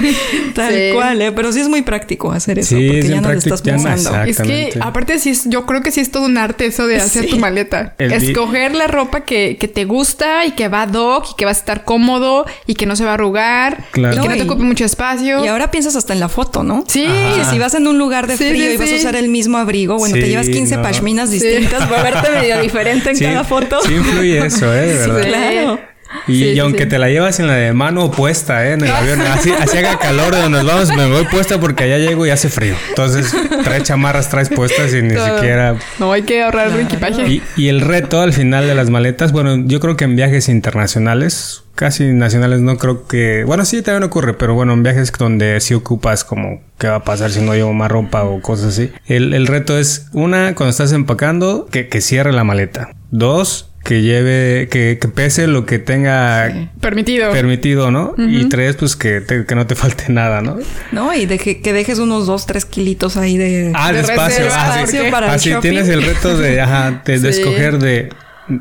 tal 0.55 0.73
Sí. 0.75 0.91
cual 0.95 1.23
¿eh? 1.23 1.33
pero 1.33 1.51
sí 1.53 1.61
es 1.61 1.69
muy 1.69 1.83
práctico 1.83 2.31
hacer 2.33 2.59
eso 2.59 2.77
Sí, 2.77 2.87
porque 2.87 2.99
es 3.01 3.09
ya 3.09 3.17
no 3.17 3.21
le 3.23 3.29
práctico, 3.29 3.55
estás 3.55 3.73
no 3.77 3.83
pensando. 3.85 4.23
Es 4.25 4.39
que, 4.41 4.79
aparte, 4.81 5.19
sí 5.19 5.31
es, 5.31 5.49
yo 5.49 5.65
creo 5.67 5.81
que 5.83 5.91
sí 5.91 6.01
es 6.01 6.11
todo 6.11 6.25
un 6.27 6.37
arte 6.39 6.67
eso 6.67 6.87
de 6.87 6.97
hacer 6.97 7.25
Sí. 7.25 7.31
tu 7.31 7.39
maleta. 7.39 7.95
El 7.99 8.13
Escoger 8.13 8.75
la 8.75 8.87
ropa 8.87 9.21
que, 9.25 9.57
que 9.59 9.69
te 9.69 9.85
gusta 9.87 10.45
y 10.45 10.53
que 10.53 10.69
va 10.69 10.83
ad 10.83 10.95
hoc 10.95 11.27
y 11.33 11.35
que 11.37 11.45
vas 11.45 11.52
a 11.53 11.57
estar 11.59 11.85
cómodo 11.85 12.45
y 12.67 12.75
que 12.75 12.87
no 12.87 12.97
se 12.97 13.05
va 13.05 13.11
a 13.13 13.15
arrugar 13.15 13.85
Claro. 13.93 14.17
y 14.17 14.21
que 14.21 14.29
no 14.29 14.35
te 14.37 14.43
ocupe 14.43 14.65
mucho 14.65 14.85
espacio. 14.85 15.45
y 15.45 15.49
ahora 15.49 15.71
piensas 15.71 15.95
hasta 15.97 16.13
en 16.13 16.21
la 16.21 16.29
foto 16.29 16.63
¿no? 16.65 16.85
Sí. 16.89 17.07
Si 17.51 17.59
vas 17.59 17.75
en 17.75 17.87
un 17.87 17.99
lugar 17.99 18.27
de 18.27 18.37
Sí, 18.37 18.49
frío 18.49 18.67
sí, 18.69 18.75
y 18.75 18.77
vas 18.77 18.93
a 18.93 18.95
usar 18.97 19.17
el 19.17 19.29
mismo 19.29 19.59
abrigo 19.59 19.97
bueno 19.99 20.15
te 20.15 20.29
llevas 20.29 20.49
15 20.49 20.77
no. 20.77 20.83
pashminas 20.83 21.31
distintas 21.31 21.91
va 21.91 22.01
a 22.01 22.03
verte 22.03 22.31
medio 22.31 22.61
diferente 22.61 23.11
en 23.11 23.17
Sí, 23.17 23.25
cada 23.25 23.45
foto 23.45 23.81
sí 23.87 23.95
influye 23.95 24.45
eso, 24.47 24.73
¿eh? 24.75 24.87
De 24.87 25.07
verdad. 25.09 25.23
claro 25.29 25.92
Y, 26.27 26.33
Sí, 26.33 26.45
y 26.45 26.53
sí, 26.55 26.59
aunque 26.61 26.85
sí. 26.85 26.89
te 26.89 26.99
la 26.99 27.09
llevas 27.09 27.41
en 27.41 27.47
la 27.47 27.55
de 27.55 27.73
mano 27.73 28.05
opuesta, 28.05 28.67
¿eh? 28.67 28.73
En 28.73 28.85
el 28.85 28.91
avión, 28.91 29.21
así, 29.33 29.51
así 29.51 29.79
haga 29.79 29.99
calor 29.99 30.35
de 30.35 30.43
donde 30.43 30.63
nos 30.63 30.67
vamos, 30.67 30.97
me 30.97 31.09
voy 31.09 31.25
puesta 31.27 31.59
porque 31.61 31.85
allá 31.85 31.99
llego 31.99 32.27
y 32.27 32.31
hace 32.31 32.49
frío. 32.49 32.75
Entonces, 32.91 33.35
traes 33.65 33.85
chamarras, 33.85 34.29
traes 34.29 34.49
puestas 34.49 34.93
y 34.95 35.03
ni 35.03 35.15
Todo. 35.15 35.37
siquiera... 35.37 35.77
No 35.99 36.13
hay 36.13 36.23
que 36.23 36.43
ahorrar 36.43 36.79
equipaje. 36.81 37.27
Y, 37.29 37.43
y 37.57 37.69
el 37.69 37.81
reto 37.81 38.21
al 38.21 38.33
final 38.33 38.67
de 38.67 38.75
las 38.75 38.91
maletas, 38.91 39.33
bueno, 39.33 39.57
yo 39.67 39.81
creo 39.81 39.97
que 39.97 40.05
en 40.05 40.17
viajes 40.17 40.49
internacionales, 40.49 41.65
casi 41.75 42.05
nacionales, 42.13 42.61
no 42.61 42.77
creo 42.77 43.07
que... 43.07 43.45
Bueno, 43.45 43.65
sí, 43.65 43.83
también 43.83 44.05
ocurre, 44.05 44.35
pero 44.35 44.55
bueno, 44.55 44.73
en 44.73 44.83
viajes 44.83 45.13
donde 45.19 45.61
sí 45.61 45.75
ocupas 45.75 46.25
como 46.25 46.61
qué 46.79 46.89
va 46.89 46.97
a 46.97 47.05
pasar 47.05 47.31
si 47.31 47.41
no 47.41 47.55
llevo 47.55 47.73
más 47.73 47.91
ropa 47.91 48.25
o 48.25 48.41
cosas 48.41 48.67
así. 48.67 48.93
El, 49.07 49.35
el 49.35 49.47
reto 49.47 49.79
es, 49.79 50.07
una, 50.13 50.55
cuando 50.55 50.71
estás 50.71 50.93
empacando, 50.93 51.67
que, 51.71 51.89
que 51.89 52.01
cierre 52.01 52.33
la 52.33 52.45
maleta. 52.45 52.91
Dos, 53.11 53.72
que 53.85 54.03
lleve, 54.03 54.69
que, 54.71 54.99
que 55.01 55.09
pese 55.09 55.47
lo 55.49 55.67
que 55.67 55.79
tenga 55.79 56.69
Permitido. 56.81 57.33
permitido, 57.33 57.91
¿no? 57.91 58.15
Y 58.17 58.49
tres, 58.49 58.77
pues 58.77 58.95
que, 58.97 59.21
te- 59.21 59.45
que 59.45 59.55
no 59.55 59.67
te 59.67 59.75
falte 59.75 60.05
nada, 60.13 60.41
¿no? 60.41 60.59
No, 60.93 61.13
y 61.15 61.27
deje- 61.27 61.61
que 61.63 61.73
dejes 61.73 61.99
unos 61.99 62.27
dos, 62.27 62.47
tres 62.47 62.65
kilitos 62.65 63.17
ahí 63.17 63.37
de... 63.37 63.73
Ah, 63.75 63.91
De 63.93 63.99
despacio. 63.99 64.45
reserva, 64.45 64.55
Ah, 64.57 64.73
sí. 64.87 64.97
espacio 64.97 65.11
para 65.11 65.33
Así 65.33 65.51
shopping. 65.51 65.63
tienes 65.71 65.89
el 65.89 66.03
reto 66.03 66.39
de, 66.39 66.61
ajá, 66.61 67.03
de, 67.05 67.19
de 67.19 67.33
Sí. 67.33 67.41
escoger 67.41 67.79
de... 67.79 68.11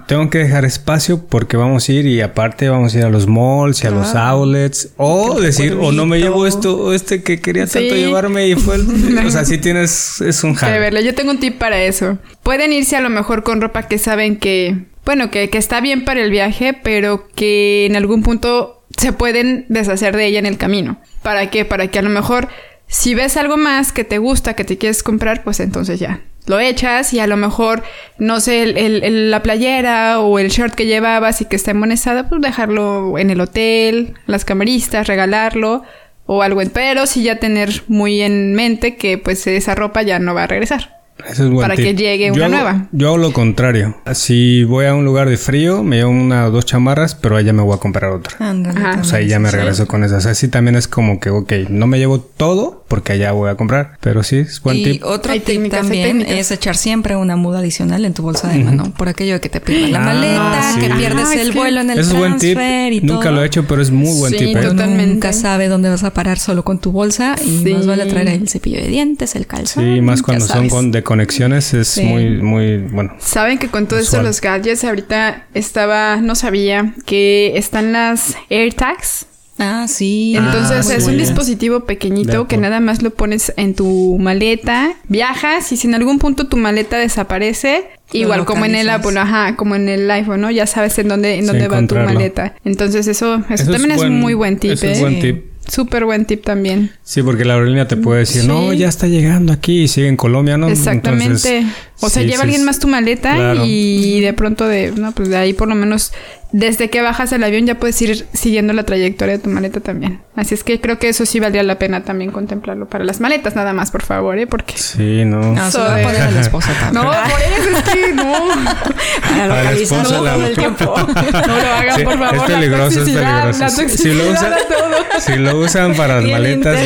Tengo 0.07 0.29
que 0.29 0.37
dejar 0.37 0.63
espacio 0.63 1.25
porque 1.27 1.57
vamos 1.57 1.89
a 1.89 1.91
ir 1.91 2.05
y 2.05 2.21
aparte 2.21 2.69
vamos 2.69 2.93
a 2.93 2.99
ir 2.99 3.03
a 3.03 3.09
los 3.09 3.27
malls 3.27 3.83
y 3.83 3.87
a 3.87 3.89
los 3.91 4.13
Ah. 4.15 4.29
outlets. 4.29 4.89
O 4.95 5.39
decir, 5.39 5.73
o 5.79 5.91
no 5.91 6.05
me 6.05 6.19
llevo 6.19 6.45
esto 6.47 6.77
o 6.77 6.93
este 6.93 7.23
que 7.23 7.41
quería 7.41 7.65
tanto 7.65 7.95
llevarme 7.95 8.47
y 8.47 8.55
fue 8.55 8.75
el... 8.75 9.17
o 9.25 9.29
sea, 9.31 9.43
sí 9.43 9.57
tienes... 9.57 10.21
Es 10.21 10.43
un 10.43 10.55
De 10.55 10.79
verle, 10.79 11.03
yo 11.03 11.13
tengo 11.15 11.31
un 11.31 11.39
tip 11.39 11.57
para 11.57 11.81
eso. 11.83 12.19
Pueden 12.43 12.71
irse 12.71 12.95
a 12.95 13.01
lo 13.01 13.09
mejor 13.09 13.41
con 13.43 13.59
ropa 13.59 13.87
que 13.87 13.97
saben 13.97 14.37
que, 14.37 14.85
bueno, 15.05 15.31
que, 15.31 15.49
que 15.49 15.57
está 15.57 15.81
bien 15.81 16.05
para 16.05 16.21
el 16.21 16.31
viaje, 16.31 16.73
pero 16.73 17.27
que 17.35 17.85
en 17.85 17.95
algún 17.95 18.23
punto 18.23 18.83
se 18.97 19.13
pueden 19.13 19.65
deshacer 19.69 20.15
de 20.15 20.25
ella 20.27 20.39
en 20.39 20.45
el 20.45 20.57
camino. 20.57 20.99
¿Para 21.23 21.49
qué? 21.49 21.65
Para 21.65 21.87
que 21.87 21.99
a 21.99 22.03
lo 22.03 22.09
mejor 22.09 22.49
si 22.87 23.15
ves 23.15 23.37
algo 23.37 23.55
más 23.57 23.93
que 23.93 24.03
te 24.03 24.17
gusta, 24.17 24.53
que 24.53 24.65
te 24.65 24.77
quieres 24.77 25.01
comprar, 25.01 25.43
pues 25.43 25.59
entonces 25.59 25.99
ya. 25.99 26.21
Lo 26.45 26.59
echas 26.59 27.13
y 27.13 27.19
a 27.19 27.27
lo 27.27 27.37
mejor, 27.37 27.83
no 28.17 28.41
sé, 28.41 28.63
el- 28.63 28.77
el- 28.77 29.03
el- 29.03 29.31
la 29.31 29.43
playera 29.43 30.19
o 30.19 30.39
el 30.39 30.49
short 30.49 30.73
que 30.75 30.87
llevabas 30.87 31.39
y 31.41 31.45
que 31.45 31.55
está 31.55 31.71
estado, 31.91 32.27
pues 32.27 32.41
dejarlo 32.41 33.17
en 33.17 33.29
el 33.29 33.39
hotel, 33.39 34.15
las 34.25 34.43
camaristas, 34.43 35.07
regalarlo 35.07 35.83
o 36.25 36.41
algo. 36.41 36.61
Pero 36.73 37.05
sí 37.05 37.23
ya 37.23 37.35
tener 37.37 37.83
muy 37.87 38.21
en 38.21 38.53
mente 38.55 38.95
que 38.97 39.17
pues 39.17 39.45
esa 39.47 39.75
ropa 39.75 40.01
ya 40.01 40.19
no 40.19 40.33
va 40.33 40.43
a 40.43 40.47
regresar. 40.47 41.00
Eso 41.29 41.43
es 41.45 41.49
buen 41.49 41.61
para 41.61 41.75
tip. 41.75 41.85
que 41.85 41.93
llegue 41.95 42.27
Yo 42.27 42.33
una 42.33 42.45
hago- 42.45 42.55
nueva. 42.55 42.87
Yo 42.91 43.07
hago 43.09 43.17
lo 43.17 43.33
contrario. 43.33 43.95
Si 44.13 44.63
voy 44.63 44.85
a 44.85 44.93
un 44.93 45.05
lugar 45.05 45.29
de 45.29 45.37
frío, 45.37 45.83
me 45.83 45.97
llevo 45.97 46.11
una 46.11 46.45
o 46.47 46.51
dos 46.51 46.65
chamarras, 46.65 47.15
pero 47.15 47.35
allá 47.37 47.53
me 47.53 47.61
voy 47.61 47.75
a 47.75 47.79
comprar 47.79 48.11
otra. 48.11 48.35
Ándale. 48.39 48.99
O 48.99 49.03
sea, 49.03 49.19
ahí 49.19 49.27
ya 49.27 49.39
me 49.39 49.51
regreso 49.51 49.87
con 49.87 50.03
esas. 50.03 50.19
O 50.19 50.21
sea, 50.21 50.35
sí 50.35 50.47
también 50.47 50.75
es 50.75 50.87
como 50.87 51.19
que, 51.19 51.29
ok, 51.29 51.51
no 51.69 51.87
me 51.87 51.97
llevo 51.99 52.19
todo 52.19 52.85
porque 52.87 53.13
allá 53.13 53.31
voy 53.31 53.49
a 53.49 53.55
comprar. 53.55 53.97
Pero 54.01 54.23
sí, 54.23 54.37
es 54.37 54.61
buen 54.61 54.77
y 54.77 54.83
tip. 54.83 55.03
otro 55.05 55.31
Hay 55.31 55.39
tip 55.39 55.47
técnicas, 55.47 55.81
también 55.81 56.21
es 56.21 56.51
echar 56.51 56.75
siempre 56.75 57.15
una 57.15 57.35
muda 57.35 57.59
adicional 57.59 58.03
en 58.05 58.13
tu 58.13 58.23
bolsa 58.23 58.47
de 58.49 58.63
mano. 58.63 58.93
Por 58.97 59.07
aquello 59.09 59.33
de 59.35 59.39
que 59.41 59.49
te 59.49 59.61
pierdas 59.61 59.91
la 59.91 60.01
Ah, 60.01 60.05
maleta, 60.13 60.73
sí. 60.73 60.79
que 60.81 60.95
pierdes 60.95 61.25
Ah, 61.27 61.33
es 61.35 61.41
el 61.41 61.51
que- 61.53 61.57
vuelo 61.59 61.81
en 61.81 61.89
el 61.89 61.99
Eso 61.99 62.11
es 62.11 62.17
buen 62.17 62.37
tip. 62.37 62.53
transfer 62.55 62.93
y 62.93 63.01
Nunca 63.01 63.23
todo. 63.25 63.31
lo 63.33 63.43
he 63.43 63.47
hecho, 63.47 63.65
pero 63.67 63.81
es 63.81 63.91
muy 63.91 64.17
buen 64.19 64.31
Sí, 64.33 64.39
tip. 64.39 64.57
¿eh? 64.57 64.61
Totalmente. 64.61 65.07
nunca 65.13 65.33
sabe 65.33 65.67
dónde 65.67 65.89
vas 65.89 66.03
a 66.03 66.13
parar 66.13 66.37
solo 66.39 66.63
con 66.63 66.79
tu 66.79 66.91
bolsa 66.91 67.35
y 67.43 67.63
Sí. 67.63 67.73
más 67.73 67.85
vale 67.87 68.05
traer 68.07 68.27
el 68.29 68.47
cepillo 68.49 68.77
de 68.81 68.87
dientes, 68.87 69.35
el 69.35 69.47
calzón. 69.47 69.83
Sí, 69.83 70.01
más 70.01 70.21
cuando 70.21 70.45
son 70.45 70.67
con, 70.69 70.91
de 70.91 71.03
conexiones 71.11 71.73
es 71.73 71.87
Sí. 71.89 72.03
muy, 72.03 72.29
muy, 72.41 72.77
bueno. 72.77 73.15
Saben 73.19 73.57
que 73.57 73.67
con 73.67 73.87
todo 73.87 73.99
esto 73.99 74.21
los 74.23 74.39
gadgets 74.41 74.83
ahorita 74.83 75.45
estaba, 75.53 76.17
no 76.17 76.35
sabía 76.35 76.93
que 77.05 77.53
están 77.57 77.91
las 77.91 78.35
AirTags. 78.49 79.25
Ah, 79.59 79.85
sí. 79.87 80.33
Entonces 80.35 80.85
muy 80.87 80.95
es 80.95 81.05
un 81.07 81.17
dispositivo 81.17 81.81
pequeñito 81.81 82.47
que 82.47 82.57
nada 82.57 82.79
más 82.79 83.01
lo 83.03 83.11
pones 83.11 83.53
en 83.57 83.75
tu 83.75 84.17
maleta, 84.19 84.93
viajas 85.07 85.71
y 85.71 85.77
si 85.77 85.87
en 85.87 85.93
algún 85.95 86.17
punto 86.17 86.47
tu 86.47 86.57
maleta 86.57 86.97
desaparece, 86.97 87.83
Lo 88.13 88.19
igual 88.19 88.45
como 88.45 88.65
en 88.65 88.73
el. 88.75 88.89
Apple, 88.89 89.19
ajá, 89.19 89.55
como 89.57 89.75
en 89.75 89.87
el 89.89 90.09
iPhone, 90.09 90.41
¿no? 90.41 90.49
Ya 90.49 90.65
sabes 90.65 90.97
en 90.97 91.09
dónde, 91.09 91.35
en 91.35 91.41
Sí, 91.41 91.47
dónde 91.47 91.67
va 91.67 91.85
tu 91.85 91.95
maleta. 91.95 92.55
Entonces 92.65 93.05
eso, 93.07 93.35
eso, 93.35 93.53
Eso 93.53 93.63
es 93.65 93.69
también 93.71 93.91
es, 93.91 93.97
buen- 93.97 94.19
muy 94.19 94.33
buen 94.33 94.57
tip, 94.57 94.71
eso 94.71 94.87
es 94.87 94.97
¿eh? 94.97 95.01
buen 95.01 95.15
Sí. 95.15 95.21
tip. 95.21 95.50
Súper 95.71 96.03
buen 96.03 96.25
tip 96.25 96.43
también. 96.43 96.91
Sí, 97.03 97.23
porque 97.23 97.45
la 97.45 97.53
aerolínea 97.53 97.87
te 97.87 97.95
puede 97.95 98.19
decir, 98.21 98.41
Sí. 98.41 98.47
no, 98.47 98.73
ya 98.73 98.89
está 98.89 99.07
llegando 99.07 99.53
aquí 99.53 99.83
y 99.83 99.87
sigue 99.87 100.09
en 100.09 100.17
Colombia, 100.17 100.57
¿no? 100.57 100.67
Exactamente. 100.67 101.25
Entonces, 101.25 101.65
o 102.01 102.09
sea, 102.09 102.21
sí, 102.23 102.27
lleva 102.27 102.39
sí, 102.39 102.43
alguien 102.43 102.65
más 102.65 102.79
tu 102.79 102.87
maleta 102.89 103.35
Claro. 103.35 103.61
y 103.65 104.19
de 104.19 104.33
pronto 104.33 104.67
de, 104.67 104.91
no, 104.91 105.13
pues 105.13 105.29
de 105.29 105.37
ahí 105.37 105.53
por 105.53 105.69
lo 105.69 105.75
menos 105.75 106.11
desde 106.53 106.89
que 106.89 106.99
bajas 107.01 107.31
el 107.31 107.41
avión 107.45 107.65
ya 107.65 107.75
puedes 107.79 108.01
ir 108.01 108.25
siguiendo 108.33 108.73
la 108.73 108.83
trayectoria 108.83 109.37
de 109.37 109.39
tu 109.43 109.49
maleta 109.49 109.79
también. 109.79 110.19
Así 110.35 110.53
es 110.53 110.65
que 110.65 110.81
creo 110.81 110.99
que 110.99 111.07
eso 111.07 111.25
sí 111.25 111.39
valdría 111.39 111.63
la 111.63 111.79
pena 111.79 112.03
también 112.03 112.31
contemplarlo 112.31 112.87
para 112.89 113.05
las 113.05 113.21
maletas 113.21 113.55
nada 113.55 113.71
más, 113.71 113.91
por 113.91 114.01
favor, 114.01 114.37
¿eh? 114.37 114.47
Porque 114.47 114.73
Sí, 114.77 115.23
no. 115.23 115.53
No, 115.53 115.71
se 115.71 115.77
lo 115.77 115.85
va 115.85 115.91
a 115.91 115.95
Soy- 115.95 116.03
poner 116.03 116.21
a 116.21 116.31
la 116.31 116.41
esposa 116.41 116.73
también. 116.73 117.05
no, 117.05 117.11
por 117.11 117.41
eso 117.41 117.77
es 117.77 117.93
que 117.93 118.13
no. 118.13 118.33
Para 119.21 119.47
la 119.47 119.63
la- 119.63 119.71
todo 120.03 120.45
el 120.47 120.55
tiempo. 120.55 120.93
No 120.97 121.47
lo 121.47 121.73
hagan, 121.73 121.95
Sí, 121.97 122.03
por 122.03 122.17
favor. 122.19 122.35
es 122.35 122.41
la 122.41 122.47
peligroso, 122.59 122.87
es 122.87 122.95
toxicidad, 122.95 123.41
peligroso. 123.43 123.59
La 123.61 123.69
Si- 123.69 123.75
si 123.75 123.81
toxicidad 123.83 124.15
lo 124.25 124.31
usa-. 124.31 125.19
Si 125.21 125.35
lo 125.35 125.57
usan 125.61 125.95
para 125.97 126.21
las 126.21 126.29
maletas 126.29 126.79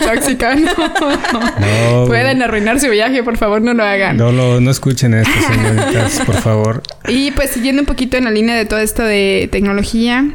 tóxica, 0.00 0.54
no. 0.54 0.70
No, 1.60 2.06
Pueden 2.06 2.42
arruinar 2.42 2.80
su 2.80 2.88
viaje, 2.90 3.22
por 3.22 3.36
favor, 3.36 3.60
no 3.62 3.74
lo 3.74 3.82
hagan. 3.84 4.16
no, 4.16 4.32
lo- 4.32 4.60
no 4.60 4.70
escuchen 4.70 5.14
esto, 5.14 5.32
señoritas, 5.48 6.20
por 6.26 6.36
favor. 6.36 6.82
Y 7.08 7.30
pues 7.32 7.50
siguiendo 7.50 7.82
un 7.82 7.86
poquito 7.86 8.16
en 8.16 8.24
la 8.24 8.30
línea 8.30 8.54
de 8.56 8.64
todo 8.64 8.78
esto 8.80 9.02
de 9.02 9.48
tecnología, 9.50 10.26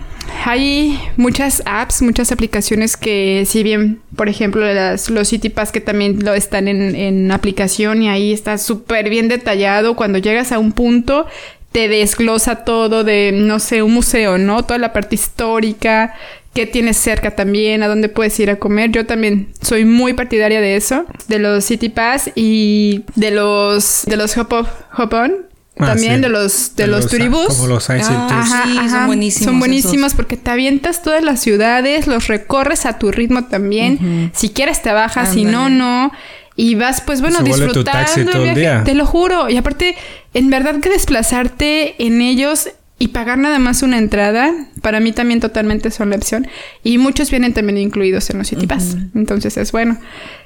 hay 0.45 0.99
muchas 1.18 1.62
apps, 1.66 2.02
muchas 2.02 2.32
aplicaciones 2.32 2.95
que 2.97 3.43
si 3.47 3.64
bien, 3.64 3.99
por 4.16 4.30
ejemplo, 4.30 4.62
las, 4.74 5.10
los 5.10 5.28
City 5.28 5.49
Pass 5.49 5.72
que 5.72 5.82
también 5.82 6.24
lo 6.24 6.34
están 6.34 6.68
en, 6.68 6.95
en 6.95 7.32
aplicación 7.32 8.02
y 8.04 8.10
ahí 8.10 8.32
está 8.34 8.58
súper 8.58 9.10
bien 9.10 9.28
detallado, 9.28 9.95
cuando 9.95 10.20
llegas 10.20 10.52
a 10.52 10.60
un 10.60 10.72
punto 10.72 11.28
te 11.72 11.88
desglosa 11.88 12.66
todo 12.66 13.04
de, 13.06 13.32
no 13.34 13.60
sé, 13.60 13.82
un 13.82 13.93
museo, 13.93 14.38
¿no? 14.38 14.64
Toda 14.64 14.78
la 14.78 14.91
parte 14.91 15.16
histórica, 15.16 16.14
qué 16.54 16.66
tienes 16.66 16.97
cerca 16.97 17.36
también, 17.36 17.84
a 17.84 17.88
dónde 17.88 18.10
puedes 18.10 18.39
ir 18.39 18.49
a 18.49 18.58
comer. 18.58 18.91
Yo 18.91 19.06
también 19.06 19.54
soy 19.62 19.86
muy 19.86 20.14
partidaria 20.14 20.62
de 20.62 20.76
eso, 20.76 21.06
de 21.28 21.39
los 21.39 21.64
City 21.66 21.89
Pass 21.89 22.32
y 22.36 23.04
de 23.16 23.32
los, 23.32 24.04
de 24.06 24.18
los 24.18 24.38
Hop, 24.38 24.54
Hop 24.97 25.14
On. 25.14 25.34
Ah, 25.80 25.88
también 25.88 26.16
sí. 26.16 26.22
de 26.22 26.30
los 26.30 26.76
de, 26.76 26.88
los, 26.88 27.06
ah, 27.06 27.10
turibus. 27.10 27.47
Como 27.47 27.68
los. 27.68 27.89
Ah, 27.89 28.64
Sí, 28.66 28.89
son 28.89 29.08
buenísimos 29.08 29.45
Son 29.45 29.60
buenísimos 29.60 30.08
esos. 30.08 30.14
porque 30.16 30.38
te 30.38 30.52
avientas 30.52 31.02
todas 31.02 31.24
las 31.24 31.39
ciudades, 31.39 32.08
los 32.08 32.28
recorres 32.28 32.86
a 32.86 32.99
tu 32.99 33.12
ritmo 33.12 33.45
también. 33.45 34.32
Si 34.36 34.49
quieres 34.49 34.82
te 34.82 34.91
bajas, 34.91 35.34
si 35.34 35.45
no, 35.45 35.70
no. 35.70 36.12
Y 36.58 36.76
vas, 36.76 37.02
pues 37.02 37.22
bueno, 37.22 37.38
Se 37.38 37.43
vuelve 37.43 37.68
tu 37.68 37.80
disfrutando 37.80 37.99
taxi 38.06 38.20
el 38.20 38.26
todo 38.28 38.38
el 38.43 38.43
viaje. 38.43 38.60
día. 38.60 38.84
Te 38.84 38.93
lo 38.93 39.06
juro. 39.06 39.49
Y 39.49 39.56
aparte, 39.58 39.95
en 40.34 40.49
verdad 40.49 40.80
que 40.82 40.89
desplazarte 40.89 41.95
en 42.06 42.22
ellos 42.22 42.70
y 43.02 43.08
pagar 43.08 43.39
nada 43.39 43.58
más 43.58 43.82
una 43.82 43.97
entrada, 43.97 44.54
para 44.84 44.99
mí 44.99 45.12
también 45.12 45.39
totalmente 45.39 45.89
son 45.89 46.12
la 46.12 46.18
opción. 46.18 46.47
Y 46.84 46.99
muchos 46.99 47.32
vienen 47.32 47.52
también 47.52 47.80
incluidos 47.80 48.30
en 48.30 48.38
los 48.38 48.49
City 48.49 48.68
Pass. 48.68 48.95
Entonces 49.16 49.58
es 49.58 49.72
bueno. 49.72 49.97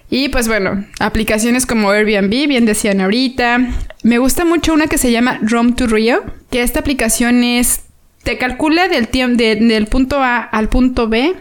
Y 0.09 0.29
pues 0.29 0.47
bueno, 0.47 0.85
aplicaciones 1.01 1.65
como 1.65 1.91
Airbnb, 1.91 2.47
bien 2.47 2.65
decían 2.65 3.01
ahorita. 3.01 3.59
Me 4.03 4.19
gusta 4.19 4.45
mucho 4.45 4.73
una 4.73 4.87
que 4.87 4.97
se 4.97 5.11
llama 5.11 5.37
Roam 5.41 5.75
to 5.75 5.85
Rio, 5.87 6.23
que 6.49 6.61
esta 6.61 6.79
aplicación 6.79 7.43
es, 7.43 7.81
te 8.23 8.37
calcula 8.37 8.87
del, 8.87 9.09
del 9.11 9.87
punto 9.87 10.23
A 10.23 10.37
al 10.37 10.69
punto 10.69 11.09
B 11.09 11.35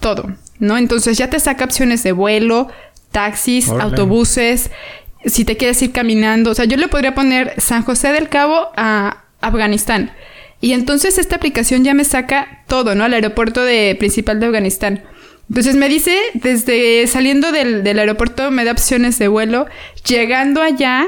todo, 0.00 0.36
¿no? 0.58 0.76
Entonces 0.76 1.16
ya 1.16 1.30
te 1.30 1.40
saca 1.40 1.64
opciones 1.64 2.02
de 2.02 2.12
vuelo, 2.12 2.68
taxis, 3.10 3.70
autobuses, 3.70 4.70
si 5.24 5.46
te 5.46 5.56
quieres 5.56 5.80
ir 5.80 5.92
caminando. 5.92 6.50
O 6.50 6.54
sea, 6.54 6.66
yo 6.66 6.76
le 6.76 6.88
podría 6.88 7.14
poner 7.14 7.54
San 7.56 7.84
José 7.84 8.12
del 8.12 8.28
Cabo 8.28 8.68
a 8.76 9.24
Afganistán. 9.40 10.12
Y 10.60 10.72
entonces 10.72 11.18
esta 11.18 11.36
aplicación 11.36 11.84
ya 11.84 11.94
me 11.94 12.04
saca 12.04 12.64
todo, 12.66 12.94
¿no? 12.94 13.04
Al 13.04 13.14
aeropuerto 13.14 13.64
de, 13.64 13.94
principal 13.98 14.40
de 14.40 14.46
Afganistán. 14.46 15.04
Entonces 15.48 15.76
me 15.76 15.88
dice, 15.88 16.16
desde 16.34 17.06
saliendo 17.06 17.52
del, 17.52 17.98
aeropuerto, 17.98 18.50
me 18.50 18.64
da 18.64 18.72
opciones 18.72 19.18
de 19.18 19.28
vuelo, 19.28 19.66
llegando 20.06 20.60
allá, 20.60 21.06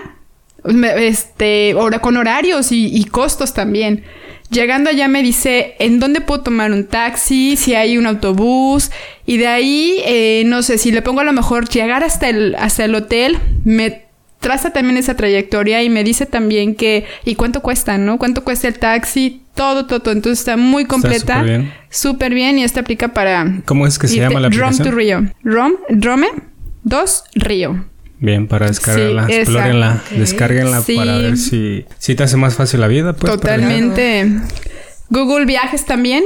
este, 0.97 1.75
con 2.01 2.17
horarios 2.17 2.69
y, 2.71 3.05
costos 3.05 3.53
también. 3.53 4.05
Llegando 4.51 4.91
allá 4.91 5.09
me 5.09 5.23
dice 5.23 5.77
en 5.79 6.01
dónde 6.01 6.21
puedo 6.21 6.43
tomar 6.43 6.73
un 6.73 6.87
taxi, 6.87 7.57
si 7.57 7.75
hay 7.75 7.99
un 7.99 8.07
autobús, 8.07 8.91
y 9.27 9.37
de 9.37 9.47
ahí, 9.47 10.01
eh, 10.07 10.43
no 10.47 10.63
sé, 10.63 10.79
si 10.79 10.91
le 10.91 11.03
pongo 11.03 11.21
a 11.21 11.25
lo 11.25 11.33
mejor 11.33 11.69
llegar 11.69 12.03
hasta 12.03 12.29
el, 12.29 12.55
hasta 12.57 12.85
el 12.85 12.95
hotel, 12.95 13.39
me 13.65 14.10
traza 14.41 14.71
también 14.71 14.97
esa 14.97 15.15
trayectoria 15.15 15.83
y 15.83 15.91
me 15.91 16.03
dice 16.03 16.27
también 16.27 16.75
que, 16.75 17.05
¿y 17.25 17.35
cuánto 17.37 17.61
cuesta, 17.61 17.99
no? 17.99 18.19
¿Cuánto 18.19 18.43
cuesta 18.43 18.67
el 18.67 18.79
taxi? 18.79 19.43
Todo, 19.55 19.87
todo, 19.87 20.01
todo. 20.01 20.13
Entonces 20.13 20.41
está 20.41 20.57
muy 20.57 20.87
completa. 20.87 21.45
Súper 21.91 22.35
bien. 22.35 22.59
y 22.59 22.65
esta 22.65 22.81
aplica 22.81 23.09
para... 23.09 23.61
¿Cómo 23.67 23.87
es 23.87 23.99
que 23.99 24.09
se 24.09 24.17
llama 24.17 24.41
la 24.41 24.49
aplicación? 24.49 24.79
Rom 24.79 24.91
to 24.91 24.97
Rio. 24.97 25.33
Rom, 25.45 25.73
Rome 25.91 26.29
2 26.85 27.25
Río. 27.35 27.85
Bien, 28.19 28.49
para 28.49 28.67
descargarla, 28.67 29.27
sí, 29.27 29.33
explórenla, 29.33 30.03
descárguenla 30.11 30.83
para 30.83 31.19
ver 31.19 31.39
si, 31.39 31.87
si 31.99 32.15
te 32.15 32.23
hace 32.23 32.37
más 32.37 32.55
fácil 32.55 32.81
la 32.81 32.87
vida. 32.87 33.15
Pues, 33.15 33.33
Totalmente. 33.33 34.31
Google 35.09 35.47
Viajes 35.47 35.87
también. 35.87 36.23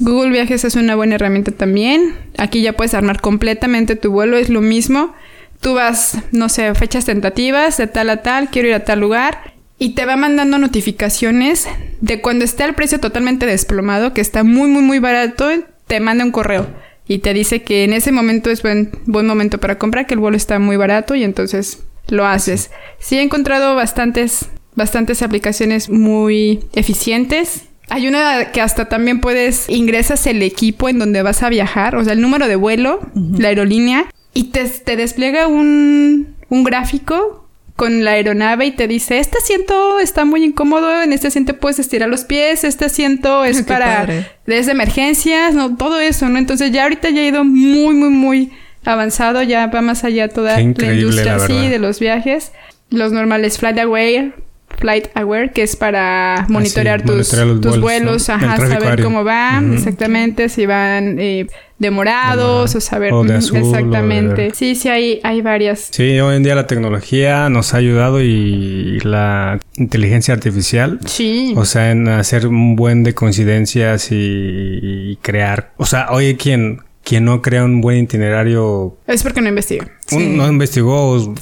Google 0.00 0.30
Viajes 0.30 0.64
es 0.64 0.74
una 0.74 0.96
buena 0.96 1.16
herramienta 1.16 1.52
también. 1.52 2.14
Aquí 2.38 2.62
ya 2.62 2.72
puedes 2.72 2.94
armar 2.94 3.20
completamente 3.20 3.94
tu 3.94 4.10
vuelo, 4.10 4.38
es 4.38 4.48
lo 4.48 4.62
mismo 4.62 5.14
tú 5.60 5.74
vas, 5.74 6.18
no 6.32 6.48
sé, 6.48 6.74
fechas 6.74 7.04
tentativas 7.04 7.76
de 7.76 7.86
tal 7.86 8.10
a 8.10 8.22
tal, 8.22 8.50
quiero 8.50 8.68
ir 8.68 8.74
a 8.74 8.84
tal 8.84 9.00
lugar. 9.00 9.54
Y 9.78 9.94
te 9.94 10.06
va 10.06 10.16
mandando 10.16 10.58
notificaciones 10.58 11.66
de 12.00 12.20
cuando 12.20 12.44
esté 12.44 12.64
el 12.64 12.74
precio 12.74 13.00
totalmente 13.00 13.44
desplomado, 13.44 14.14
que 14.14 14.20
está 14.20 14.44
muy, 14.44 14.68
muy, 14.68 14.82
muy 14.82 14.98
barato, 15.00 15.48
te 15.86 16.00
manda 16.00 16.24
un 16.24 16.30
correo 16.30 16.66
y 17.06 17.18
te 17.18 17.34
dice 17.34 17.62
que 17.62 17.84
en 17.84 17.92
ese 17.92 18.12
momento 18.12 18.50
es 18.50 18.62
buen, 18.62 18.90
buen 19.06 19.26
momento 19.26 19.58
para 19.58 19.78
comprar, 19.78 20.06
que 20.06 20.14
el 20.14 20.20
vuelo 20.20 20.36
está 20.36 20.58
muy 20.58 20.76
barato 20.76 21.14
y 21.14 21.24
entonces 21.24 21.80
lo 22.08 22.26
haces. 22.26 22.70
Sí 22.98 23.18
he 23.18 23.22
encontrado 23.22 23.74
bastantes, 23.74 24.46
bastantes 24.74 25.22
aplicaciones 25.22 25.90
muy 25.90 26.64
eficientes. 26.74 27.64
Hay 27.90 28.08
una 28.08 28.52
que 28.52 28.62
hasta 28.62 28.86
también 28.86 29.20
puedes, 29.20 29.68
ingresas 29.68 30.26
el 30.26 30.42
equipo 30.42 30.88
en 30.88 30.98
donde 30.98 31.22
vas 31.22 31.42
a 31.42 31.50
viajar, 31.50 31.96
o 31.96 32.04
sea, 32.04 32.14
el 32.14 32.22
número 32.22 32.48
de 32.48 32.56
vuelo, 32.56 33.00
la 33.14 33.48
aerolínea, 33.48 34.06
y 34.34 34.44
te, 34.44 34.68
te 34.68 34.96
despliega 34.96 35.46
un, 35.46 36.34
un 36.48 36.64
gráfico 36.64 37.44
con 37.76 38.04
la 38.04 38.12
aeronave 38.12 38.66
y 38.66 38.70
te 38.72 38.86
dice, 38.86 39.18
este 39.18 39.38
asiento 39.38 39.98
está 39.98 40.24
muy 40.24 40.44
incómodo, 40.44 41.02
en 41.02 41.12
este 41.12 41.28
asiento 41.28 41.56
puedes 41.56 41.80
estirar 41.80 42.08
los 42.08 42.24
pies, 42.24 42.62
este 42.62 42.84
asiento 42.84 43.44
es 43.44 43.62
para 43.62 44.06
desde 44.46 44.72
emergencias, 44.72 45.54
no, 45.54 45.76
todo 45.76 45.98
eso, 45.98 46.28
¿no? 46.28 46.38
Entonces 46.38 46.70
ya 46.70 46.84
ahorita 46.84 47.10
ya 47.10 47.22
ha 47.22 47.26
ido 47.26 47.44
muy, 47.44 47.94
muy, 47.94 48.10
muy 48.10 48.52
avanzado, 48.84 49.42
ya 49.42 49.66
va 49.66 49.80
más 49.80 50.04
allá 50.04 50.28
toda 50.28 50.54
la 50.54 50.60
industria 50.60 51.36
así 51.36 51.68
de 51.68 51.78
los 51.78 52.00
viajes. 52.00 52.52
Los 52.90 53.12
normales 53.12 53.58
Flight 53.58 53.78
Aware, 53.78 54.34
Flight 54.78 55.08
Aware, 55.14 55.50
que 55.50 55.62
es 55.62 55.74
para 55.74 56.36
ah, 56.36 56.46
monitorear 56.48 57.02
tus, 57.02 57.30
tus 57.60 57.80
vuelos, 57.80 58.28
ajá, 58.28 58.56
saber 58.56 59.02
cómo 59.02 59.24
van, 59.24 59.74
exactamente, 59.74 60.48
si 60.48 60.66
van 60.66 61.18
eh, 61.18 61.46
demorados 61.78 62.74
o 62.74 62.80
saber 62.80 63.12
exactamente. 63.34 64.52
sí, 64.54 64.74
sí, 64.74 64.88
hay, 64.88 65.20
hay 65.22 65.42
varias. 65.42 65.88
Sí, 65.90 66.20
hoy 66.20 66.36
en 66.36 66.42
día 66.42 66.54
la 66.54 66.66
tecnología 66.66 67.48
nos 67.48 67.74
ha 67.74 67.78
ayudado 67.78 68.22
y 68.22 69.00
la 69.00 69.58
inteligencia 69.76 70.34
artificial. 70.34 71.00
Sí. 71.06 71.54
O 71.56 71.64
sea, 71.64 71.90
en 71.90 72.08
hacer 72.08 72.46
un 72.46 72.76
buen 72.76 73.02
de 73.02 73.14
coincidencias 73.14 74.08
y, 74.10 75.18
crear. 75.22 75.72
O 75.76 75.86
sea, 75.86 76.10
oye, 76.10 76.36
¿quién? 76.36 76.80
Quien 77.04 77.26
no 77.26 77.42
crea 77.42 77.64
un 77.64 77.80
buen 77.80 77.98
itinerario. 77.98 78.96
Es 79.06 79.22
porque 79.22 79.40
no 79.40 79.48
investiga. 79.48 79.86
No 80.10 80.48
investigó 80.48 81.12
o, 81.12 81.34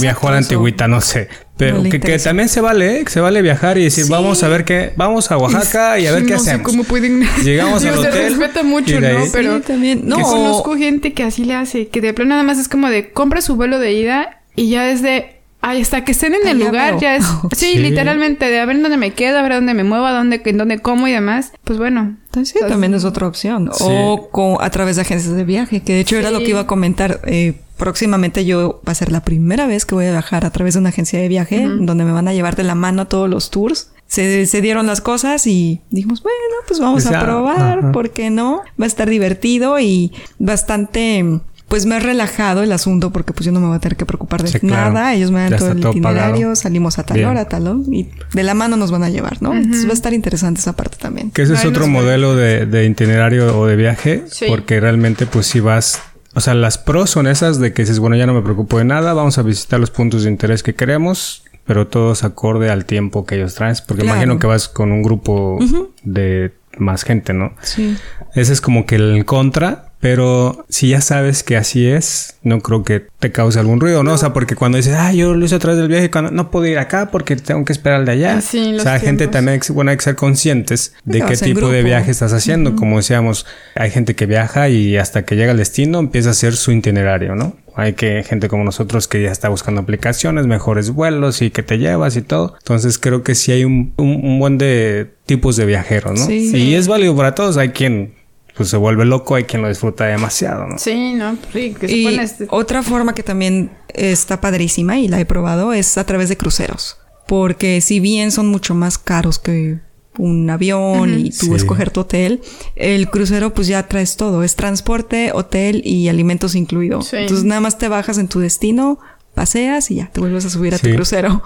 viajó 0.00 0.28
a 0.28 0.32
la 0.32 0.36
antigüita, 0.38 0.86
no 0.86 1.00
sé. 1.00 1.28
Pero 1.56 1.82
que, 1.82 1.98
también 2.18 2.48
se 2.48 2.60
vale, 2.60 3.00
¿eh? 3.00 3.04
se 3.06 3.20
vale 3.20 3.42
viajar 3.42 3.76
y 3.76 3.84
decir, 3.84 4.06
vamos 4.08 4.42
a 4.42 4.48
ver 4.48 4.64
qué, 4.64 4.92
vamos 4.96 5.30
a 5.30 5.36
Oaxaca 5.36 5.98
y 5.98 6.06
a 6.06 6.12
ver 6.12 6.24
qué 6.24 6.34
hacemos. 6.34 6.58
Sé 6.58 6.62
cómo 6.62 6.84
pueden. 6.84 7.22
Llegamos 7.44 7.84
al 7.84 7.98
hotel. 7.98 8.12
Se 8.12 8.28
respeta 8.30 8.62
mucho, 8.62 9.00
¿no? 9.00 9.24
Pero 9.32 9.60
también, 9.60 10.02
no. 10.04 10.20
conozco 10.20 10.76
gente 10.76 11.12
que 11.12 11.22
así 11.22 11.44
le 11.44 11.54
hace, 11.54 11.88
que 11.88 12.00
de 12.00 12.14
plano 12.14 12.30
nada 12.30 12.42
más 12.42 12.58
es 12.58 12.68
como 12.68 12.88
de 12.88 13.12
compra 13.12 13.40
su 13.40 13.56
vuelo 13.56 13.78
de 13.78 13.92
ida 13.92 14.42
y 14.56 14.70
ya 14.70 14.84
desde 14.84 15.39
hasta 15.60 16.04
que 16.04 16.12
estén 16.12 16.34
en 16.34 16.48
el 16.48 16.58
lugar 16.58 16.98
ya 16.98 17.16
es... 17.16 17.24
Sí, 17.56 17.78
literalmente, 17.78 18.46
de 18.46 18.60
a 18.60 18.66
ver 18.66 18.80
dónde 18.80 18.96
me 18.96 19.12
quedo, 19.12 19.38
a 19.38 19.42
ver 19.42 19.54
dónde 19.54 19.74
me 19.74 19.84
muevo, 19.84 20.06
a 20.06 20.12
dónde, 20.12 20.40
en 20.44 20.56
dónde 20.56 20.78
como 20.78 21.06
y 21.08 21.12
demás. 21.12 21.52
Pues 21.64 21.78
bueno. 21.78 22.16
Entonces, 22.26 22.56
sí, 22.58 22.68
también 22.68 22.94
es 22.94 23.04
otra 23.04 23.26
opción. 23.26 23.70
O 23.80 24.58
a 24.60 24.70
través 24.70 24.96
de 24.96 25.02
agencias 25.02 25.34
de 25.34 25.44
viaje, 25.44 25.82
que 25.82 25.94
de 25.94 26.00
hecho 26.00 26.16
era 26.16 26.30
lo 26.30 26.38
que 26.38 26.50
iba 26.50 26.60
a 26.60 26.66
comentar. 26.66 27.20
Eh, 27.26 27.60
próximamente 27.76 28.44
yo 28.44 28.80
va 28.86 28.92
a 28.92 28.94
ser 28.94 29.10
la 29.10 29.24
primera 29.24 29.66
vez 29.66 29.86
que 29.86 29.94
voy 29.94 30.06
a 30.06 30.10
viajar 30.10 30.44
a 30.44 30.50
través 30.50 30.74
de 30.74 30.80
una 30.80 30.90
agencia 30.90 31.18
de 31.18 31.28
viaje, 31.28 31.66
donde 31.66 32.04
me 32.04 32.12
van 32.12 32.28
a 32.28 32.32
llevar 32.32 32.54
de 32.56 32.62
la 32.62 32.74
mano 32.74 33.06
todos 33.06 33.28
los 33.28 33.50
tours. 33.50 33.90
Se, 34.06 34.46
se 34.46 34.60
dieron 34.60 34.86
las 34.86 35.00
cosas 35.00 35.46
y 35.46 35.80
dijimos, 35.90 36.22
bueno, 36.22 36.38
pues 36.66 36.80
vamos 36.80 37.06
a 37.06 37.20
probar, 37.20 37.92
¿por 37.92 38.10
qué 38.10 38.28
no? 38.28 38.62
Va 38.80 38.84
a 38.84 38.86
estar 38.86 39.08
divertido 39.08 39.78
y 39.78 40.12
bastante 40.38 41.40
pues 41.70 41.86
me 41.86 41.94
ha 41.94 42.00
relajado 42.00 42.64
el 42.64 42.72
asunto 42.72 43.12
porque 43.12 43.32
pues 43.32 43.46
yo 43.46 43.52
no 43.52 43.60
me 43.60 43.68
voy 43.68 43.76
a 43.76 43.78
tener 43.78 43.96
que 43.96 44.04
preocupar 44.04 44.42
de 44.42 44.58
nada. 44.66 45.14
Ellos 45.14 45.30
me 45.30 45.38
dan 45.38 45.56
todo 45.56 45.70
el 45.70 45.78
itinerario, 45.78 46.56
salimos 46.56 46.98
a 46.98 47.04
tal 47.04 47.24
hora, 47.24 47.44
tal 47.44 47.68
hora, 47.68 47.78
y 47.92 48.08
de 48.32 48.42
la 48.42 48.54
mano 48.54 48.76
nos 48.76 48.90
van 48.90 49.04
a 49.04 49.08
llevar, 49.08 49.40
¿no? 49.40 49.54
Entonces 49.54 49.86
va 49.86 49.90
a 49.90 49.94
estar 49.94 50.12
interesante 50.12 50.58
esa 50.58 50.74
parte 50.74 50.96
también. 51.00 51.30
Que 51.30 51.42
ese 51.42 51.54
es 51.54 51.64
otro 51.64 51.86
modelo 51.86 52.34
de, 52.34 52.84
itinerario 52.84 53.56
o 53.56 53.66
de 53.66 53.76
viaje, 53.76 54.24
porque 54.48 54.80
realmente 54.80 55.26
pues 55.26 55.46
si 55.46 55.60
vas 55.60 56.02
o 56.34 56.40
sea, 56.40 56.54
las 56.54 56.78
pros 56.78 57.10
son 57.10 57.26
esas 57.26 57.58
de 57.58 57.72
que 57.72 57.82
dices, 57.82 57.98
bueno, 57.98 58.16
ya 58.16 58.26
no 58.26 58.34
me 58.34 58.42
preocupo 58.42 58.78
de 58.78 58.84
nada, 58.84 59.14
vamos 59.14 59.38
a 59.38 59.42
visitar 59.42 59.80
los 59.80 59.90
puntos 59.90 60.24
de 60.24 60.30
interés 60.30 60.62
que 60.62 60.74
queremos, 60.74 61.44
pero 61.66 61.86
todos 61.86 62.24
acorde 62.24 62.70
al 62.70 62.84
tiempo 62.84 63.24
que 63.24 63.36
ellos 63.36 63.54
traen. 63.54 63.76
Porque 63.86 64.04
imagino 64.04 64.38
que 64.38 64.46
vas 64.46 64.68
con 64.68 64.92
un 64.92 65.02
grupo 65.02 65.58
de 66.02 66.52
más 66.78 67.04
gente, 67.04 67.32
¿no? 67.32 67.54
Sí. 67.62 67.96
Ese 68.34 68.52
es 68.52 68.60
como 68.60 68.86
que 68.86 68.96
el 68.96 69.24
contra, 69.24 69.89
pero 70.00 70.64
si 70.70 70.88
ya 70.88 71.02
sabes 71.02 71.42
que 71.42 71.58
así 71.58 71.86
es, 71.86 72.36
no 72.42 72.60
creo 72.60 72.82
que 72.84 73.06
te 73.18 73.32
cause 73.32 73.58
algún 73.58 73.80
ruido, 73.80 74.02
¿no? 74.02 74.14
O 74.14 74.18
sea, 74.18 74.32
porque 74.32 74.56
cuando 74.56 74.78
dices, 74.78 74.94
ah, 74.96 75.12
yo 75.12 75.34
lo 75.34 75.44
hice 75.44 75.56
atrás 75.56 75.76
del 75.76 75.88
viaje, 75.88 76.10
cuando 76.10 76.30
no 76.30 76.50
puedo 76.50 76.66
ir 76.66 76.78
acá 76.78 77.10
porque 77.10 77.36
tengo 77.36 77.66
que 77.66 77.72
esperar 77.74 78.00
al 78.00 78.06
de 78.06 78.12
allá. 78.12 78.40
Sí, 78.40 78.74
o 78.74 78.80
sea, 78.80 78.94
hay 78.94 79.00
gente 79.00 79.28
también, 79.28 79.60
bueno, 79.74 79.90
hay 79.90 79.98
que 79.98 80.04
ser 80.04 80.16
conscientes 80.16 80.94
de 81.04 81.20
qué 81.20 81.36
tipo 81.36 81.68
de 81.68 81.82
viaje 81.82 82.10
estás 82.10 82.32
haciendo. 82.32 82.76
Como 82.76 82.96
decíamos, 82.96 83.46
hay 83.74 83.90
gente 83.90 84.14
que 84.14 84.24
viaja 84.24 84.70
y 84.70 84.96
hasta 84.96 85.26
que 85.26 85.36
llega 85.36 85.52
al 85.52 85.58
destino 85.58 85.98
empieza 85.98 86.30
a 86.30 86.32
hacer 86.32 86.56
su 86.56 86.72
itinerario, 86.72 87.34
¿no? 87.34 87.56
Hay 87.76 87.92
que 87.92 88.24
gente 88.24 88.48
como 88.48 88.64
nosotros 88.64 89.06
que 89.06 89.22
ya 89.22 89.30
está 89.30 89.48
buscando 89.48 89.82
aplicaciones, 89.82 90.46
mejores 90.46 90.90
vuelos 90.90 91.40
y 91.42 91.50
que 91.50 91.62
te 91.62 91.78
llevas 91.78 92.16
y 92.16 92.22
todo. 92.22 92.54
Entonces 92.58 92.98
creo 92.98 93.22
que 93.22 93.34
sí 93.34 93.52
hay 93.52 93.64
un, 93.64 93.92
un, 93.96 94.38
buen 94.38 94.58
de 94.58 95.10
tipos 95.26 95.56
de 95.56 95.66
viajeros, 95.66 96.18
¿no? 96.18 96.26
Sí. 96.26 96.50
Y 96.54 96.74
es 96.74 96.88
válido 96.88 97.14
para 97.16 97.34
todos. 97.34 97.56
Hay 97.58 97.70
quien 97.70 98.19
pues 98.56 98.68
se 98.68 98.76
vuelve 98.76 99.04
loco, 99.04 99.34
hay 99.34 99.44
quien 99.44 99.62
lo 99.62 99.68
disfruta 99.68 100.06
demasiado, 100.06 100.66
¿no? 100.66 100.78
Sí, 100.78 101.14
¿no? 101.14 101.36
Sí, 101.52 101.74
que 101.78 101.90
y 101.90 102.06
este 102.18 102.46
otra 102.50 102.82
forma 102.82 103.14
que 103.14 103.22
también 103.22 103.70
está 103.94 104.40
padrísima 104.40 104.98
y 104.98 105.08
la 105.08 105.20
he 105.20 105.26
probado 105.26 105.72
es 105.72 105.98
a 105.98 106.04
través 106.04 106.28
de 106.28 106.36
cruceros. 106.36 106.98
Porque 107.26 107.80
si 107.80 108.00
bien 108.00 108.32
son 108.32 108.48
mucho 108.48 108.74
más 108.74 108.98
caros 108.98 109.38
que 109.38 109.78
un 110.18 110.50
avión 110.50 111.18
y 111.18 111.30
tú 111.30 111.54
escoger 111.54 111.90
tu 111.90 112.00
hotel, 112.00 112.40
el 112.76 113.08
crucero 113.08 113.54
pues 113.54 113.68
ya 113.68 113.86
traes 113.86 114.16
todo, 114.16 114.42
es 114.42 114.56
transporte, 114.56 115.30
hotel 115.32 115.82
y 115.84 116.08
alimentos 116.08 116.54
incluidos. 116.54 117.12
Entonces 117.12 117.44
nada 117.44 117.60
más 117.60 117.78
te 117.78 117.88
bajas 117.88 118.18
en 118.18 118.28
tu 118.28 118.40
destino, 118.40 118.98
paseas 119.40 119.90
y 119.90 119.94
ya 119.94 120.10
te 120.12 120.20
vuelves 120.20 120.44
a 120.44 120.50
subir 120.50 120.74
a 120.74 120.78
tu 120.78 120.90
crucero. 120.90 121.42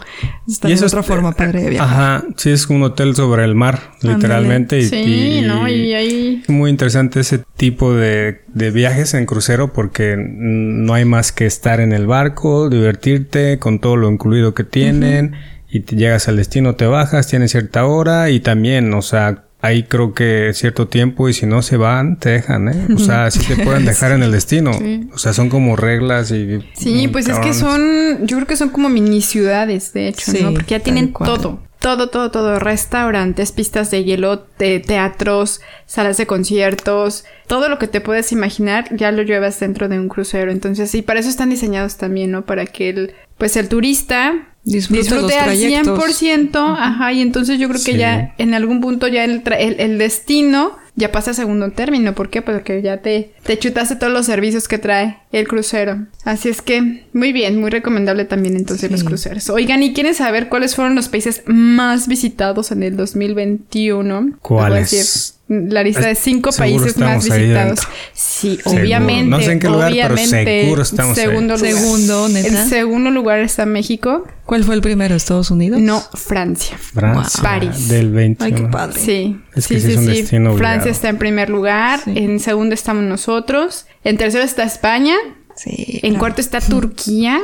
Esta 0.49 0.69
es 0.69 0.83
otra 0.83 1.05
forma 1.05 1.31
padre 1.31 1.63
de 1.63 1.71
viajar. 1.71 2.17
Ajá, 2.17 2.27
sí, 2.37 2.51
es 2.51 2.67
un 2.67 2.83
hotel 2.83 3.15
sobre 3.15 3.45
el 3.45 3.55
mar, 3.55 3.93
literalmente. 4.03 4.81
Y, 4.81 4.87
sí, 4.87 5.43
¿no? 5.47 5.69
Y 5.69 5.95
ahí... 5.95 6.43
Muy 6.49 6.71
interesante 6.71 7.21
ese 7.21 7.45
tipo 7.57 7.95
de, 7.95 8.41
viajes 8.53 9.15
en 9.15 9.27
crucero 9.27 9.73
porque 9.73 10.17
no 10.19 10.93
hay 10.93 11.05
más 11.05 11.31
que 11.31 11.47
estar 11.47 11.79
en 11.79 11.93
el 11.93 12.09
barco, 12.09 12.69
divertirte 12.69 13.61
con 13.61 13.79
todo 13.79 13.95
lo 13.95 14.11
incluido 14.11 14.55
que 14.55 14.65
tienen 14.65 15.37
y 15.71 15.79
te 15.81 15.95
llegas 15.95 16.27
al 16.27 16.37
destino, 16.37 16.75
te 16.75 16.87
bajas, 16.87 17.29
tienes 17.29 17.53
cierta 17.53 17.87
hora 17.87 18.29
y 18.31 18.41
también, 18.41 18.93
o 18.93 19.03
sea, 19.03 19.44
hay 19.65 19.85
creo 19.85 20.13
que 20.13 20.51
cierto 20.53 20.89
tiempo 20.89 21.27
y 21.31 21.33
si 21.33 21.47
no 21.47 21.63
se 21.63 21.79
van, 21.79 22.19
te 22.19 22.29
dejan, 22.29 22.69
¿eh? 22.69 22.87
O 22.95 22.99
sea, 22.99 23.31
sí 23.31 23.41
te 23.41 23.65
pueden 23.65 23.85
dejar 23.87 24.13
en 24.13 24.23
el 24.23 24.31
destino. 24.31 24.73
O 25.15 25.17
sea, 25.17 25.33
son 25.33 25.49
como 25.49 25.75
reglas 25.75 26.31
y... 26.33 26.59
Sí, 26.75 27.09
pues 27.09 27.29
es 27.29 27.39
que 27.39 27.55
son, 27.55 28.27
yo 28.27 28.37
creo 28.37 28.47
que 28.47 28.57
son 28.57 28.69
como 28.69 28.91
mini 28.91 29.23
ciudades, 29.23 29.95
de 29.95 30.09
hecho, 30.09 30.33
¿no? 30.43 30.53
Porque 30.53 30.73
ya 30.73 30.81
tienen 30.81 31.15
todo. 31.15 31.63
Todo, 31.79 32.11
todo, 32.11 32.31
todo. 32.31 32.59
Restaurantes, 32.59 33.53
pistas 33.53 33.91
de 33.91 34.05
hielo, 34.05 34.41
teatros, 34.41 35.63
salas 35.87 36.19
de 36.19 36.27
conciertos. 36.27 37.25
Todo 37.47 37.71
lo 37.71 37.79
que 37.79 37.89
te 37.89 38.03
puedes 38.03 38.33
imaginar 38.33 38.95
ya 38.95 39.13
lo 39.13 39.23
llevas 39.23 39.59
dentro 39.61 39.89
de 39.89 39.99
un 39.99 40.11
crucero. 40.11 40.53
Entonces, 40.53 40.91
sí, 40.91 41.01
para 41.01 41.21
eso 41.21 41.31
están 41.31 41.49
diseñados 41.49 41.97
también, 41.97 42.33
¿no? 42.33 42.45
Para 42.45 42.67
que 42.67 42.91
el, 42.91 43.15
pues 43.39 43.57
el 43.57 43.69
turista 43.71 44.54
disfrute 44.65 45.39
al 45.39 45.57
100%, 45.57 46.77
ajá, 46.79 47.13
y 47.13 47.21
entonces 47.21 47.59
yo 47.59 47.69
creo 47.69 47.83
que 47.85 47.97
ya 47.97 48.35
en 48.39 48.55
algún 48.55 48.81
punto 48.81 49.09
ya 49.09 49.25
el, 49.25 49.43
el, 49.57 49.99
destino 49.99 50.77
ya 50.97 51.11
pasa 51.11 51.33
a 51.33 51.35
segundo 51.35 51.71
término. 51.71 52.15
¿Por 52.15 52.31
qué? 52.31 52.43
Porque 52.43 52.83
ya 52.83 52.99
te, 52.99 53.33
te 53.43 53.59
chutaste 53.59 53.97
todos 53.97 54.13
los 54.13 54.27
servicios 54.27 54.69
que 54.69 54.79
trae 54.79 55.19
el 55.33 55.49
crucero. 55.49 56.07
Así 56.25 56.49
es 56.49 56.63
que, 56.63 57.05
muy 57.13 57.33
bien, 57.33 57.61
muy 57.61 57.71
recomendable 57.71 58.25
también 58.25 58.57
entonces 58.57 58.91
los 58.91 59.05
cruceros. 59.05 59.51
Oigan, 59.51 59.83
¿y 59.83 59.93
quieren 59.93 60.15
saber 60.15 60.49
cuáles 60.49 60.77
fueron 60.77 60.95
los 60.95 61.09
países 61.09 61.43
más 61.47 62.07
visitados 62.07 62.71
en 62.71 62.83
el 62.83 62.97
2021? 62.97 64.39
¿Cuáles? 64.41 65.35
la 65.47 65.83
lista 65.83 66.07
de 66.07 66.15
cinco 66.15 66.51
países 66.57 66.97
más 66.97 67.25
visitados. 67.25 67.81
Sí, 68.15 68.59
obviamente. 68.65 69.29
No 69.29 69.41
sé 69.41 69.53
en 69.53 69.61
qué 69.61 69.69
lugar, 69.69 69.93
pero 69.93 70.17
seguro 70.17 70.83
estamos 70.83 71.17
segundo 71.17 71.55
ahí. 71.55 71.61
Lugar. 71.61 71.75
Segundo, 71.75 72.29
neta. 72.29 72.49
El 72.49 72.69
segundo 72.69 73.11
lugar 73.11 73.41
está 73.41 73.67
México. 73.67 74.25
¿Cuál 74.47 74.65
fue 74.65 74.75
el 74.75 74.81
primero? 74.81 75.15
¿Estados 75.15 75.51
Unidos? 75.51 75.81
No, 75.81 76.01
Francia. 76.15 76.79
Francia. 76.79 77.43
París. 77.43 77.89
Del 77.89 78.11
21. 78.11 78.57
Ay, 78.57 78.63
qué 78.63 78.69
padre. 78.71 79.01
Sí. 79.01 79.41
Es 79.57 79.69
que 79.69 79.81
sí, 79.81 79.87
sí 79.87 79.93
es 79.93 79.99
un 79.99 80.05
sí. 80.05 80.11
destino 80.11 80.57
Francia 80.57 80.91
está 80.91 81.09
en 81.09 81.19
primer 81.19 81.49
lugar. 81.51 82.01
En 82.07 82.41
segundo 82.41 82.75
estamos 82.75 83.05
nosotros. 83.05 83.87
En 84.03 84.17
tercero 84.17 84.45
está 84.45 84.65
España. 84.65 85.15
Sí. 85.57 86.01
En 86.03 86.11
claro. 86.11 86.19
cuarto 86.19 86.41
está 86.41 86.61
Turquía. 86.61 87.41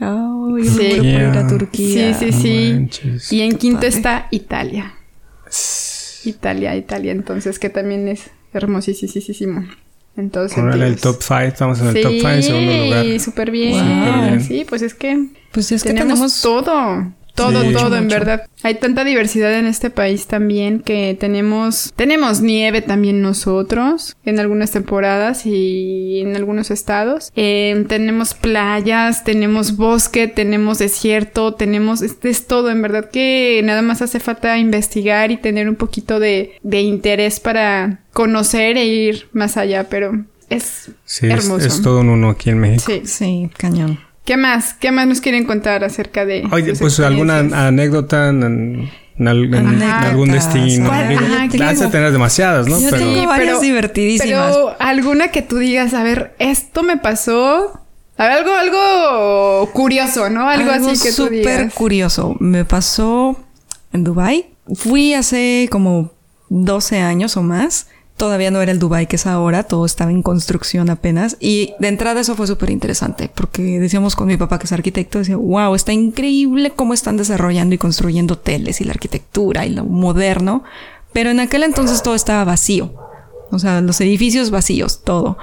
Ay, 0.00 0.64
Sí. 0.64 0.94
yo 0.96 1.02
quiero 1.02 1.30
ir 1.30 1.38
a 1.38 1.46
Turquía. 1.46 2.14
Sí, 2.14 2.32
sí, 2.32 2.42
sí. 2.42 2.72
manches. 2.74 3.32
Y 3.32 3.42
en 3.42 3.56
quinto 3.56 3.86
está 3.86 4.26
Italia. 4.30 4.94
Italia, 6.24 6.74
Italia, 6.76 7.12
entonces 7.12 7.58
que 7.58 7.68
también 7.70 8.08
es 8.08 8.30
hermosísimo. 8.52 9.64
Entonces, 10.16 10.58
en 10.58 10.70
el 10.80 10.96
top 10.96 11.16
5, 11.20 11.40
estamos 11.40 11.80
en 11.80 11.88
el 11.88 12.00
top 12.02 12.12
5, 12.12 12.28
en 12.30 12.42
segundo 12.42 12.84
lugar. 12.84 13.04
Sí, 13.04 13.18
súper 13.18 13.50
bien. 13.50 13.72
Wow. 13.72 14.22
bien. 14.28 14.40
Sí, 14.42 14.64
pues 14.68 14.82
es 14.82 14.94
que 14.94 15.26
Pues 15.50 15.72
es 15.72 15.82
que 15.82 15.88
tenemos, 15.90 16.14
tenemos... 16.14 16.42
todo. 16.42 17.12
Todo, 17.34 17.62
Sí. 17.62 17.72
todo, 17.72 17.84
Mucho, 17.84 17.96
en 17.96 18.04
mucho. 18.04 18.16
verdad. 18.16 18.46
Hay 18.62 18.76
tanta 18.76 19.02
diversidad 19.04 19.52
en 19.58 19.66
este 19.66 19.90
país 19.90 20.26
también 20.26 20.80
que 20.80 21.16
tenemos, 21.18 21.92
tenemos 21.96 22.40
nieve 22.40 22.80
también 22.80 23.20
nosotros 23.22 24.16
en 24.24 24.38
algunas 24.38 24.70
temporadas 24.70 25.44
y 25.44 26.20
en 26.20 26.36
algunos 26.36 26.70
estados. 26.70 27.32
Eh, 27.34 27.84
tenemos 27.88 28.34
playas, 28.34 29.24
tenemos 29.24 29.76
bosque, 29.76 30.28
tenemos 30.28 30.78
desierto, 30.78 31.54
tenemos, 31.54 32.02
este 32.02 32.30
es 32.30 32.46
todo, 32.46 32.70
en 32.70 32.82
verdad 32.82 33.10
que 33.10 33.60
nada 33.64 33.82
más 33.82 34.00
hace 34.00 34.20
falta 34.20 34.56
investigar 34.58 35.30
y 35.30 35.36
tener 35.36 35.68
un 35.68 35.74
poquito 35.76 36.20
de, 36.20 36.52
de 36.62 36.82
interés 36.82 37.40
para 37.40 38.00
conocer 38.12 38.76
e 38.76 38.86
ir 38.86 39.28
más 39.32 39.56
allá, 39.56 39.88
pero 39.90 40.24
es 40.50 40.90
Sí, 41.04 41.26
es, 41.26 41.32
hermoso. 41.44 41.66
es 41.66 41.82
todo 41.82 42.00
un 42.00 42.10
uno 42.10 42.30
aquí 42.30 42.50
en 42.50 42.58
México. 42.60 42.84
Sí. 42.86 43.02
Sí, 43.06 43.50
cañón. 43.56 43.98
¿Qué 44.24 44.36
más? 44.36 44.74
¿Qué 44.74 44.90
más 44.90 45.06
nos 45.06 45.20
quieren 45.20 45.44
contar 45.44 45.84
acerca 45.84 46.24
de 46.24 46.44
Oye, 46.50 46.74
pues 46.74 46.98
alguna 47.00 47.38
anécdota 47.66 48.28
en, 48.30 48.42
en 48.42 48.90
en 49.18 49.28
Anécdotas. 49.28 50.04
algún 50.06 50.30
destino. 50.32 50.90
Vas 51.58 51.80
a 51.82 51.90
tener 51.90 52.10
demasiadas, 52.10 52.66
¿no? 52.66 52.80
Yo 52.80 52.90
Pero 52.90 53.04
tengo 53.04 53.26
varias 53.26 53.60
divertidísimas. 53.60 54.52
Pero 54.54 54.76
alguna 54.80 55.28
que 55.28 55.42
tú 55.42 55.58
digas, 55.58 55.94
a 55.94 56.02
ver, 56.02 56.34
esto 56.38 56.82
me 56.82 56.96
pasó. 56.96 57.80
A 58.16 58.24
ver, 58.28 58.32
algo, 58.38 58.52
algo 58.54 59.70
curioso, 59.72 60.30
¿no? 60.30 60.48
Algo, 60.48 60.70
así 60.70 60.92
que 61.02 61.10
tú 61.10 61.24
súper 61.26 61.30
digas. 61.58 61.74
curioso. 61.74 62.34
Me 62.40 62.64
pasó 62.64 63.38
en 63.92 64.04
Dubai. 64.04 64.46
Fui 64.74 65.14
hace 65.14 65.68
como 65.70 66.12
12 66.48 66.98
años 67.00 67.36
o 67.36 67.42
más. 67.42 67.88
Todavía 68.16 68.50
no 68.50 68.62
era 68.62 68.70
el 68.70 68.78
Dubai 68.78 69.08
que 69.08 69.16
es 69.16 69.26
ahora, 69.26 69.64
todo 69.64 69.84
estaba 69.84 70.10
en 70.10 70.22
construcción 70.22 70.88
apenas. 70.88 71.36
Y 71.40 71.74
de 71.80 71.88
entrada 71.88 72.20
eso 72.20 72.36
fue 72.36 72.46
súper 72.46 72.70
interesante, 72.70 73.30
porque 73.34 73.80
decíamos 73.80 74.14
con 74.14 74.28
mi 74.28 74.36
papá 74.36 74.58
que 74.58 74.66
es 74.66 74.72
arquitecto, 74.72 75.18
decía, 75.18 75.36
wow, 75.36 75.74
está 75.74 75.92
increíble 75.92 76.70
cómo 76.70 76.94
están 76.94 77.16
desarrollando 77.16 77.74
y 77.74 77.78
construyendo 77.78 78.34
hoteles 78.34 78.80
y 78.80 78.84
la 78.84 78.92
arquitectura 78.92 79.66
y 79.66 79.70
lo 79.70 79.84
moderno. 79.84 80.62
Pero 81.12 81.30
en 81.30 81.40
aquel 81.40 81.64
entonces 81.64 82.02
todo 82.02 82.14
estaba 82.14 82.44
vacío. 82.44 82.94
O 83.50 83.58
sea, 83.58 83.80
los 83.80 84.00
edificios 84.00 84.50
vacíos, 84.50 85.02
todo. 85.04 85.38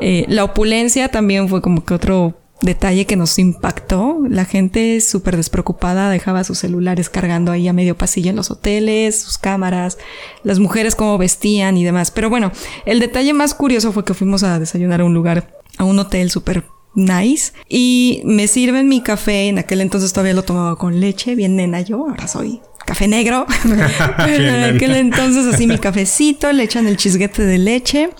Eh, 0.00 0.24
la 0.28 0.44
opulencia 0.44 1.08
también 1.08 1.48
fue 1.48 1.60
como 1.60 1.84
que 1.84 1.94
otro 1.94 2.39
detalle 2.62 3.06
que 3.06 3.16
nos 3.16 3.38
impactó. 3.38 4.18
La 4.28 4.44
gente 4.44 5.00
súper 5.00 5.36
despreocupada 5.36 6.10
dejaba 6.10 6.44
sus 6.44 6.58
celulares 6.58 7.08
cargando 7.08 7.52
ahí 7.52 7.68
a 7.68 7.72
medio 7.72 7.96
pasillo 7.96 8.30
en 8.30 8.36
los 8.36 8.50
hoteles, 8.50 9.20
sus 9.20 9.38
cámaras, 9.38 9.98
las 10.42 10.58
mujeres 10.58 10.94
cómo 10.94 11.18
vestían 11.18 11.76
y 11.76 11.84
demás. 11.84 12.10
Pero 12.10 12.30
bueno, 12.30 12.52
el 12.86 13.00
detalle 13.00 13.32
más 13.32 13.54
curioso 13.54 13.92
fue 13.92 14.04
que 14.04 14.14
fuimos 14.14 14.42
a 14.42 14.58
desayunar 14.58 15.00
a 15.00 15.04
un 15.04 15.14
lugar, 15.14 15.58
a 15.78 15.84
un 15.84 15.98
hotel 15.98 16.30
súper 16.30 16.64
nice 16.94 17.52
y 17.68 18.22
me 18.24 18.46
sirven 18.48 18.88
mi 18.88 19.00
café. 19.02 19.48
En 19.48 19.58
aquel 19.58 19.80
entonces 19.80 20.12
todavía 20.12 20.34
lo 20.34 20.42
tomaba 20.42 20.76
con 20.76 21.00
leche, 21.00 21.34
bien 21.34 21.56
nena 21.56 21.80
yo, 21.80 22.08
ahora 22.08 22.28
soy 22.28 22.60
café 22.84 23.08
negro. 23.08 23.46
Pero 24.16 24.44
en 24.44 24.76
aquel 24.76 24.96
entonces 24.96 25.46
así 25.52 25.66
mi 25.66 25.78
cafecito, 25.78 26.52
le 26.52 26.64
echan 26.64 26.86
el 26.86 26.96
chisguete 26.96 27.44
de 27.44 27.58
leche, 27.58 28.10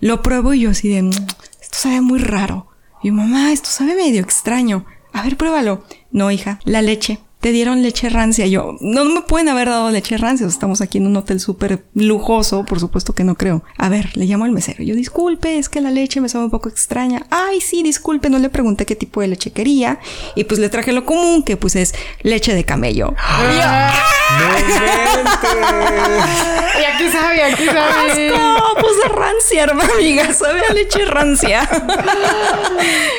lo 0.00 0.22
pruebo 0.22 0.54
y 0.54 0.60
yo 0.60 0.70
así 0.70 0.88
de, 0.88 1.02
"Mm, 1.02 1.10
esto 1.10 1.76
sabe 1.78 2.00
muy 2.00 2.18
raro. 2.18 2.68
Y 3.02 3.10
mamá, 3.10 3.52
esto 3.52 3.68
sabe 3.68 3.94
medio 3.94 4.20
extraño. 4.20 4.86
A 5.12 5.22
ver, 5.22 5.36
pruébalo. 5.36 5.84
No, 6.10 6.30
hija, 6.30 6.60
la 6.64 6.82
leche. 6.82 7.18
Te 7.42 7.50
dieron 7.50 7.82
leche 7.82 8.08
rancia. 8.08 8.46
Yo, 8.46 8.76
no 8.80 9.04
me 9.04 9.22
pueden 9.22 9.48
haber 9.48 9.68
dado 9.68 9.90
leche 9.90 10.16
rancia. 10.16 10.46
Estamos 10.46 10.80
aquí 10.80 10.98
en 10.98 11.08
un 11.08 11.16
hotel 11.16 11.40
súper 11.40 11.82
lujoso. 11.92 12.64
Por 12.64 12.78
supuesto 12.78 13.14
que 13.14 13.24
no 13.24 13.34
creo. 13.34 13.64
A 13.78 13.88
ver, 13.88 14.16
le 14.16 14.26
llamo 14.26 14.44
al 14.44 14.52
mesero. 14.52 14.84
Yo, 14.84 14.94
disculpe, 14.94 15.58
es 15.58 15.68
que 15.68 15.80
la 15.80 15.90
leche 15.90 16.20
me 16.20 16.28
sabe 16.28 16.44
un 16.44 16.52
poco 16.52 16.68
extraña. 16.68 17.26
Ay, 17.30 17.60
sí, 17.60 17.82
disculpe, 17.82 18.30
no 18.30 18.38
le 18.38 18.48
pregunté 18.48 18.86
qué 18.86 18.94
tipo 18.94 19.20
de 19.22 19.26
leche 19.26 19.50
quería. 19.50 19.98
Y 20.36 20.44
pues 20.44 20.60
le 20.60 20.68
traje 20.68 20.92
lo 20.92 21.04
común, 21.04 21.42
que 21.42 21.56
pues 21.56 21.74
es 21.74 21.96
leche 22.22 22.54
de 22.54 22.62
camello. 22.62 23.12
Y 26.80 26.84
aquí 26.84 27.08
sabe, 27.10 27.36
y 27.38 27.40
aquí 27.40 27.66
sabe. 27.66 28.30
¡Asco! 28.30 28.74
Pues 28.80 28.92
de 29.02 29.08
rancia, 29.08 29.64
hermana 29.64 29.90
amiga. 29.98 30.32
Sabe 30.32 30.60
a 30.68 30.72
leche 30.72 31.04
rancia. 31.06 31.68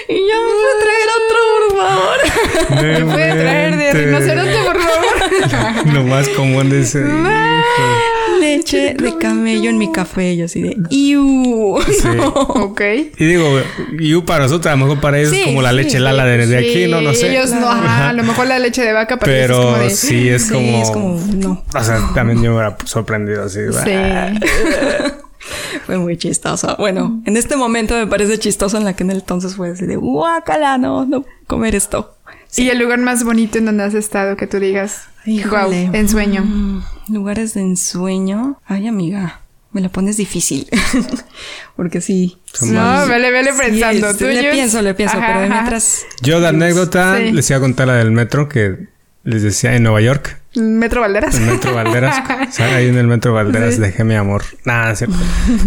y 0.07 0.15
ya 0.15 0.35
me 0.39 0.49
puede 0.61 0.75
traer 0.81 1.09
otro, 1.19 1.39
por 1.59 1.65
favor. 1.77 2.17
¿Me 2.83 3.05
puede 3.05 3.33
traer 3.41 3.75
de 3.75 4.12
rinoceronte, 4.19 4.55
por 4.65 4.77
favor? 4.79 5.87
Lo 5.93 6.03
más 6.03 6.27
común 6.29 6.69
de 6.69 6.81
ese. 6.81 7.03
Leche 8.39 8.93
de 8.93 9.17
camello 9.17 9.69
en 9.69 9.77
mi 9.77 9.91
café. 9.91 10.35
Yo 10.35 10.45
así 10.45 10.61
de... 10.61 10.77
¡Iu! 10.89 11.77
Sí. 11.87 12.07
ok. 12.33 12.81
Y 13.17 13.25
digo, 13.25 13.45
y 13.99 14.21
para 14.21 14.43
nosotros, 14.43 14.67
a 14.67 14.75
lo 14.75 14.85
mejor 14.85 14.99
para 14.99 15.19
ellos 15.19 15.31
Sí, 15.31 15.39
es 15.41 15.45
como 15.47 15.61
la 15.61 15.69
sí, 15.69 15.75
leche 15.77 15.99
lala 15.99 16.25
de, 16.25 16.45
de 16.45 16.57
aquí, 16.57 16.73
Sí, 16.85 16.87
no, 16.89 17.01
no 17.01 17.13
sé. 17.13 17.31
Ellos 17.31 17.51
no, 17.51 17.69
ajá, 17.69 18.09
a 18.09 18.13
lo 18.13 18.23
mejor 18.23 18.47
la 18.47 18.59
leche 18.59 18.81
de 18.83 18.91
vaca 18.91 19.17
para 19.17 19.31
ellos 19.33 19.47
Pero 19.47 19.59
es 19.61 19.65
como 19.71 19.77
de... 19.83 19.89
sí 19.91 20.29
es 20.29 20.43
Sí, 20.47 20.53
como. 20.53 20.81
es 20.81 20.89
como... 20.89 21.19
No. 21.35 21.63
O 21.73 21.83
sea, 21.83 21.99
también 22.13 22.41
yo 22.43 22.51
me 22.51 22.57
hubiera 22.57 22.77
sorprendido 22.85 23.43
así. 23.43 23.59
Sí. 23.83 23.91
Fue 25.85 25.97
muy 25.97 26.17
chistoso. 26.17 26.75
Bueno, 26.79 27.21
en 27.25 27.35
este 27.37 27.55
momento 27.57 27.95
me 27.95 28.07
parece 28.07 28.37
chistoso 28.39 28.77
en 28.77 28.85
la 28.85 28.95
que 28.95 29.03
en 29.03 29.11
el 29.11 29.17
entonces 29.17 29.55
fue 29.55 29.71
así 29.71 29.85
de... 29.85 29.95
¡Guácala! 29.97 30.77
No, 30.77 31.05
no 31.05 31.25
comer 31.47 31.75
esto. 31.75 32.12
¿Y 32.55 32.69
el 32.69 32.79
lugar 32.79 32.99
más 32.99 33.23
bonito 33.23 33.57
en 33.57 33.65
donde 33.65 33.83
has 33.83 33.93
estado 33.93 34.35
que 34.37 34.47
tú 34.47 34.59
digas? 34.59 35.03
Híjole. 35.25 35.85
Wow, 35.87 35.95
ensueño. 35.95 36.43
Mm, 36.43 36.83
lugares 37.09 37.53
de 37.53 37.61
ensueño. 37.61 38.59
Ay, 38.65 38.87
amiga, 38.87 39.41
me 39.71 39.81
la 39.81 39.89
pones 39.89 40.17
difícil. 40.17 40.67
Porque 41.75 42.01
sí. 42.01 42.37
No, 42.61 43.07
vele, 43.07 43.31
vele 43.31 43.51
sí, 43.53 43.57
pensando. 43.59 44.09
este, 44.09 44.25
Tuyos- 44.25 44.41
le 44.43 44.51
pienso, 44.51 44.81
le 44.81 44.93
pienso, 44.93 45.17
Ajá, 45.17 45.27
pero 45.39 45.49
mientras. 45.53 46.05
Yo 46.21 46.39
de 46.41 46.47
anécdota 46.47 47.17
Sí. 47.17 47.31
les 47.31 47.49
iba 47.49 47.57
a 47.57 47.61
contar 47.61 47.87
la 47.87 47.95
del 47.95 48.11
metro 48.11 48.47
que 48.49 48.87
les 49.23 49.41
decía 49.41 49.75
en 49.75 49.83
Nueva 49.83 50.01
York. 50.01 50.39
Metro 50.55 51.01
Valderas. 51.01 51.35
El 51.35 51.45
metro 51.45 51.73
Valderas. 51.73 52.23
Sea, 52.53 52.75
ahí 52.75 52.87
en 52.87 52.97
el 52.97 53.07
metro 53.07 53.33
Valderas 53.33 53.75
Sí. 53.75 53.81
dejé 53.81 54.03
mi 54.03 54.15
amor. 54.15 54.43
Nada, 54.65 54.95
cierto. 54.95 55.15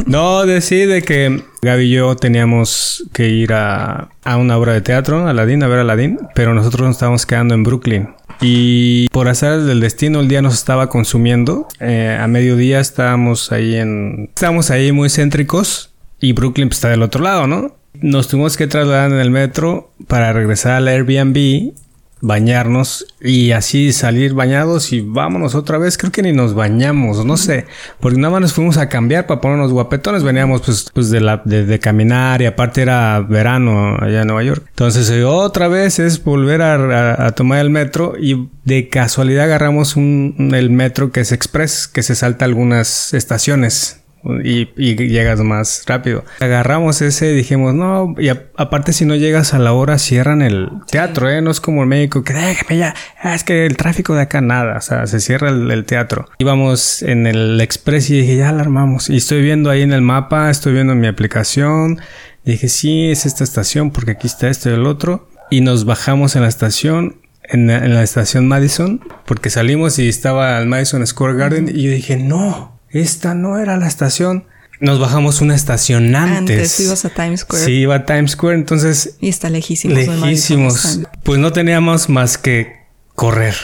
No, 0.07 0.47
decir 0.47 0.89
de 0.89 1.03
que 1.03 1.43
Gaby 1.63 1.85
y 1.85 1.91
yo 1.93 2.17
teníamos 2.17 3.05
que 3.13 3.29
ir 3.29 3.53
a, 3.53 4.09
a 4.25 4.37
una 4.37 4.57
obra 4.57 4.73
de 4.73 4.81
teatro, 4.81 5.27
a 5.27 5.31
Aladdin, 5.31 5.63
a 5.63 5.69
ver 5.69 5.79
a 5.79 5.83
Aladdin, 5.83 6.19
pero 6.35 6.55
nosotros 6.55 6.87
nos 6.87 6.97
estábamos 6.97 7.27
quedando 7.27 7.55
en 7.55 7.63
Brooklyn. 7.65 8.09
Y 8.41 9.09
por 9.09 9.29
azar 9.29 9.61
del 9.63 9.81
destino, 9.81 10.21
el 10.21 10.29
día 10.29 10.43
nos 10.43 10.55
estaba 10.55 10.89
consumiendo. 10.89 11.67
Eh, 11.81 12.17
a 12.21 12.27
mediodía 12.27 12.81
estábamos 12.81 13.51
ahí 13.51 13.77
en... 13.77 14.31
Estábamos 14.35 14.71
ahí 14.71 14.93
muy 14.93 15.09
céntricos 15.09 15.95
y 16.21 16.33
Brooklyn 16.33 16.69
pues, 16.69 16.79
está 16.79 16.91
del 16.91 17.03
otro 17.03 17.23
lado, 17.23 17.47
¿no? 17.47 17.75
Nos 17.95 18.29
tuvimos 18.29 18.59
que 18.59 18.67
trasladar 18.67 19.11
en 19.11 19.19
el 19.19 19.31
metro 19.31 19.91
para 20.07 20.33
regresar 20.35 20.73
al 20.73 20.89
Airbnb 20.89 21.73
bañarnos 22.21 23.07
y 23.21 23.53
así 23.53 23.93
salir 23.93 24.33
bañados 24.33 24.93
y 24.93 25.01
vámonos 25.01 25.55
otra 25.55 25.79
vez. 25.79 25.99
Creo 25.99 26.13
que 26.13 26.23
ni 26.23 26.33
nos 26.33 26.55
bañamos, 26.55 27.25
no 27.25 27.37
sé, 27.37 27.67
porque 28.01 28.19
nada 28.19 28.33
más 28.33 28.41
nos 28.41 28.53
fuimos 28.53 28.79
a 28.79 28.89
cambiar 28.89 29.27
para 29.27 29.41
ponernos 29.41 29.73
guapetones. 29.73 30.23
Veníamos 30.23 30.63
pues, 30.63 30.91
pues 30.93 31.11
de, 31.11 31.21
la, 31.21 31.43
de, 31.45 31.79
caminar 31.79 32.41
y 32.43 32.47
aparte 32.47 32.83
era 32.83 33.21
verano 33.21 33.97
allá 34.01 34.23
en 34.23 34.29
Nueva 34.29 34.43
York. 34.43 34.65
Entonces 34.69 35.11
eh, 35.11 35.25
otra 35.25 35.69
vez 35.69 35.99
es 35.99 36.23
volver 36.23 36.63
a, 36.63 37.33
tomar 37.33 37.61
el 37.61 37.71
metro 37.71 38.15
y 38.19 38.49
de 38.65 38.89
casualidad 38.89 39.45
agarramos 39.45 39.97
un, 39.97 40.53
el 40.55 40.71
metro 40.71 41.13
que 41.13 41.21
es 41.21 41.33
express, 41.33 41.87
que 41.87 42.03
se 42.03 42.15
salta 42.15 42.45
algunas 42.45 43.13
estaciones 43.13 44.06
y, 44.43 44.67
llegas 44.77 45.41
más 45.41 45.85
rápido. 45.87 46.25
Agarramos 46.41 47.03
ese 47.03 47.33
y 47.33 47.35
dijimos, 47.35 47.75
no, 47.75 48.15
y 48.19 48.29
aparte 48.29 48.93
si 48.93 49.05
no 49.05 49.15
llegas 49.15 49.55
a 49.55 49.59
la 49.59 49.73
hora 49.73 49.99
cierran 49.99 50.43
el 50.43 50.69
teatro, 50.91 51.31
¿eh? 51.31 51.41
No 51.43 51.51
es 51.51 51.61
como 51.61 51.83
el 51.83 51.89
médico 51.89 52.25
que 52.25 52.33
déjame 52.33 52.79
ya, 52.79 52.95
ah, 53.23 53.35
es 53.35 53.45
que 53.45 53.67
el 53.67 53.77
tráfico 53.77 54.15
de 54.15 54.23
acá 54.23 54.41
nada, 54.41 54.79
o 54.79 54.81
sea, 54.81 55.07
se 55.07 55.21
cierra 55.21 55.51
el, 55.51 55.85
teatro. 55.85 56.29
Íbamos 56.39 57.03
en 57.03 57.27
el 57.27 57.61
express 57.61 58.11
y 58.11 58.21
dije, 58.21 58.37
ya 58.37 58.49
alarmamos. 58.49 59.09
Y 59.11 59.17
estoy 59.17 59.43
viendo 59.43 59.71
ahí 59.71 59.83
en 59.83 59.93
el 59.93 60.03
mapa, 60.03 60.51
estoy 60.51 60.73
viendo 60.73 60.93
en 60.93 61.01
mi 61.01 61.07
aplicación. 61.07 62.01
dije, 62.45 62.69
sí, 62.69 63.11
es 63.11 63.27
esta 63.27 63.45
estación 63.45 63.91
porque 63.91 64.13
aquí 64.13 64.27
está 64.27 64.49
esto 64.49 64.71
y 64.71 64.75
el 64.75 64.87
otro. 64.87 65.29
Y 65.51 65.61
nos 65.61 65.85
bajamos 65.85 66.35
en 66.35 66.43
la 66.43 66.49
estación 66.49 67.21
en, 67.45 67.71
en, 67.71 67.95
la 67.95 68.03
estación 68.03 68.49
Madison, 68.49 69.01
porque 69.25 69.51
salimos 69.51 69.99
y 69.99 70.09
estaba 70.09 70.59
el 70.59 70.67
Madison 70.67 71.07
Square 71.07 71.35
Garden 71.35 71.69
y 71.73 71.83
yo 71.83 71.91
dije, 71.91 72.17
no, 72.17 72.76
esta 73.01 73.35
no 73.35 73.59
era 73.59 73.77
la 73.77 73.87
estación. 73.87 74.45
Nos 74.79 75.01
bajamos 75.01 75.41
una 75.41 75.55
estación 75.55 76.15
antes. 76.15 76.39
Antes 76.39 76.81
ibas 76.81 77.05
a 77.05 77.09
Times 77.11 77.41
Square. 77.41 77.65
Sí, 77.65 77.73
iba 77.73 77.95
a 77.95 78.05
Times 78.05 78.33
Square, 78.33 78.57
entonces. 78.57 79.17
Y 79.21 79.29
está 79.29 79.49
lejísimos. 79.49 79.97
Lejísimos. 79.97 81.01
Pues 81.23 81.39
no 81.39 81.53
teníamos 81.53 82.09
más 82.09 82.37
que 82.37 82.87
correr. 83.15 83.55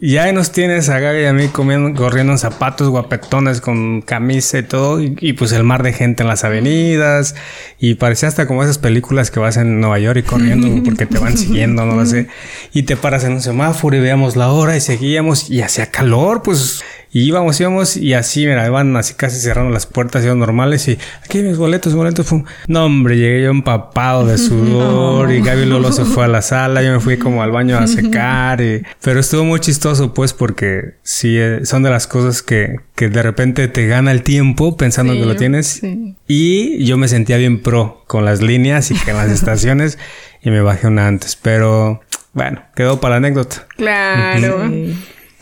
Y 0.00 0.16
ahí 0.16 0.32
nos 0.32 0.50
tienes 0.50 0.88
a 0.88 0.98
Gaby 0.98 1.22
y 1.22 1.24
a 1.26 1.32
mí 1.32 1.48
comiendo, 1.48 1.98
corriendo 1.98 2.32
en 2.32 2.38
zapatos 2.38 2.88
guapetones 2.88 3.60
con 3.60 4.02
camisa 4.02 4.58
y 4.58 4.62
todo. 4.64 5.00
Y, 5.00 5.32
pues 5.34 5.52
el 5.52 5.62
mar 5.62 5.82
de 5.82 5.92
gente 5.92 6.24
en 6.24 6.28
las 6.28 6.44
avenidas. 6.44 7.34
Y 7.78 7.94
parecía 7.94 8.28
hasta 8.28 8.46
como 8.46 8.62
esas 8.62 8.78
películas 8.78 9.30
que 9.30 9.40
vas 9.40 9.56
en 9.56 9.80
Nueva 9.80 9.98
York 9.98 10.18
y 10.18 10.22
corriendo 10.22 10.82
porque 10.84 11.06
te 11.06 11.18
van 11.18 11.38
siguiendo, 11.38 11.84
no 11.84 11.94
lo 11.94 12.06
sé. 12.06 12.28
Y 12.72 12.84
te 12.84 12.96
paras 12.96 13.24
en 13.24 13.34
un 13.34 13.40
semáforo 13.40 13.96
y 13.96 14.00
veíamos 14.00 14.36
la 14.36 14.50
hora 14.50 14.76
y 14.76 14.80
seguíamos 14.80 15.48
y 15.48 15.62
hacía 15.62 15.90
calor, 15.90 16.42
pues 16.42 16.82
y 17.14 17.20
íbamos, 17.20 17.60
íbamos 17.60 17.96
y 17.96 18.12
así, 18.12 18.44
mira, 18.44 18.66
iban 18.66 18.96
así 18.96 19.14
casi 19.14 19.38
cerrando 19.38 19.70
las 19.70 19.86
puertas, 19.86 20.24
iban 20.24 20.40
normales 20.40 20.88
y 20.88 20.98
aquí 21.24 21.42
mis 21.42 21.56
boletos, 21.56 21.94
boletos. 21.94 22.26
Fue... 22.26 22.42
No, 22.66 22.86
hombre, 22.86 23.16
llegué 23.16 23.44
yo 23.44 23.50
empapado 23.50 24.26
de 24.26 24.36
sudor 24.38 25.30
y 25.30 25.40
Gaby 25.40 25.64
Lolo 25.64 25.92
se 25.92 26.04
fue 26.04 26.24
a 26.24 26.28
la 26.28 26.42
sala, 26.42 26.82
yo 26.82 26.90
me 26.90 26.98
fui 26.98 27.16
como 27.16 27.44
al 27.44 27.52
baño 27.52 27.78
a 27.78 27.86
secar. 27.86 28.60
Y... 28.60 28.82
Pero 29.00 29.20
estuvo 29.20 29.44
muy 29.44 29.60
chistoso 29.60 30.12
pues 30.12 30.32
porque 30.32 30.94
sí, 31.04 31.36
eh, 31.38 31.60
son 31.62 31.84
de 31.84 31.90
las 31.90 32.08
cosas 32.08 32.42
que, 32.42 32.80
que 32.96 33.08
de 33.08 33.22
repente 33.22 33.68
te 33.68 33.86
gana 33.86 34.10
el 34.10 34.24
tiempo 34.24 34.76
pensando 34.76 35.12
que 35.12 35.24
lo 35.24 35.36
tienes. 35.36 35.82
Y 36.26 36.84
yo 36.84 36.96
me 36.96 37.06
sentía 37.06 37.36
bien 37.36 37.62
pro 37.62 38.02
con 38.08 38.24
las 38.24 38.42
líneas 38.42 38.90
y 38.90 38.96
con 38.96 39.14
las 39.14 39.30
estaciones 39.30 40.00
y 40.42 40.50
me 40.50 40.62
bajé 40.62 40.88
una 40.88 41.06
antes. 41.06 41.36
Pero 41.36 42.00
bueno, 42.32 42.64
quedó 42.74 42.98
para 42.98 43.12
la 43.12 43.16
anécdota. 43.18 43.68
Claro. 43.76 44.68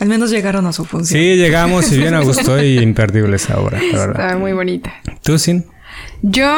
Al 0.03 0.09
menos 0.09 0.33
llegaron 0.33 0.67
a 0.67 0.73
su 0.73 0.85
función. 0.85 1.21
Sí, 1.21 1.37
llegamos 1.37 1.93
y 1.93 1.97
bien 1.97 2.15
a 2.15 2.23
gusto 2.23 2.61
y 2.61 2.79
imperdible 2.81 3.37
esa 3.37 3.61
obra, 3.61 3.81
Está 3.81 4.37
muy 4.37 4.53
bonita. 4.53 4.93
¿Tú, 5.23 5.39
Sin? 5.39 5.65
Yo, 6.23 6.51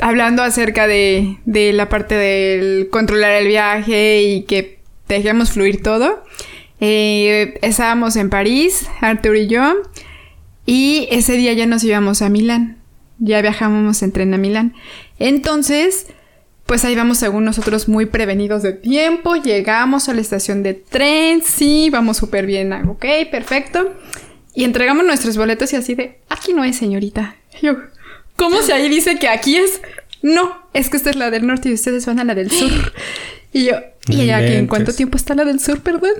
hablando 0.00 0.42
acerca 0.42 0.86
de, 0.86 1.36
de 1.44 1.74
la 1.74 1.90
parte 1.90 2.14
del 2.14 2.88
controlar 2.88 3.32
el 3.32 3.48
viaje 3.48 4.22
y 4.22 4.42
que 4.44 4.80
dejemos 5.08 5.50
fluir 5.50 5.82
todo, 5.82 6.24
eh, 6.80 7.58
estábamos 7.60 8.16
en 8.16 8.30
París, 8.30 8.88
Arthur 9.02 9.36
y 9.36 9.46
yo, 9.46 9.74
y 10.64 11.06
ese 11.10 11.34
día 11.34 11.52
ya 11.52 11.66
nos 11.66 11.84
íbamos 11.84 12.22
a 12.22 12.30
Milán. 12.30 12.78
Ya 13.18 13.42
viajamos 13.42 14.02
en 14.02 14.12
tren 14.12 14.32
a 14.32 14.38
Milán. 14.38 14.72
Entonces, 15.18 16.06
pues 16.70 16.84
ahí 16.84 16.94
vamos 16.94 17.18
según 17.18 17.44
nosotros 17.44 17.88
muy 17.88 18.06
prevenidos 18.06 18.62
de 18.62 18.72
tiempo, 18.72 19.34
llegamos 19.34 20.08
a 20.08 20.14
la 20.14 20.20
estación 20.20 20.62
de 20.62 20.74
tren, 20.74 21.42
sí, 21.42 21.90
vamos 21.90 22.18
súper 22.18 22.46
bien, 22.46 22.72
ok, 22.72 23.04
perfecto. 23.28 23.92
Y 24.54 24.62
entregamos 24.62 25.04
nuestros 25.04 25.36
boletos 25.36 25.72
y 25.72 25.76
así 25.76 25.96
de, 25.96 26.20
aquí 26.28 26.52
no 26.54 26.62
es, 26.62 26.76
señorita. 26.76 27.34
Yo, 27.60 27.76
¿cómo 28.36 28.62
si 28.62 28.70
ahí 28.70 28.88
dice 28.88 29.18
que 29.18 29.28
aquí 29.28 29.56
es? 29.56 29.82
No, 30.22 30.62
es 30.72 30.90
que 30.90 30.96
esta 30.96 31.10
es 31.10 31.16
la 31.16 31.32
del 31.32 31.44
norte 31.44 31.70
y 31.70 31.74
ustedes 31.74 32.06
van 32.06 32.20
a 32.20 32.24
la 32.24 32.36
del 32.36 32.52
sur. 32.52 32.70
Y 33.52 33.64
yo, 33.64 33.74
¿y 34.06 34.20
ella 34.20 34.36
aquí 34.36 34.52
en 34.52 34.68
cuánto 34.68 34.92
tiempo 34.92 35.16
está 35.16 35.34
la 35.34 35.44
del 35.44 35.58
sur, 35.58 35.80
perdón? 35.80 36.12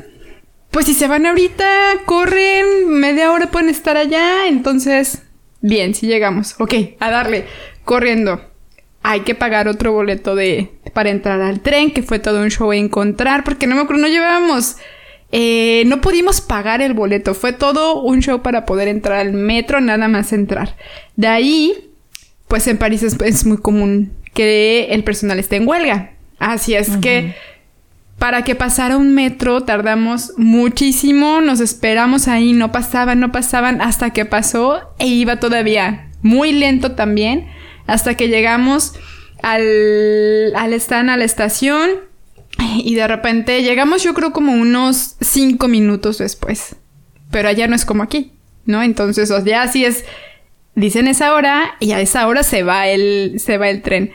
Pues 0.72 0.86
si 0.86 0.94
se 0.94 1.06
van 1.06 1.26
ahorita, 1.26 2.00
corren, 2.06 2.88
media 2.88 3.30
hora 3.30 3.52
pueden 3.52 3.68
estar 3.68 3.96
allá, 3.96 4.48
entonces, 4.48 5.22
bien, 5.60 5.94
si 5.94 6.08
llegamos. 6.08 6.56
Ok, 6.58 6.74
a 6.98 7.08
darle, 7.08 7.46
corriendo 7.84 8.49
hay 9.02 9.20
que 9.20 9.34
pagar 9.34 9.68
otro 9.68 9.92
boleto 9.92 10.34
de 10.34 10.70
para 10.92 11.10
entrar 11.10 11.40
al 11.40 11.60
tren, 11.60 11.92
que 11.92 12.02
fue 12.02 12.18
todo 12.18 12.42
un 12.42 12.50
show 12.50 12.72
encontrar, 12.72 13.44
porque 13.44 13.66
no 13.66 13.76
me 13.76 13.82
acuerdo, 13.82 14.02
no 14.02 14.08
llevábamos, 14.08 14.76
eh, 15.32 15.84
no 15.86 16.00
pudimos 16.00 16.40
pagar 16.40 16.82
el 16.82 16.94
boleto, 16.94 17.34
fue 17.34 17.52
todo 17.52 18.02
un 18.02 18.20
show 18.20 18.42
para 18.42 18.66
poder 18.66 18.88
entrar 18.88 19.18
al 19.18 19.32
metro, 19.32 19.80
nada 19.80 20.08
más 20.08 20.32
entrar. 20.32 20.76
De 21.16 21.28
ahí, 21.28 21.90
pues 22.48 22.66
en 22.66 22.78
París 22.78 23.02
es, 23.02 23.46
muy 23.46 23.58
común 23.58 24.12
que 24.34 24.88
el 24.90 25.04
personal 25.04 25.38
esté 25.38 25.56
en 25.56 25.68
huelga. 25.68 26.12
Así 26.38 26.74
es 26.74 26.96
que 26.96 27.34
para 28.18 28.44
que 28.44 28.54
pasara 28.54 28.96
un 28.96 29.14
metro 29.14 29.62
tardamos 29.62 30.32
muchísimo, 30.36 31.40
nos 31.40 31.60
esperamos 31.60 32.28
ahí, 32.28 32.52
no 32.52 32.72
pasaban, 32.72 33.20
no 33.20 33.30
pasaban, 33.30 33.80
hasta 33.80 34.10
que 34.10 34.24
pasó 34.24 34.80
e 34.98 35.06
iba 35.06 35.38
todavía 35.38 36.10
muy 36.22 36.52
lento 36.52 36.92
también 36.92 37.46
hasta 37.90 38.14
que 38.14 38.28
llegamos 38.28 38.94
al, 39.42 40.54
al 40.54 40.72
stand, 40.74 41.10
a 41.10 41.16
la 41.16 41.24
estación. 41.24 41.90
Y 42.78 42.94
de 42.94 43.06
repente 43.08 43.62
llegamos 43.62 44.02
yo 44.02 44.14
creo 44.14 44.32
como 44.32 44.52
unos 44.52 45.16
cinco 45.20 45.66
minutos 45.66 46.18
después. 46.18 46.76
Pero 47.30 47.48
allá 47.48 47.66
no 47.66 47.74
es 47.74 47.84
como 47.84 48.02
aquí, 48.02 48.32
¿no? 48.64 48.82
Entonces, 48.82 49.30
o 49.30 49.40
sea, 49.42 49.62
así 49.62 49.84
es. 49.84 50.04
Dicen 50.74 51.08
esa 51.08 51.34
hora 51.34 51.74
y 51.80 51.92
a 51.92 52.00
esa 52.00 52.26
hora 52.28 52.42
se 52.42 52.62
va 52.62 52.86
el, 52.86 53.36
se 53.38 53.58
va 53.58 53.68
el 53.68 53.82
tren. 53.82 54.12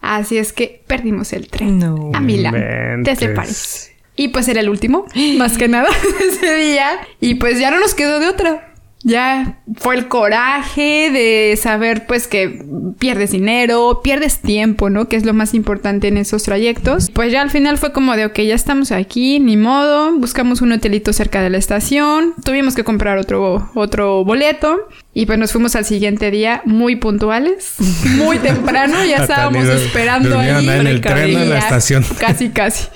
Así 0.00 0.38
es 0.38 0.52
que 0.52 0.82
perdimos 0.86 1.32
el 1.32 1.48
tren 1.48 1.78
no, 1.78 2.12
a 2.14 2.20
Milán 2.20 3.02
desde 3.02 3.28
París. 3.30 3.92
Y 4.16 4.28
pues 4.28 4.48
era 4.48 4.60
el 4.60 4.68
último, 4.68 5.06
más 5.36 5.58
que 5.58 5.68
nada, 5.68 5.88
ese 6.28 6.54
día. 6.56 6.98
Y 7.20 7.34
pues 7.34 7.60
ya 7.60 7.70
no 7.70 7.78
nos 7.78 7.94
quedó 7.94 8.20
de 8.20 8.28
otra 8.28 8.74
ya 9.02 9.60
fue 9.76 9.96
el 9.96 10.08
coraje 10.08 11.10
de 11.10 11.56
saber 11.56 12.06
pues 12.06 12.26
que 12.26 12.64
pierdes 12.98 13.30
dinero, 13.30 14.00
pierdes 14.02 14.40
tiempo, 14.40 14.90
¿no? 14.90 15.08
Que 15.08 15.16
es 15.16 15.24
lo 15.24 15.34
más 15.34 15.54
importante 15.54 16.08
en 16.08 16.16
esos 16.16 16.42
trayectos. 16.42 17.10
Pues 17.12 17.32
ya 17.32 17.42
al 17.42 17.50
final 17.50 17.78
fue 17.78 17.92
como 17.92 18.16
de, 18.16 18.26
ok, 18.26 18.40
ya 18.40 18.54
estamos 18.54 18.92
aquí, 18.92 19.40
ni 19.40 19.56
modo, 19.56 20.12
buscamos 20.18 20.62
un 20.62 20.72
hotelito 20.72 21.12
cerca 21.12 21.42
de 21.42 21.50
la 21.50 21.58
estación, 21.58 22.34
tuvimos 22.44 22.74
que 22.74 22.84
comprar 22.84 23.18
otro, 23.18 23.70
otro 23.74 24.24
boleto 24.24 24.88
y 25.18 25.26
pues 25.26 25.36
nos 25.36 25.50
fuimos 25.50 25.74
al 25.74 25.84
siguiente 25.84 26.30
día 26.30 26.62
muy 26.64 26.94
puntuales, 26.94 27.74
muy 28.18 28.38
temprano, 28.38 29.04
ya 29.04 29.16
estábamos 29.16 29.64
esperando 29.64 30.38
ahí. 30.38 30.68
En 30.68 30.86
el 30.86 31.00
tren 31.00 31.36
en 31.36 31.50
la 31.50 31.58
estación. 31.58 32.04
Casi, 32.20 32.50
casi. 32.50 32.86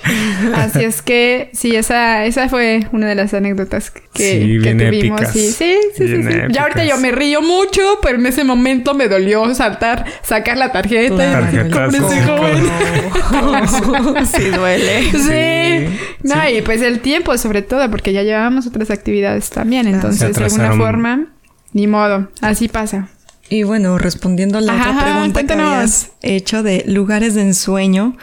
Así 0.55 0.85
es 0.85 1.03
que 1.03 1.51
sí, 1.53 1.75
esa, 1.75 2.25
esa 2.25 2.49
fue 2.49 2.87
una 2.93 3.09
de 3.09 3.17
las 3.17 3.35
anécdotas 3.35 3.91
que, 3.91 4.61
que 4.63 4.73
tuvimos. 4.73 5.21
Sí, 5.33 5.51
sí, 5.51 5.75
sí, 5.97 6.07
sí, 6.07 6.23
Ya 6.51 6.63
ahorita 6.63 6.85
yo 6.85 6.97
me 6.99 7.11
río 7.11 7.43
mucho, 7.43 7.99
pero 8.03 8.19
en 8.19 8.27
ese 8.27 8.45
momento 8.45 8.95
me 8.95 9.09
dolió 9.09 9.53
saltar, 9.57 10.05
sacar 10.23 10.59
la 10.59 10.71
tarjeta. 10.71 11.51
sí 14.33 14.45
duele. 14.45 15.11
Sí. 15.11 15.89
No, 16.23 16.49
y 16.49 16.63
pues 16.63 16.83
el 16.83 17.01
tiempo 17.01 17.37
sobre 17.37 17.63
todo, 17.63 17.91
porque 17.91 18.13
ya 18.13 18.23
llevábamos 18.23 18.69
otras 18.69 18.93
actividades 18.93 19.51
también. 19.51 19.89
Entonces, 19.89 20.37
de 20.37 20.45
alguna 20.45 20.77
forma 20.77 21.27
ni 21.73 21.87
modo, 21.87 22.29
así 22.41 22.69
pasa. 22.69 23.09
Y 23.49 23.65
bueno, 23.65 23.99
respondiendo 23.99 24.59
a 24.59 24.61
la 24.61 24.75
otra 24.75 25.03
pregunta 25.03 25.45
que 25.45 25.53
habías 25.53 26.13
hecho 26.23 26.63
de 26.63 26.85
lugares 26.87 27.35
de 27.35 27.43
ensueño, 27.43 28.17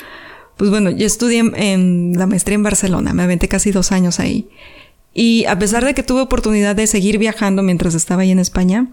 pues 0.57 0.71
bueno, 0.71 0.89
yo 0.89 1.05
estudié 1.05 1.39
en, 1.39 2.13
la 2.17 2.25
maestría 2.25 2.55
en 2.55 2.63
Barcelona, 2.63 3.13
me 3.13 3.23
aventé 3.23 3.47
casi 3.47 3.71
dos 3.71 3.91
años 3.91 4.19
ahí. 4.19 4.49
Y 5.13 5.45
a 5.45 5.57
pesar 5.59 5.85
de 5.85 5.93
que 5.93 6.03
tuve 6.03 6.21
oportunidad 6.21 6.75
de 6.75 6.87
seguir 6.87 7.17
viajando 7.17 7.63
mientras 7.63 7.95
estaba 7.95 8.23
ahí 8.23 8.31
en 8.31 8.39
España, 8.39 8.87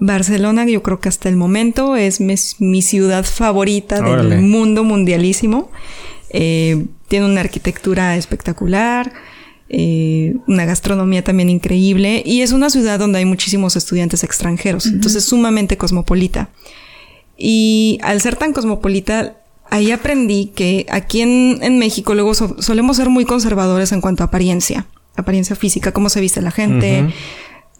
Barcelona 0.00 0.64
yo 0.66 0.82
creo 0.82 1.00
que 1.00 1.08
hasta 1.08 1.28
el 1.28 1.36
momento 1.36 1.96
es 1.96 2.20
mi, 2.20 2.82
ciudad 2.82 3.24
favorita 3.24 4.00
del 4.00 4.42
mundo 4.42 4.84
mundialísimo. 4.84 5.70
Eh, 6.30 6.86
tiene 7.08 7.26
una 7.26 7.40
arquitectura 7.40 8.16
espectacular, 8.16 9.12
eh, 9.70 10.34
una 10.46 10.64
gastronomía 10.64 11.22
también 11.22 11.50
increíble 11.50 12.22
y 12.24 12.40
es 12.40 12.52
una 12.52 12.70
ciudad 12.70 12.98
donde 12.98 13.18
hay 13.18 13.24
muchísimos 13.24 13.76
estudiantes 13.76 14.24
extranjeros, 14.24 14.86
entonces 14.86 15.24
sumamente 15.24 15.76
cosmopolita. 15.76 16.48
Y 17.36 17.98
al 18.02 18.20
ser 18.20 18.36
tan 18.36 18.52
cosmopolita, 18.52 19.36
ahí 19.70 19.90
aprendí 19.92 20.46
que 20.54 20.86
aquí 20.90 21.20
en, 21.20 21.58
en 21.62 21.78
México 21.78 22.14
luego 22.14 22.34
so- 22.34 22.60
solemos 22.60 22.96
ser 22.96 23.10
muy 23.10 23.24
conservadores 23.24 23.92
en 23.92 24.00
cuanto 24.00 24.22
a 24.24 24.26
apariencia, 24.26 24.86
apariencia 25.16 25.54
física, 25.54 25.92
cómo 25.92 26.08
se 26.08 26.20
viste 26.20 26.40
la 26.42 26.50
gente. 26.50 27.12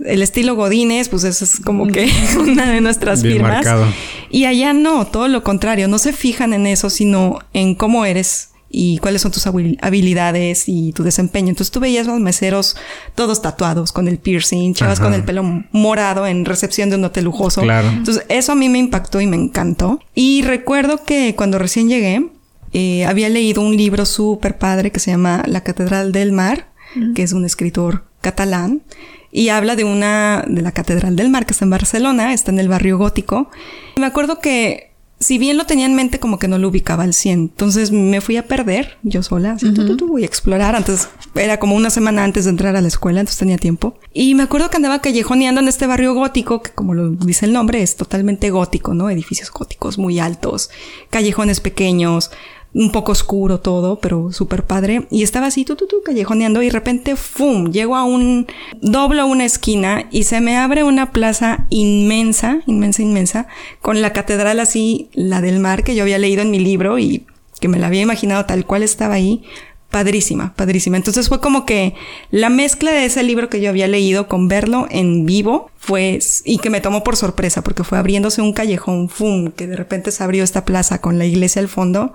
El 0.05 0.23
estilo 0.23 0.55
Godines, 0.55 1.09
pues 1.09 1.25
eso 1.25 1.45
es 1.45 1.59
como 1.59 1.89
que 1.89 2.09
una 2.39 2.71
de 2.71 2.81
nuestras 2.81 3.23
Bien 3.23 3.35
firmas. 3.37 3.53
marcado. 3.57 3.87
Y 4.31 4.45
allá 4.45 4.73
no, 4.73 5.07
todo 5.09 5.27
lo 5.27 5.43
contrario, 5.43 5.89
no 5.89 5.99
se 5.99 6.13
fijan 6.13 6.53
en 6.53 6.67
eso, 6.69 6.89
sino 6.89 7.41
en 7.53 7.75
cómo 7.75 8.05
eres 8.05 8.51
y 8.71 8.99
cuáles 8.99 9.23
son 9.23 9.33
tus 9.33 9.47
habil- 9.47 9.79
habilidades 9.81 10.65
y 10.69 10.93
tu 10.93 11.03
desempeño. 11.03 11.49
Entonces 11.49 11.71
tú 11.71 11.81
veías 11.81 12.07
los 12.07 12.21
meseros 12.21 12.77
todos 13.15 13.41
tatuados, 13.41 13.93
con 13.93 14.09
el 14.09 14.19
piercing, 14.19 14.75
chavas 14.75 14.99
Ajá. 14.99 15.05
con 15.09 15.15
el 15.15 15.25
pelo 15.25 15.43
morado 15.73 16.27
en 16.27 16.45
recepción 16.45 16.91
de 16.91 16.97
un 16.97 17.05
hotel 17.05 17.25
lujoso. 17.25 17.63
Claro. 17.63 17.89
Entonces 17.89 18.25
eso 18.29 18.53
a 18.53 18.55
mí 18.55 18.69
me 18.69 18.79
impactó 18.79 19.21
y 19.21 19.27
me 19.27 19.37
encantó. 19.37 20.01
Y 20.15 20.43
recuerdo 20.43 21.05
que 21.05 21.35
cuando 21.35 21.59
recién 21.59 21.89
llegué, 21.89 22.27
eh, 22.75 23.07
había 23.07 23.31
leído 23.31 23.63
un 23.63 23.77
libro 23.77 24.05
súper 24.05 24.59
padre 24.59 24.93
que 24.93 25.01
se 25.01 25.11
llama 25.11 25.43
La 25.47 25.63
Catedral 25.63 26.13
del 26.13 26.33
Mar, 26.33 26.69
que 27.15 27.23
es 27.23 27.33
un 27.33 27.45
escritor 27.47 28.05
catalán. 28.21 28.83
Y 29.31 29.51
habla 29.51 29.77
de 29.77 29.85
una, 29.85 30.43
de 30.49 30.63
la 30.63 30.73
Catedral 30.73 31.15
del 31.15 31.29
Mar, 31.29 31.45
que 31.45 31.53
está 31.53 31.65
en 31.67 31.71
Barcelona, 31.71 32.33
está 32.33 32.51
en 32.51 32.59
el 32.59 32.69
barrio 32.69 32.97
gótico. 32.97 33.51
Y 33.97 34.01
me 34.01 34.07
acuerdo 34.07 34.41
que, 34.41 34.88
si 35.21 35.39
bien 35.39 35.57
lo 35.57 35.67
tenía 35.67 35.87
en 35.87 35.95
mente, 35.95 36.21
como 36.21 36.39
que 36.39 36.49
no 36.49 36.59
lo 36.59 36.69
ubicaba 36.69 37.03
al 37.03 37.13
100. 37.13 37.39
Entonces 37.39 37.91
me 37.91 38.21
fui 38.21 38.37
a 38.37 38.47
perder, 38.47 38.99
yo 39.03 39.23
sola, 39.23 39.53
así, 39.53 39.73
tu, 39.73 39.85
tu, 39.85 39.97
tu, 39.97 40.07
voy 40.07 40.23
a 40.23 40.27
explorar. 40.27 40.77
Antes, 40.77 41.09
era 41.35 41.59
como 41.59 41.75
una 41.75 41.91
semana 41.91 42.23
antes 42.23 42.45
de 42.45 42.51
entrar 42.51 42.77
a 42.77 42.81
la 42.81 42.89
escuela, 42.89 43.21
entonces 43.21 43.39
tenía 43.39 43.59
tiempo. 43.59 43.99
Y 44.15 44.35
me 44.35 44.45
acuerdo 44.45 44.71
que 44.71 44.77
andaba 44.77 45.01
callejoneando 45.01 45.61
en 45.61 45.69
este 45.69 45.87
barrio 45.87 46.15
gótico, 46.15 46.63
que 46.63 46.71
como 46.71 46.95
lo 46.95 47.11
dice 47.11 47.47
el 47.47 47.53
nombre, 47.53 47.83
es 47.83 47.97
totalmente 47.97 48.51
gótico, 48.51 48.95
¿no? 48.95 49.11
Edificios 49.11 49.51
góticos 49.51 49.99
muy 49.99 50.21
altos, 50.21 50.71
callejones 51.11 51.61
pequeños, 51.61 52.31
un 52.79 52.93
poco 52.93 53.11
oscuro 53.11 53.59
todo, 53.59 53.99
pero 53.99 54.31
súper 54.31 54.63
padre. 54.63 55.09
Y 55.11 55.25
estaba 55.25 55.47
así, 55.47 55.65
tú, 55.65 55.75
tú, 55.75 55.89
tú, 55.89 55.97
callejoneando 56.05 56.63
y 56.63 56.67
de 56.67 56.73
repente, 56.73 57.17
¡fum! 57.17 57.73
Llego 57.73 57.97
a 57.97 58.05
un, 58.05 58.47
doblo 58.81 59.27
una 59.27 59.45
esquina 59.45 60.07
y 60.13 60.23
se 60.23 60.41
me 60.41 60.57
abre 60.57 60.85
una 60.85 61.11
plaza 61.11 61.67
inmensa, 61.71 62.61
inmensa, 62.67 63.03
inmensa, 63.03 63.47
con 63.83 64.01
la 64.01 64.13
catedral 64.13 64.61
así, 64.61 65.11
la 65.13 65.41
del 65.41 65.59
mar 65.59 65.83
que 65.83 65.97
yo 65.97 66.05
había 66.05 66.19
leído 66.19 66.43
en 66.43 66.53
mi 66.53 66.61
libro 66.61 67.01
y 67.01 67.27
que 67.59 67.67
me 67.67 67.81
la 67.81 67.89
había 67.89 68.03
imaginado 68.03 68.47
tal 68.47 68.65
cual 68.65 68.85
estaba 68.85 69.15
ahí. 69.15 69.43
Padrísima, 69.91 70.53
padrísima. 70.55 70.99
Entonces 70.99 71.29
fue 71.29 71.41
como 71.41 71.65
que 71.65 71.95
la 72.31 72.51
mezcla 72.51 72.93
de 72.93 73.07
ese 73.07 73.25
libro 73.25 73.49
que 73.49 73.61
yo 73.61 73.71
había 73.71 73.89
leído 73.89 74.29
con 74.29 74.47
verlo 74.47 74.87
en 74.91 75.25
vivo 75.27 75.71
fue, 75.79 76.21
y 76.45 76.59
que 76.59 76.69
me 76.71 76.83
tomó 76.83 77.03
por 77.03 77.17
sorpresa 77.17 77.63
porque 77.63 77.85
fue 77.85 77.99
abriéndose 77.99 78.43
un 78.43 78.53
callejón, 78.53 79.09
¡fum! 79.09 79.51
que 79.51 79.67
de 79.67 79.77
repente 79.77 80.13
se 80.13 80.23
abrió 80.23 80.45
esta 80.45 80.67
plaza 80.67 81.01
con 81.01 81.19
la 81.19 81.25
iglesia 81.25 81.61
al 81.61 81.69
fondo. 81.69 82.13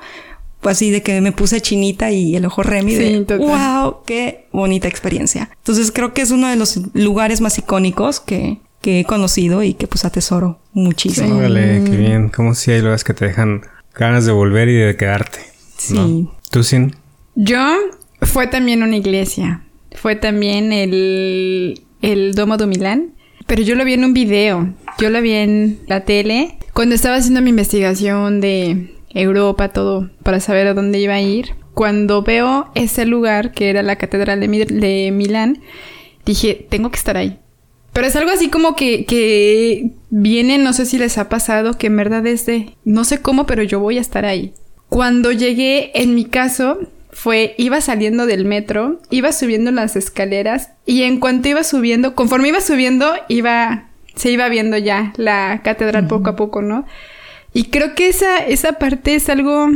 Fue 0.63 0.71
así 0.71 0.89
de 0.91 1.03
que 1.03 1.21
me 1.21 1.31
puse 1.31 1.61
chinita 1.61 2.11
y 2.11 2.35
el 2.35 2.45
ojo 2.45 2.63
remi 2.63 2.95
de 2.95 3.07
Sí, 3.19 3.25
total. 3.25 3.39
wow, 3.39 3.97
qué 4.05 4.47
bonita 4.51 4.87
experiencia. 4.87 5.49
Entonces 5.57 5.91
creo 5.91 6.13
que 6.13 6.21
es 6.21 6.31
uno 6.31 6.47
de 6.47 6.55
los 6.55 6.79
lugares 6.95 7.41
más 7.41 7.57
icónicos 7.57 8.19
que, 8.19 8.59
que 8.81 9.01
he 9.01 9.03
conocido 9.05 9.61
y 9.61 9.73
que 9.75 9.87
pues 9.87 10.05
atesoro 10.05 10.59
muchísimo. 10.71 11.37
Órale, 11.37 11.83
qué 11.83 11.95
bien. 11.97 12.29
Como 12.29 12.55
si 12.55 12.71
hay 12.71 12.79
lugares 12.79 13.03
que 13.03 13.13
te 13.13 13.25
dejan 13.25 13.61
ganas 13.93 14.25
de 14.25 14.31
volver 14.31 14.69
y 14.69 14.73
de 14.75 14.95
quedarte. 14.95 15.39
Sí. 15.77 15.93
¿no? 15.95 16.33
¿Tú, 16.49 16.63
Sin? 16.63 16.95
Yo 17.35 17.59
fue 18.21 18.47
también 18.47 18.83
una 18.83 18.95
iglesia. 18.95 19.63
Fue 19.95 20.15
también 20.15 20.71
el, 20.73 21.81
el 22.01 22.33
Domo 22.35 22.57
de 22.57 22.67
Milán. 22.67 23.13
Pero 23.47 23.61
yo 23.63 23.75
lo 23.75 23.83
vi 23.83 23.93
en 23.93 24.05
un 24.05 24.13
video. 24.13 24.73
Yo 24.99 25.09
lo 25.09 25.21
vi 25.21 25.33
en 25.33 25.79
la 25.87 26.05
tele. 26.05 26.57
Cuando 26.73 26.95
estaba 26.95 27.17
haciendo 27.17 27.41
mi 27.41 27.49
investigación 27.49 28.39
de 28.39 28.92
Europa, 29.13 29.69
todo, 29.69 30.09
para 30.23 30.39
saber 30.39 30.67
a 30.67 30.73
dónde 30.73 30.99
iba 30.99 31.13
a 31.15 31.21
ir. 31.21 31.55
Cuando 31.73 32.21
veo 32.23 32.69
ese 32.75 33.05
lugar, 33.05 33.51
que 33.51 33.69
era 33.69 33.81
la 33.83 33.95
Catedral 33.95 34.39
de, 34.39 34.47
Mi- 34.47 34.65
de 34.65 35.11
Milán, 35.11 35.61
dije, 36.25 36.65
tengo 36.69 36.91
que 36.91 36.97
estar 36.97 37.17
ahí. 37.17 37.39
Pero 37.93 38.07
es 38.07 38.15
algo 38.15 38.31
así 38.31 38.49
como 38.49 38.75
que, 38.75 39.05
que 39.05 39.91
viene, 40.09 40.57
no 40.57 40.73
sé 40.73 40.85
si 40.85 40.97
les 40.97 41.17
ha 41.17 41.29
pasado, 41.29 41.77
que 41.77 41.87
en 41.87 41.97
verdad 41.97 42.25
es 42.25 42.45
de, 42.45 42.75
no 42.85 43.03
sé 43.03 43.21
cómo, 43.21 43.45
pero 43.45 43.61
yo 43.63 43.79
voy 43.79 43.97
a 43.97 44.01
estar 44.01 44.25
ahí. 44.25 44.53
Cuando 44.89 45.31
llegué, 45.31 45.91
en 45.95 46.15
mi 46.15 46.25
caso, 46.25 46.79
fue, 47.11 47.53
iba 47.57 47.81
saliendo 47.81 48.25
del 48.25 48.45
metro, 48.45 48.99
iba 49.11 49.31
subiendo 49.31 49.71
las 49.71 49.95
escaleras 49.95 50.71
y 50.87 51.03
en 51.03 51.19
cuanto 51.19 51.49
iba 51.49 51.63
subiendo, 51.63 52.15
conforme 52.15 52.47
iba 52.49 52.61
subiendo, 52.61 53.13
iba, 53.27 53.89
se 54.15 54.31
iba 54.31 54.49
viendo 54.49 54.77
ya 54.77 55.13
la 55.17 55.61
catedral 55.63 56.07
poco 56.07 56.31
a 56.31 56.35
poco, 56.35 56.61
¿no? 56.63 56.85
Y 57.53 57.65
creo 57.65 57.95
que 57.95 58.07
esa, 58.07 58.37
esa 58.37 58.73
parte 58.73 59.15
es 59.15 59.29
algo, 59.29 59.69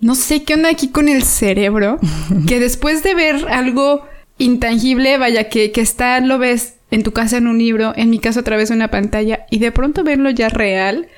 no 0.00 0.14
sé 0.14 0.44
qué 0.44 0.54
onda 0.54 0.68
aquí 0.70 0.88
con 0.88 1.08
el 1.08 1.22
cerebro, 1.24 1.98
que 2.46 2.60
después 2.60 3.02
de 3.02 3.14
ver 3.14 3.46
algo 3.50 4.06
intangible, 4.38 5.18
vaya, 5.18 5.48
que, 5.48 5.72
que 5.72 5.80
está, 5.80 6.20
lo 6.20 6.38
ves 6.38 6.74
en 6.90 7.02
tu 7.02 7.12
casa 7.12 7.38
en 7.38 7.46
un 7.48 7.58
libro, 7.58 7.92
en 7.96 8.10
mi 8.10 8.18
caso 8.20 8.40
a 8.40 8.44
través 8.44 8.68
de 8.68 8.74
una 8.76 8.88
pantalla, 8.88 9.46
y 9.50 9.58
de 9.58 9.72
pronto 9.72 10.04
verlo 10.04 10.30
ya 10.30 10.48
real, 10.48 11.08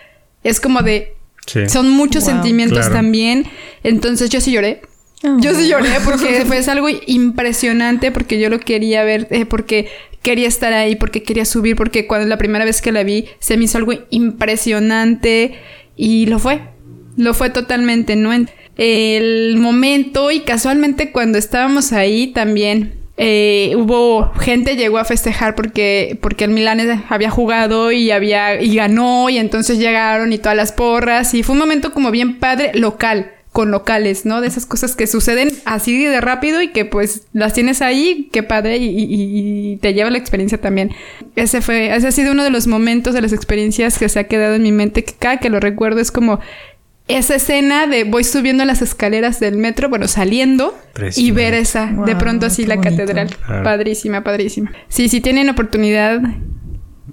es 0.45 0.61
como 0.61 0.83
de, 0.83 1.12
Sí. 1.47 1.69
son 1.69 1.89
muchos 1.91 2.25
Wow. 2.25 2.33
sentimientos 2.33 2.79
Claro. 2.79 2.95
también. 2.95 3.47
Entonces 3.85 4.31
yo 4.31 4.41
sí 4.41 4.51
lloré. 4.51 4.81
Oh. 5.23 5.39
Yo 5.39 5.55
sí 5.55 5.69
lloré 5.69 5.91
porque 6.05 6.41
fue 6.47 6.59
es 6.59 6.67
algo 6.69 6.89
impresionante 7.07 8.11
porque 8.11 8.41
yo 8.41 8.49
lo 8.51 8.59
quería 8.59 9.05
ver, 9.05 9.29
eh, 9.31 9.47
porque 9.47 9.89
quería 10.23 10.49
estar 10.49 10.73
ahí, 10.73 10.97
porque 10.97 11.23
quería 11.23 11.45
subir, 11.45 11.77
porque 11.77 12.09
cuando 12.09 12.27
la 12.27 12.37
primera 12.37 12.64
vez 12.64 12.83
que 12.83 12.91
la 12.91 13.05
vi 13.05 13.27
se 13.39 13.57
me 13.57 13.67
hizo 13.67 13.79
algo 13.79 13.93
impresionante 14.11 15.55
y 15.97 16.26
lo 16.26 16.38
fue. 16.38 16.61
Lo 17.16 17.34
fue 17.34 17.51
totalmente, 17.51 18.14
¿no? 18.16 18.30
El 18.76 19.57
momento 19.57 20.30
y 20.30 20.40
casualmente 20.40 21.11
cuando 21.11 21.38
estábamos 21.38 21.92
ahí 21.92 22.28
también 22.28 22.92
eh, 23.16 23.72
hubo 23.74 24.30
gente 24.34 24.76
llegó 24.76 24.99
a 24.99 25.07
festejar 25.07 25.55
porque 25.55 26.18
porque 26.20 26.44
el 26.44 26.51
Milán 26.51 27.05
había 27.09 27.30
jugado 27.30 27.90
y 27.90 28.11
había 28.11 28.61
y 28.61 28.74
ganó 28.76 29.30
y 29.30 29.38
entonces 29.38 29.78
llegaron 29.78 30.34
y 30.34 30.38
todas 30.38 30.57
las 30.57 30.72
porras 30.72 31.32
y 31.32 31.42
fue 31.42 31.55
un 31.55 31.61
momento 31.61 31.94
como 31.94 32.11
bien 32.11 32.38
padre 32.38 32.72
local 32.74 33.32
con 33.57 33.71
locales, 33.71 34.27
¿no? 34.27 34.43
De 34.43 34.49
esas 34.49 34.67
cosas 34.67 34.95
que 34.97 35.07
suceden 35.07 35.51
así 35.65 36.05
de 36.05 36.21
rápido 36.21 36.61
y 36.61 36.73
que 36.73 36.85
pues 36.85 37.23
las 37.33 37.55
tienes 37.55 37.81
ahí, 37.81 38.29
qué 38.31 38.43
padre, 38.43 38.77
y, 38.77 38.85
y- 38.87 39.73
y 39.73 39.77
te 39.79 39.95
lleva 39.95 40.11
la 40.11 40.19
experiencia 40.19 40.61
también. 40.61 40.91
Ese 41.37 41.63
fue, 41.63 41.97
ese 41.97 42.07
ha 42.09 42.13
sido 42.13 42.33
uno 42.33 42.45
de 42.45 42.51
los 42.51 42.67
momentos 42.67 43.15
de 43.15 43.23
las 43.23 43.33
experiencias 43.33 43.99
que 43.99 44.11
se 44.11 44.19
ha 44.19 44.25
quedado 44.25 44.57
en 44.57 44.63
mi 44.63 44.73
mente, 44.73 45.05
que 45.05 45.15
cada 45.19 45.39
que 45.39 45.49
lo 45.49 45.59
recuerdo 45.59 46.01
es 46.03 46.13
como 46.13 46.39
esa 47.09 47.37
escena 47.37 47.87
de 47.87 48.05
voy 48.05 48.25
subiendo 48.25 48.63
las 48.67 48.83
escaleras 48.83 49.41
del 49.41 49.57
metro, 49.57 49.89
bueno, 49.89 50.07
saliendo 50.07 50.77
y 51.17 51.31
ver 51.31 51.55
esa, 51.55 51.87
de 52.05 52.15
pronto 52.15 52.45
así 52.45 52.67
la 52.67 52.77
bonito. 52.77 52.91
catedral. 52.99 53.35
Claro. 53.47 53.63
Padrísima, 53.65 54.23
padrísima. 54.23 54.71
Sí, 54.91 55.09
si 55.09 55.23
tienen 55.23 55.49
oportunidad, 55.49 56.21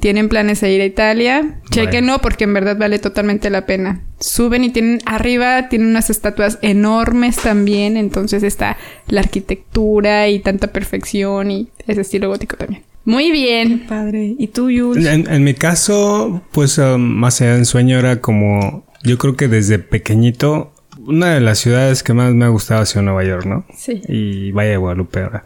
tienen 0.03 0.27
planes 0.27 0.59
de 0.59 0.69
ir 0.69 0.81
a 0.81 0.85
Italia, 0.85 1.61
chequenlo 1.69 2.19
porque 2.19 2.43
en 2.43 2.53
verdad 2.53 2.77
vale 2.77 2.99
totalmente 2.99 3.49
la 3.49 3.65
pena. 3.65 4.01
Suben 4.19 4.65
y 4.65 4.69
tienen 4.69 4.99
arriba, 5.05 5.69
tienen 5.69 5.87
unas 5.87 6.09
estatuas 6.09 6.59
enormes 6.61 7.37
también, 7.37 7.95
entonces 7.95 8.43
está 8.43 8.75
la 9.07 9.21
arquitectura 9.21 10.27
y 10.27 10.39
tanta 10.39 10.73
perfección 10.73 11.51
y 11.51 11.69
ese 11.87 12.01
estilo 12.01 12.27
gótico 12.27 12.57
también. 12.57 12.83
Muy 13.05 13.31
bien. 13.31 13.85
Padre. 13.87 14.35
¿Y 14.37 14.47
tú, 14.47 14.69
Yul? 14.69 15.07
En, 15.07 15.31
en 15.31 15.41
mi 15.45 15.53
caso, 15.53 16.41
pues 16.51 16.77
um, 16.79 16.99
más 16.99 17.39
allá 17.39 17.55
del 17.55 17.65
sueño 17.65 17.97
era 17.97 18.19
como, 18.19 18.85
yo 19.03 19.17
creo 19.17 19.37
que 19.37 19.47
desde 19.47 19.79
pequeñito, 19.79 20.73
una 20.99 21.33
de 21.33 21.39
las 21.39 21.59
ciudades 21.59 22.03
que 22.03 22.11
más 22.11 22.33
me 22.33 22.43
ha 22.43 22.49
gustado 22.49 22.81
ha 22.81 22.85
sido 22.85 23.03
Nueva 23.03 23.23
York, 23.23 23.45
¿no? 23.45 23.65
Sí. 23.73 24.01
Y 24.09 24.51
Valle 24.51 24.71
de 24.71 24.77
Guadalupe 24.77 25.21
ahora. 25.21 25.45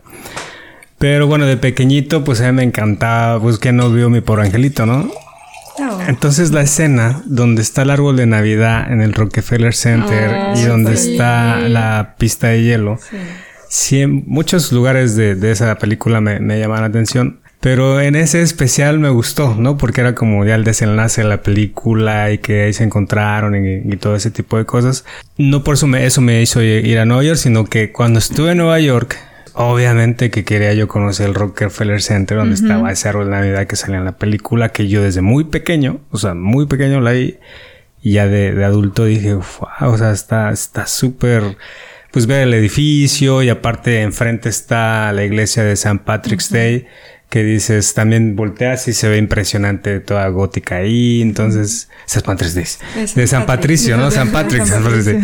Pero 0.98 1.28
bueno, 1.28 1.46
de 1.46 1.58
pequeñito, 1.58 2.24
pues 2.24 2.42
a 2.42 2.46
mí 2.48 2.52
me 2.54 2.64
encantaba, 2.64 3.40
pues 3.40 3.60
que 3.60 3.72
no 3.72 3.92
vio 3.92 4.10
mi 4.10 4.22
pobre 4.22 4.44
angelito, 4.44 4.86
¿no? 4.86 5.12
Oh. 5.80 6.00
Entonces 6.08 6.52
la 6.52 6.62
escena 6.62 7.22
donde 7.26 7.62
está 7.62 7.84
el 7.84 7.92
árbol 7.92 8.18
de 8.18 8.26
Navidad 8.26 8.92
en 8.92 9.02
el 9.02 9.14
Rockefeller 9.14 9.76
Center 9.76 10.32
Ah, 10.34 10.54
y 10.58 10.64
donde 10.64 10.98
sí. 10.98 11.12
está 11.12 11.60
la 11.60 12.16
pista 12.18 12.48
de 12.48 12.64
hielo, 12.64 12.98
sí, 13.70 14.02
en 14.02 14.24
muchos 14.26 14.72
lugares 14.72 15.16
de, 15.16 15.36
de 15.36 15.52
esa 15.52 15.76
película 15.78 16.20
me, 16.20 16.40
me 16.40 16.60
llamaron 16.60 16.82
la 16.82 16.88
atención. 16.88 17.42
Pero 17.60 18.00
en 18.02 18.16
ese 18.16 18.44
especial 18.44 19.00
me 19.00 19.10
gustó, 19.10 19.56
¿no? 19.56 19.78
Porque 19.78 20.02
era 20.02 20.14
como 20.14 20.46
ya 20.46 20.54
el 20.56 20.64
desenlace 20.64 21.22
de 21.24 21.28
la 21.28 21.42
película 21.42 22.32
y 22.32 22.38
que 22.38 22.64
ahí 22.64 22.74
se 22.74 22.84
encontraron 22.84 23.56
y, 23.56 23.82
y 23.94 23.98
todo 23.98 24.16
ese 24.16 24.30
tipo 24.30 24.58
de 24.58 24.66
cosas. 24.66 25.06
No 25.38 25.64
por 25.64 25.74
eso 25.74 25.88
me, 25.88 26.06
eso 26.06 26.22
me 26.22 26.42
hizo 26.42 26.62
ir 26.62 27.00
a 27.00 27.06
Nueva 27.06 27.24
York, 27.24 27.38
sino 27.38 27.66
que 27.66 27.92
cuando 27.92 28.20
estuve 28.20 28.52
en 28.52 28.60
Nueva 28.60 28.80
York, 28.80 29.18
obviamente 29.58 30.30
que 30.30 30.46
quería 30.46 30.74
yo 30.74 30.88
conocer 30.88 31.28
el 31.28 31.34
Rockefeller 31.34 32.02
Center, 32.02 32.38
donde 32.38 32.56
estaba 32.56 32.92
ese 32.92 33.10
árbol 33.10 33.26
de 33.26 33.32
Navidad 33.32 33.68
que 33.68 33.76
salía 33.76 33.98
en 33.98 34.06
la 34.06 34.18
película, 34.18 34.70
que 34.70 34.88
yo 34.88 35.02
desde 35.02 35.22
muy 35.22 35.46
pequeño, 35.46 36.00
o 36.12 36.18
sea, 36.18 36.36
muy 36.36 36.68
pequeño 36.68 37.02
la 37.02 37.12
vi. 37.12 37.38
Y 38.02 38.14
ya 38.14 38.28
de, 38.28 38.54
de 38.54 38.64
adulto 38.64 39.06
dije, 39.06 39.34
wow, 39.34 39.92
o 39.92 39.98
sea, 39.98 40.12
está 40.12 40.52
está 40.52 40.86
súper, 40.86 41.58
pues 42.12 42.28
ver 42.28 42.44
el 42.48 42.54
edificio 42.54 43.42
y 43.42 43.50
aparte 43.50 44.02
enfrente 44.02 44.48
está 44.48 45.12
la 45.12 45.26
iglesia 45.26 45.64
de 45.64 45.74
St. 45.74 46.02
Patrick's 46.06 46.52
Day, 46.52 46.86
que 47.30 47.44
dices, 47.44 47.94
también 47.94 48.36
volteas 48.36 48.88
y 48.88 48.94
se 48.94 49.10
ve 49.10 49.18
impresionante 49.18 50.00
toda 50.00 50.28
gótica 50.30 50.78
ahí. 50.78 51.22
Entonces, 51.22 51.90
San 52.06 52.24
Patricio, 52.24 52.64
de 53.16 53.28
San 53.28 53.46
Patricio, 53.46 53.98
¿no? 53.98 54.12
San 54.12 54.32
Patrick, 54.32 54.66
San 54.66 54.84
Patricio. 54.84 55.20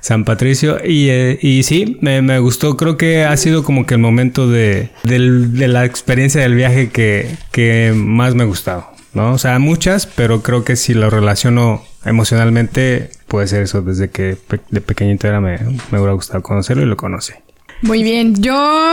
San 0.00 0.24
Patricio. 0.24 0.78
Y, 0.84 1.10
eh, 1.10 1.38
y 1.42 1.62
sí, 1.62 1.98
me, 2.00 2.22
me, 2.22 2.38
gustó. 2.38 2.76
Creo 2.76 2.96
que 2.96 3.24
ha 3.24 3.36
sido 3.36 3.64
como 3.64 3.84
que 3.84 3.94
el 3.94 4.00
momento 4.00 4.48
de, 4.48 4.90
del, 5.02 5.52
de 5.52 5.68
la 5.68 5.84
experiencia 5.84 6.40
del 6.40 6.54
viaje 6.54 6.88
que, 6.88 7.36
que 7.50 7.92
más 7.94 8.34
me 8.34 8.44
ha 8.44 8.46
gustado, 8.46 8.86
¿no? 9.12 9.32
O 9.32 9.38
sea, 9.38 9.58
muchas, 9.58 10.06
pero 10.06 10.42
creo 10.42 10.64
que 10.64 10.76
si 10.76 10.94
lo 10.94 11.10
relaciono 11.10 11.84
emocionalmente, 12.06 13.10
puede 13.28 13.46
ser 13.46 13.62
eso. 13.62 13.82
Desde 13.82 14.08
que 14.08 14.38
de 14.70 14.80
pequeñito 14.80 15.28
era, 15.28 15.40
me, 15.42 15.58
me 15.90 15.98
hubiera 15.98 16.14
gustado 16.14 16.42
conocerlo 16.42 16.82
y 16.82 16.86
lo 16.86 16.96
conocí. 16.96 17.34
Muy 17.82 18.02
bien. 18.02 18.40
Yo 18.40 18.86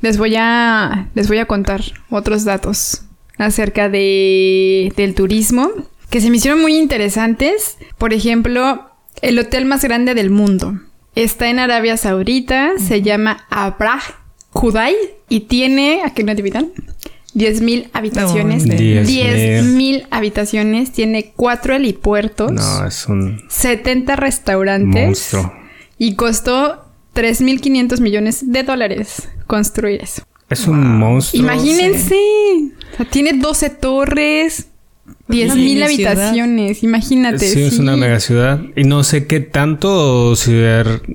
les 0.00 0.18
voy 0.18 0.34
a, 0.36 1.08
les 1.14 1.28
voy 1.28 1.38
a 1.38 1.46
contar 1.46 1.82
otros 2.10 2.44
datos 2.44 3.02
acerca 3.36 3.88
de, 3.88 4.92
del 4.96 5.14
turismo 5.14 5.70
que 6.10 6.20
se 6.20 6.30
me 6.30 6.36
hicieron 6.36 6.60
muy 6.60 6.76
interesantes. 6.76 7.78
Por 7.98 8.12
ejemplo, 8.12 8.90
el 9.22 9.38
hotel 9.38 9.64
más 9.64 9.82
grande 9.82 10.14
del 10.14 10.30
mundo. 10.30 10.80
Está 11.14 11.48
en 11.48 11.58
Arabia 11.58 11.96
Saudita, 11.96 12.72
se 12.78 13.02
llama 13.02 13.44
Abrah 13.50 14.02
Kudai 14.52 14.94
y 15.28 15.40
tiene, 15.40 16.02
¿a 16.04 16.14
qué 16.14 16.22
no 16.22 16.32
adivinan? 16.32 16.70
10.000 17.34 17.90
habitaciones. 17.92 18.64
10.000 18.64 20.06
habitaciones. 20.10 20.92
Tiene 20.92 21.32
cuatro 21.36 21.74
helipuertos. 21.74 22.50
No, 22.50 22.86
es 22.86 23.06
un... 23.06 23.42
70 23.48 24.16
restaurantes. 24.16 25.06
Monstruo. 25.06 25.52
Y 25.98 26.14
costó 26.14 26.84
3.500 27.14 28.00
millones 28.00 28.50
de 28.50 28.62
dólares 28.62 29.28
construir 29.48 30.00
eso. 30.02 30.22
Es 30.48 30.68
un 30.68 30.98
monstruo. 30.98 31.42
Imagínense. 31.42 32.14
O 32.92 32.96
sea, 32.96 33.10
tiene 33.10 33.32
12 33.32 33.70
torres. 33.70 34.68
10.000 35.28 35.54
mil 35.56 35.82
habitaciones, 35.82 36.82
imagínate. 36.82 37.38
Sí, 37.38 37.62
es 37.62 37.78
una 37.78 37.96
mega 37.96 38.18
ciudad. 38.18 38.60
Y 38.76 38.84
no 38.84 39.04
sé 39.04 39.26
qué 39.26 39.40
tanto 39.40 40.36
si 40.36 40.52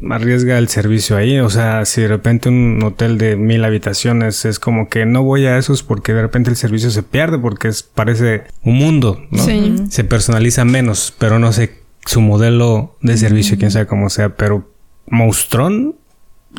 arriesga 0.10 0.58
el 0.58 0.68
servicio 0.68 1.18
ahí. 1.18 1.40
O 1.40 1.50
sea, 1.50 1.86
si 1.86 2.02
de 2.02 2.08
repente 2.08 2.50
un 2.50 2.82
hotel 2.84 3.18
de 3.18 3.36
mil 3.36 3.64
habitaciones 3.64 4.46
es 4.46 4.60
como 4.60 4.88
que 4.88 5.06
no 5.06 5.24
voy 5.24 5.46
a 5.46 5.58
esos 5.58 5.84
porque 5.84 6.14
de 6.14 6.22
repente 6.22 6.52
el 6.52 6.56
servicio 6.56 6.92
se 6.92 7.02
pierde 7.02 7.40
porque 7.40 7.68
es, 7.68 7.84
parece 7.84 8.44
un 8.64 8.76
mundo, 8.76 9.26
¿no? 9.32 9.44
Sí. 9.44 9.76
Se 9.90 10.04
personaliza 10.04 10.64
menos, 10.64 11.14
pero 11.18 11.40
no 11.40 11.52
sé 11.52 11.82
su 12.06 12.22
modelo 12.22 12.98
de 13.02 13.18
servicio, 13.18 13.58
quién 13.58 13.72
sabe 13.72 13.88
cómo 13.88 14.10
sea, 14.10 14.36
pero 14.36 14.72
monstrón 15.08 15.96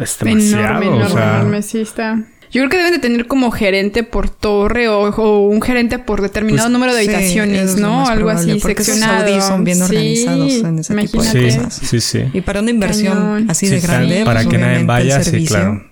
es 0.02 0.18
demasiado. 0.18 0.64
Enorme, 0.82 0.86
enorme, 0.86 1.04
o 1.04 1.08
sea, 1.08 1.36
enorme, 1.36 1.62
sí 1.62 1.80
está. 1.80 2.22
Yo 2.52 2.60
creo 2.60 2.70
que 2.70 2.76
deben 2.76 2.92
de 2.92 2.98
tener 3.00 3.26
como 3.26 3.50
gerente 3.50 4.04
por 4.04 4.30
torre 4.30 4.88
o, 4.88 5.08
o 5.10 5.48
un 5.48 5.60
gerente 5.60 5.98
por 5.98 6.22
determinado 6.22 6.68
Pues, 6.68 6.72
número 6.72 6.94
de 6.94 7.02
sí, 7.02 7.08
habitaciones, 7.10 7.76
¿no? 7.78 8.06
Algo 8.06 8.28
probable, 8.28 8.52
así, 8.52 8.60
porque 8.60 8.82
esos 8.82 8.86
seccionado. 8.94 9.24
saudíes 9.26 9.44
son 9.44 9.64
bien 9.64 9.76
Sí, 9.78 9.82
organizados 9.82 10.52
en 10.62 10.78
ese 10.78 10.94
tipo 10.94 11.22
de 11.24 11.28
sí, 11.30 11.58
cosas. 11.58 11.74
sí, 11.74 12.00
sí. 12.00 12.20
Y 12.32 12.40
para 12.42 12.60
una 12.60 12.70
inversión 12.70 13.14
Cañón. 13.14 13.50
así 13.50 13.66
Sí, 13.66 13.74
de 13.74 13.80
grande, 13.80 14.22
Para 14.24 14.42
pues, 14.42 14.52
que 14.54 14.58
nadie 14.58 14.84
vaya, 14.84 15.24
sí, 15.24 15.44
claro. 15.46 15.82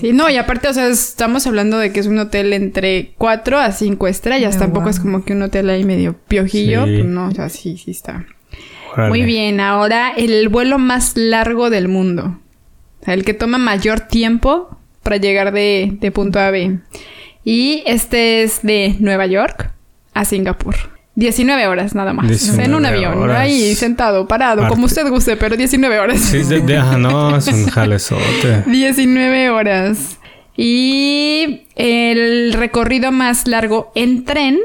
Sí, 0.00 0.12
no, 0.14 0.30
y 0.30 0.36
aparte, 0.38 0.68
o 0.68 0.72
sea, 0.72 0.86
estamos 0.88 1.46
hablando 1.46 1.76
de 1.76 1.92
que 1.92 2.00
es 2.00 2.06
un 2.06 2.18
hotel 2.18 2.52
entre 2.54 3.12
4 3.18 3.58
a 3.58 3.72
5 3.72 4.06
estrellas. 4.08 4.54
Oh, 4.56 4.60
Tampoco 4.60 4.82
wow. 4.84 4.90
es 4.90 5.00
como 5.00 5.22
que 5.24 5.34
un 5.34 5.42
hotel 5.42 5.68
ahí 5.68 5.84
medio 5.84 6.14
piojillo. 6.28 6.86
Sí. 6.86 6.92
Pues 6.98 7.04
no, 7.04 7.28
o 7.28 7.32
sea, 7.32 7.50
sí, 7.50 7.76
sí 7.76 7.90
está. 7.90 8.24
Órale. 8.94 9.10
Muy 9.10 9.22
bien, 9.22 9.60
ahora 9.60 10.12
el 10.16 10.48
vuelo 10.48 10.78
más 10.78 11.12
largo 11.16 11.68
del 11.68 11.88
mundo. 11.88 12.38
El 13.06 13.24
que 13.24 13.34
toma 13.34 13.58
mayor 13.58 14.00
tiempo 14.00 14.76
para 15.02 15.16
llegar 15.16 15.52
de, 15.52 15.96
de 16.00 16.10
punto 16.10 16.38
A 16.38 16.48
a 16.48 16.50
B. 16.50 16.78
Y 17.44 17.82
este 17.86 18.42
es 18.42 18.62
de 18.62 18.96
Nueva 18.98 19.26
York 19.26 19.70
a 20.14 20.24
Singapur. 20.24 20.74
19 21.14 21.66
horas 21.68 21.94
nada 21.94 22.12
más. 22.12 22.28
19 22.28 22.64
en 22.64 22.74
un 22.74 22.84
avión, 22.84 23.18
horas. 23.18 23.38
ahí 23.38 23.74
sentado, 23.74 24.28
parado, 24.28 24.68
como 24.68 24.84
usted 24.84 25.08
guste, 25.08 25.36
pero 25.36 25.56
19 25.56 25.98
horas. 25.98 26.20
Sí, 26.20 26.42
de, 26.42 26.60
de- 26.60 26.76
ajá, 26.76 26.98
no, 26.98 27.36
es 27.36 27.46
un 27.48 27.66
jalezote. 27.66 28.64
19 28.66 29.48
horas. 29.50 30.18
Y 30.58 31.62
el 31.76 32.52
recorrido 32.54 33.12
más 33.12 33.46
largo 33.46 33.92
en 33.94 34.24
tren 34.24 34.58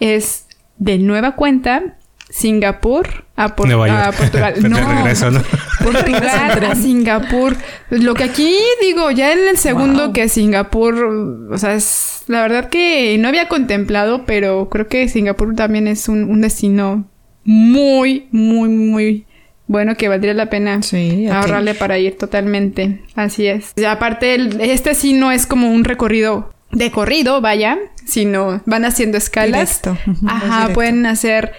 es 0.00 0.46
de 0.78 0.98
nueva 0.98 1.36
cuenta 1.36 1.98
Singapur 2.38 3.26
a, 3.36 3.54
Por- 3.54 3.68
Nueva 3.68 3.84
a 3.84 4.04
York. 4.06 4.16
Portugal. 4.18 4.54
De 4.62 4.68
no, 4.68 4.76
regreso, 4.94 5.30
¿no? 5.30 5.40
Portugal 5.82 6.64
a 6.70 6.74
Singapur. 6.74 7.56
Lo 7.90 8.14
que 8.14 8.24
aquí 8.24 8.56
digo, 8.82 9.12
ya 9.12 9.32
en 9.32 9.46
el 9.48 9.56
segundo 9.56 10.04
Wow. 10.06 10.12
que 10.12 10.28
Singapur, 10.28 11.48
o 11.52 11.56
sea, 11.58 11.74
es 11.74 12.24
la 12.26 12.42
verdad 12.42 12.70
que 12.70 13.16
no 13.20 13.28
había 13.28 13.46
contemplado, 13.46 14.24
pero 14.26 14.68
creo 14.68 14.88
que 14.88 15.08
Singapur 15.08 15.54
también 15.54 15.86
es 15.86 16.08
un, 16.08 16.24
un 16.24 16.40
destino 16.40 17.08
muy, 17.44 18.26
muy, 18.32 18.68
muy 18.68 19.26
bueno 19.68 19.94
que 19.96 20.08
valdría 20.08 20.34
la 20.34 20.50
pena 20.50 20.82
Sí, 20.82 21.28
ahorrarle 21.28 21.74
para 21.74 21.98
ir 21.98 22.18
totalmente. 22.18 23.02
Así 23.14 23.46
es. 23.46 23.72
Y 23.76 23.84
aparte, 23.84 24.34
el- 24.34 24.60
este 24.60 24.94
sí 24.96 25.12
no 25.12 25.30
es 25.30 25.46
como 25.46 25.70
un 25.70 25.84
recorrido 25.84 26.52
de 26.72 26.90
corrido, 26.90 27.40
vaya, 27.40 27.78
sino 28.04 28.60
van 28.66 28.84
haciendo 28.84 29.18
escalas. 29.18 29.80
Directo. 29.82 29.96
Ajá, 30.26 30.54
directo. 30.56 30.74
pueden 30.74 31.06
hacer 31.06 31.52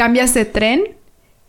cambias 0.00 0.32
de 0.32 0.46
tren, 0.46 0.82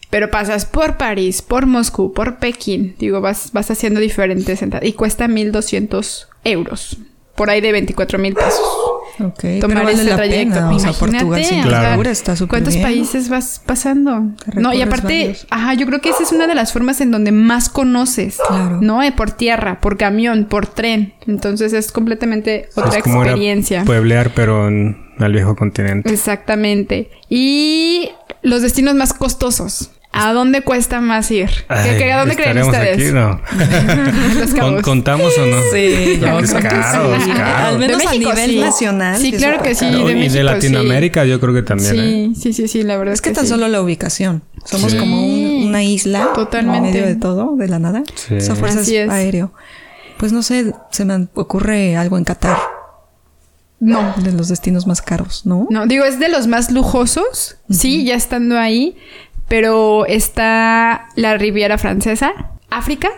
pero 0.09 0.29
pasas 0.29 0.65
por 0.65 0.97
París, 0.97 1.41
por 1.41 1.67
Moscú, 1.67 2.11
por 2.11 2.37
Pekín. 2.39 2.95
Digo, 2.99 3.21
vas, 3.21 3.51
vas 3.53 3.71
haciendo 3.71 4.01
diferentes 4.01 4.61
entradas. 4.61 4.85
Y 4.89 4.91
cuesta 4.91 5.27
1.200 5.29 6.27
euros. 6.43 6.97
Por 7.35 7.49
ahí 7.49 7.61
de 7.61 7.71
24 7.71 8.19
mil 8.19 8.33
pesos. 8.33 8.59
Ok, 9.21 9.39
pero 9.41 9.59
Tomar 9.61 9.83
vale 9.85 9.93
ese 9.93 10.03
la 10.03 10.15
trayecto. 10.17 10.55
pena. 10.55 10.69
O 10.75 10.79
sea, 10.79 10.91
Portugal, 10.91 11.41
o 11.41 11.43
sea, 11.45 11.63
Singapur 11.63 12.07
está 12.07 12.35
súper 12.35 12.49
¿Cuántos 12.49 12.73
bien. 12.73 12.85
países 12.85 13.29
vas 13.29 13.61
pasando? 13.65 14.31
No, 14.55 14.73
y 14.73 14.81
aparte, 14.81 15.27
varios. 15.27 15.47
ajá, 15.49 15.73
yo 15.75 15.85
creo 15.85 16.01
que 16.01 16.09
esa 16.09 16.23
es 16.23 16.31
una 16.33 16.45
de 16.47 16.55
las 16.55 16.73
formas 16.73 16.99
en 16.99 17.11
donde 17.11 17.31
más 17.31 17.69
conoces. 17.69 18.37
Claro. 18.47 18.79
¿No? 18.81 19.01
Eh, 19.01 19.13
por 19.13 19.31
tierra, 19.31 19.79
por 19.79 19.95
camión, 19.97 20.45
por 20.45 20.67
tren. 20.67 21.13
Entonces 21.25 21.71
es 21.71 21.93
completamente 21.93 22.67
otra 22.75 22.97
es 22.97 23.03
como 23.03 23.21
era 23.21 23.31
experiencia. 23.31 23.85
pueblear, 23.85 24.31
pero 24.35 24.67
en 24.67 24.97
el 25.25 25.33
viejo 25.33 25.55
continente. 25.55 26.11
Exactamente. 26.11 27.09
Y 27.29 28.09
los 28.41 28.61
destinos 28.61 28.95
más 28.95 29.13
costosos. 29.13 29.91
¿A 30.13 30.33
dónde 30.33 30.61
cuesta 30.61 30.99
más 30.99 31.31
ir? 31.31 31.47
¿Qué, 31.49 31.63
Ay, 31.69 31.97
qué- 31.97 32.11
¿A 32.11 32.19
dónde 32.19 32.35
creen 32.35 32.57
¿estaremos 32.57 32.75
ustedes? 32.75 32.97
Aquí? 32.97 33.13
No. 33.13 33.39
Los 34.41 34.53
¿Con-. 34.53 34.81
¿Contamos 34.81 35.37
o 35.37 35.45
no? 35.45 35.57
Sí, 35.71 36.19
Es 36.19 36.19
caro, 36.19 36.45
sí. 36.45 37.29
es 37.31 37.37
caro. 37.37 37.67
Al 37.67 37.79
menos 37.79 38.01
a 38.05 38.09
México, 38.09 38.29
nivel 38.33 38.49
sí. 38.51 38.59
nacional. 38.59 39.17
Sí, 39.21 39.31
claro 39.31 39.63
que 39.63 39.73
sí. 39.73 39.85
de 39.85 39.91
y 39.91 40.03
México, 40.03 40.19
de 40.21 40.29
sí. 40.39 40.43
Latinoamérica 40.43 41.23
yo 41.23 41.39
creo 41.39 41.53
que 41.53 41.61
también. 41.61 41.95
¿eh? 41.97 42.31
Sí, 42.35 42.41
sí, 42.41 42.53
sí, 42.53 42.67
sí, 42.67 42.83
la 42.83 42.97
verdad 42.97 43.13
Es 43.13 43.21
que 43.21 43.29
que 43.29 43.35
tan 43.35 43.45
sí. 43.45 43.51
solo 43.51 43.69
la 43.69 43.81
ubicación. 43.81 44.43
Somos 44.65 44.91
Sí. 44.91 44.97
como 44.97 45.25
un- 45.25 45.63
una 45.69 45.81
isla. 45.81 46.27
Totalmente. 46.35 46.89
En 46.89 46.93
medio 46.93 47.05
de 47.07 47.15
todo, 47.15 47.55
de 47.55 47.69
la 47.69 47.79
nada. 47.79 48.03
Sí. 48.15 48.35
Esa 48.35 48.55
fuerza 48.55 48.81
Así 48.81 48.97
es 48.97 49.05
es. 49.05 49.09
aéreo. 49.13 49.53
Pues 50.17 50.33
no 50.33 50.43
sé, 50.43 50.73
se 50.91 51.05
me 51.05 51.29
ocurre 51.35 51.95
algo 51.95 52.17
en 52.17 52.25
Qatar. 52.25 52.57
No. 53.81 54.13
De 54.17 54.31
los 54.31 54.47
destinos 54.47 54.85
más 54.85 55.01
caros, 55.01 55.45
¿no? 55.45 55.65
No, 55.71 55.87
digo, 55.87 56.05
es 56.05 56.19
de 56.19 56.29
los 56.29 56.45
más 56.45 56.71
lujosos, 56.71 57.57
sí, 57.67 58.05
ya 58.05 58.13
estando 58.13 58.59
ahí, 58.59 58.95
pero 59.47 60.05
está 60.05 61.09
la 61.15 61.35
Riviera 61.37 61.79
Francesa, 61.79 62.31
África. 62.69 63.09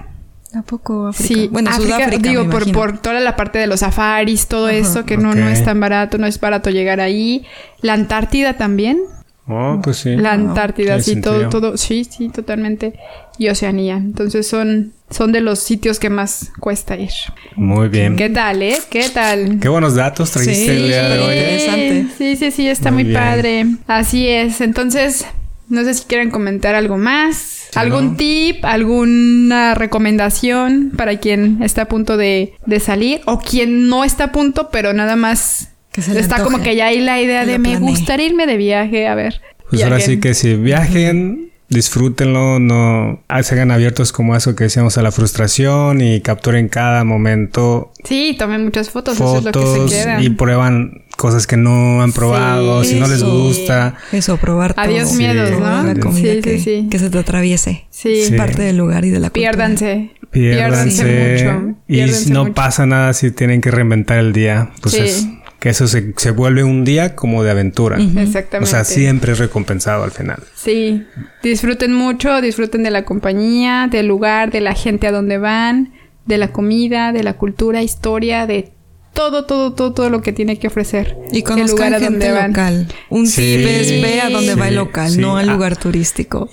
¿A 0.55 0.61
poco 0.61 1.07
África? 1.07 1.27
Sí, 1.27 1.49
bueno, 1.51 1.69
África, 1.69 1.95
Sudáfrica, 1.97 2.29
digo, 2.29 2.45
me 2.45 2.51
por, 2.51 2.71
por 2.71 2.97
toda 2.99 3.19
la 3.19 3.35
parte 3.35 3.59
de 3.59 3.67
los 3.67 3.81
safaris, 3.81 4.47
todo 4.47 4.69
eso, 4.69 5.05
que 5.05 5.17
no, 5.17 5.35
no 5.35 5.49
es 5.49 5.65
tan 5.65 5.81
barato, 5.81 6.17
no 6.17 6.27
es 6.27 6.39
barato 6.39 6.69
llegar 6.69 7.01
ahí. 7.01 7.45
La 7.81 7.93
Antártida 7.93 8.53
también. 8.53 9.01
Oh, 9.47 9.79
pues 9.83 9.97
sí. 9.97 10.15
La 10.15 10.37
Wow, 10.37 10.49
Antártida, 10.49 11.01
sí, 11.01 11.19
todo, 11.19 11.49
todo, 11.49 11.75
sí, 11.75 12.05
sí, 12.05 12.29
totalmente. 12.29 12.93
Y 13.37 13.49
Oceanía. 13.49 13.97
Entonces 13.97 14.47
son, 14.47 14.93
son 15.09 15.31
de 15.31 15.41
los 15.41 15.59
sitios 15.59 15.99
que 15.99 16.09
más 16.09 16.51
cuesta 16.59 16.95
ir. 16.95 17.11
Muy 17.55 17.89
bien. 17.89 18.15
¿Qué 18.15 18.29
tal, 18.29 18.61
eh? 18.61 18.77
¿Qué 18.89 19.09
tal? 19.09 19.59
Qué 19.59 19.67
buenos 19.67 19.95
datos 19.95 20.31
trajiste 20.31 20.65
Sí, 20.65 20.69
el 20.69 20.87
día 20.87 21.09
de 21.09 21.19
hoy. 21.19 21.33
¿eh? 21.33 21.51
interesante. 21.53 22.07
Sí, 22.17 22.35
sí, 22.37 22.51
sí, 22.51 22.67
está 22.69 22.91
Muy 22.91 23.05
padre. 23.13 23.65
Así 23.87 24.27
es. 24.29 24.61
Entonces, 24.61 25.25
no 25.67 25.83
sé 25.83 25.93
si 25.93 26.05
quieren 26.05 26.29
comentar 26.29 26.75
algo 26.75 26.97
más. 26.97 27.67
¿Algún 27.75 28.11
no. 28.11 28.15
tip? 28.15 28.63
¿Alguna 28.63 29.75
recomendación 29.75 30.91
para 30.95 31.17
quien 31.17 31.61
está 31.63 31.83
a 31.83 31.87
punto 31.87 32.15
de, 32.15 32.53
de 32.65 32.79
salir? 32.79 33.21
O 33.25 33.39
quien 33.39 33.89
no 33.89 34.05
está 34.05 34.25
a 34.25 34.31
punto, 34.31 34.69
pero 34.71 34.93
nada 34.93 35.15
más 35.15 35.72
Que 35.93 36.01
se 36.01 36.13
le 36.13 36.19
está 36.19 36.37
como 36.43 36.57
antoje. 36.57 36.71
que 36.71 36.75
ya 36.75 36.87
hay 36.87 36.99
la 36.99 37.21
idea 37.21 37.45
de 37.45 37.59
me 37.59 37.77
gustaría 37.77 38.25
irme 38.25 38.45
de 38.47 38.57
viaje. 38.57 39.07
A 39.07 39.15
ver. 39.15 39.41
Pues 39.69 39.81
ahora 39.83 39.99
sí 39.99 40.15
viajen. 40.17 40.21
que 40.21 40.33
si 40.33 40.55
viajen, 40.55 41.49
disfrútenlo, 41.69 42.59
no 42.59 43.21
se 43.41 43.53
hagan 43.55 43.71
abiertos 43.71 44.11
como 44.11 44.35
eso 44.35 44.55
que 44.55 44.65
decíamos 44.65 44.97
a 44.97 45.01
la 45.01 45.11
frustración 45.11 46.01
y 46.01 46.21
capturen 46.21 46.67
cada 46.67 47.03
momento 47.03 47.91
Sí, 48.03 48.35
tomen 48.37 48.63
muchas 48.65 48.89
fotos. 48.89 49.15
eso 49.15 49.37
es 49.37 49.43
lo 49.45 49.51
que 49.51 49.59
fotos 49.59 49.91
se 49.91 50.03
queda. 50.03 50.21
y 50.21 50.29
prueban 50.31 51.03
cosas 51.17 51.47
que 51.47 51.57
no 51.57 52.01
han 52.01 52.11
probado, 52.11 52.83
Sí, 52.83 52.91
si 52.95 52.99
no 52.99 53.07
les 53.07 53.23
gusta. 53.23 53.95
Eso, 54.11 54.37
probar 54.37 54.73
todo. 54.73 54.85
Adiós 54.85 55.09
Sí. 55.11 55.17
miedos, 55.17 55.51
¿no? 55.59 55.83
La 55.83 55.95
comida 55.95 56.33
sí, 56.33 56.41
que, 56.41 56.57
sí, 56.59 56.63
sí. 56.81 56.87
que 56.89 56.99
se 56.99 57.09
te 57.09 57.17
atraviese. 57.19 57.85
Sí. 57.91 58.13
Es 58.21 58.31
parte 58.31 58.61
del 58.63 58.77
lugar 58.77 59.05
y 59.05 59.09
de 59.11 59.19
la 59.19 59.29
cultura. 59.29 59.51
Piérdanse. 59.51 60.11
Piérdanse. 60.31 61.03
mucho. 61.03 61.75
y 61.87 61.93
Piérdanse 61.95 62.33
no 62.33 62.41
mucho. 62.43 62.53
pasa 62.55 62.85
nada 62.85 63.13
si 63.13 63.31
tienen 63.31 63.61
que 63.61 63.71
reinventar 63.71 64.17
el 64.19 64.33
día. 64.33 64.69
Pues 64.81 64.95
Sí. 64.95 65.01
es 65.01 65.27
que 65.63 65.69
eso 65.69 65.87
se, 65.87 66.13
se 66.17 66.31
vuelve 66.31 66.65
un 66.65 66.83
día 66.83 67.15
como 67.15 67.41
de 67.41 67.49
aventura. 67.51 67.97
Exactamente. 67.97 68.57
O 68.57 68.65
sea, 68.65 68.83
siempre 68.83 69.31
es 69.31 69.39
recompensado 69.39 70.03
al 70.03 70.11
final. 70.11 70.39
Sí, 70.55 71.05
disfruten 71.41 71.93
mucho, 71.93 72.41
disfruten 72.41 72.83
de 72.83 72.91
la 72.91 73.05
compañía, 73.05 73.87
del 73.89 74.07
lugar, 74.07 74.51
de 74.51 74.59
la 74.59 74.73
gente 74.75 75.07
a 75.07 75.13
donde 75.13 75.37
van, 75.37 75.93
de 76.25 76.37
la 76.37 76.49
comida, 76.49 77.13
de 77.13 77.23
la 77.23 77.35
cultura, 77.37 77.81
historia, 77.81 78.45
de 78.45 78.73
todo, 79.13 79.45
todo, 79.45 79.71
todo, 79.71 79.93
todo 79.93 80.09
lo 80.09 80.21
que 80.21 80.33
tiene 80.33 80.59
que 80.59 80.67
ofrecer. 80.67 81.15
Y 81.31 81.37
el 81.37 81.43
conozcan 81.45 81.69
lugar 81.69 81.93
a 81.93 81.99
donde 82.01 82.25
gente 82.25 82.31
van. 82.33 82.49
local. 82.51 82.87
Un 83.09 83.27
Sí, 83.27 83.55
tip 83.57 83.65
es 83.65 84.01
ve 84.01 84.19
a 84.19 84.29
donde 84.29 84.55
va 84.55 84.65
el 84.67 84.73
sí, 84.73 84.75
local, 84.75 85.11
sí. 85.11 85.19
no 85.21 85.37
al 85.37 85.47
Ah. 85.47 85.53
lugar 85.53 85.77
turístico. 85.77 86.49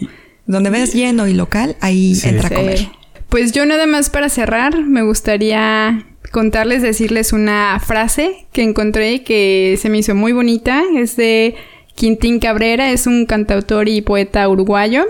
Donde 0.47 0.71
ves 0.71 0.95
lleno 0.95 1.27
y 1.27 1.35
local, 1.35 1.75
ahí 1.81 2.15
Sí. 2.15 2.29
entra 2.29 2.47
a 2.47 2.51
Sí. 2.51 2.55
comer. 2.55 2.89
Pues 3.31 3.53
yo 3.53 3.65
nada 3.65 3.87
más 3.87 4.11
para 4.11 4.29
cerrar, 4.29 4.85
me 4.85 5.03
gustaría 5.03 6.05
contarles, 6.33 6.83
decirles 6.83 7.33
una 7.33 7.79
frase 7.79 8.47
que 8.53 8.63
encontré 8.63 9.23
que 9.23 9.79
se 9.81 9.89
me 9.89 9.99
hizo 9.99 10.17
muy 10.17 10.33
bonita. 10.33 10.83
Es 10.97 11.15
de 11.15 11.55
Quintín 11.95 12.41
Cabrera, 12.41 12.91
es 12.91 13.07
un 13.07 13.27
cantautor 13.27 13.89
y 13.89 14.03
poeta 14.03 14.49
uruguayo. 14.49 15.07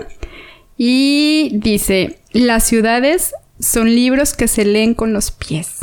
Y 0.77 1.49
dice, 1.53 2.19
las 2.31 2.63
ciudades 2.63 3.33
son 3.59 3.93
libros 3.93 4.35
que 4.35 4.47
se 4.47 4.65
leen 4.65 4.93
con 4.93 5.13
los 5.13 5.31
pies. 5.31 5.79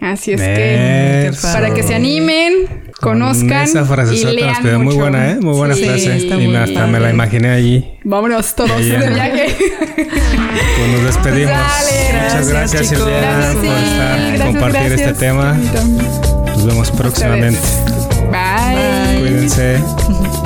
Así 0.00 0.32
es 0.32 0.40
que 0.40 1.28
Eso. 1.28 1.48
para 1.52 1.72
que 1.72 1.82
se 1.82 1.94
animen, 1.94 2.66
Con 3.00 3.18
conozcan 3.18 3.62
Esa 3.64 3.84
frase 3.84 4.14
y 4.14 4.24
nos 4.24 4.34
lean 4.34 4.62
quedó 4.62 4.78
muy 4.78 4.94
buena, 4.94 5.30
¿eh? 5.32 5.36
Muy 5.40 5.54
buena 5.56 5.74
Sí, 5.74 5.84
frase. 5.84 6.16
está 6.16 6.36
Y 6.36 6.46
muy 6.46 6.56
hasta 6.56 6.86
me 6.86 7.00
la 7.00 7.10
imaginé 7.10 7.48
allí. 7.50 7.84
Vámonos 8.04 8.54
todos 8.54 8.76
de 8.78 8.84
viaje. 9.08 9.56
Pues 9.96 10.92
nos 10.92 11.04
despedimos. 11.04 11.50
Dale, 11.52 12.22
Muchas 12.24 12.48
gracias, 12.48 12.90
gracias, 12.92 13.00
por 13.02 13.10
estar, 13.10 14.18
gracias, 14.18 14.46
compartir 14.46 14.80
gracias. 14.88 15.00
este 15.00 15.12
tema. 15.14 15.56
Nos 16.46 16.66
vemos 16.66 16.90
próximamente. 16.90 17.60
Bye. 18.30 19.20
Cuídense. 19.20 20.45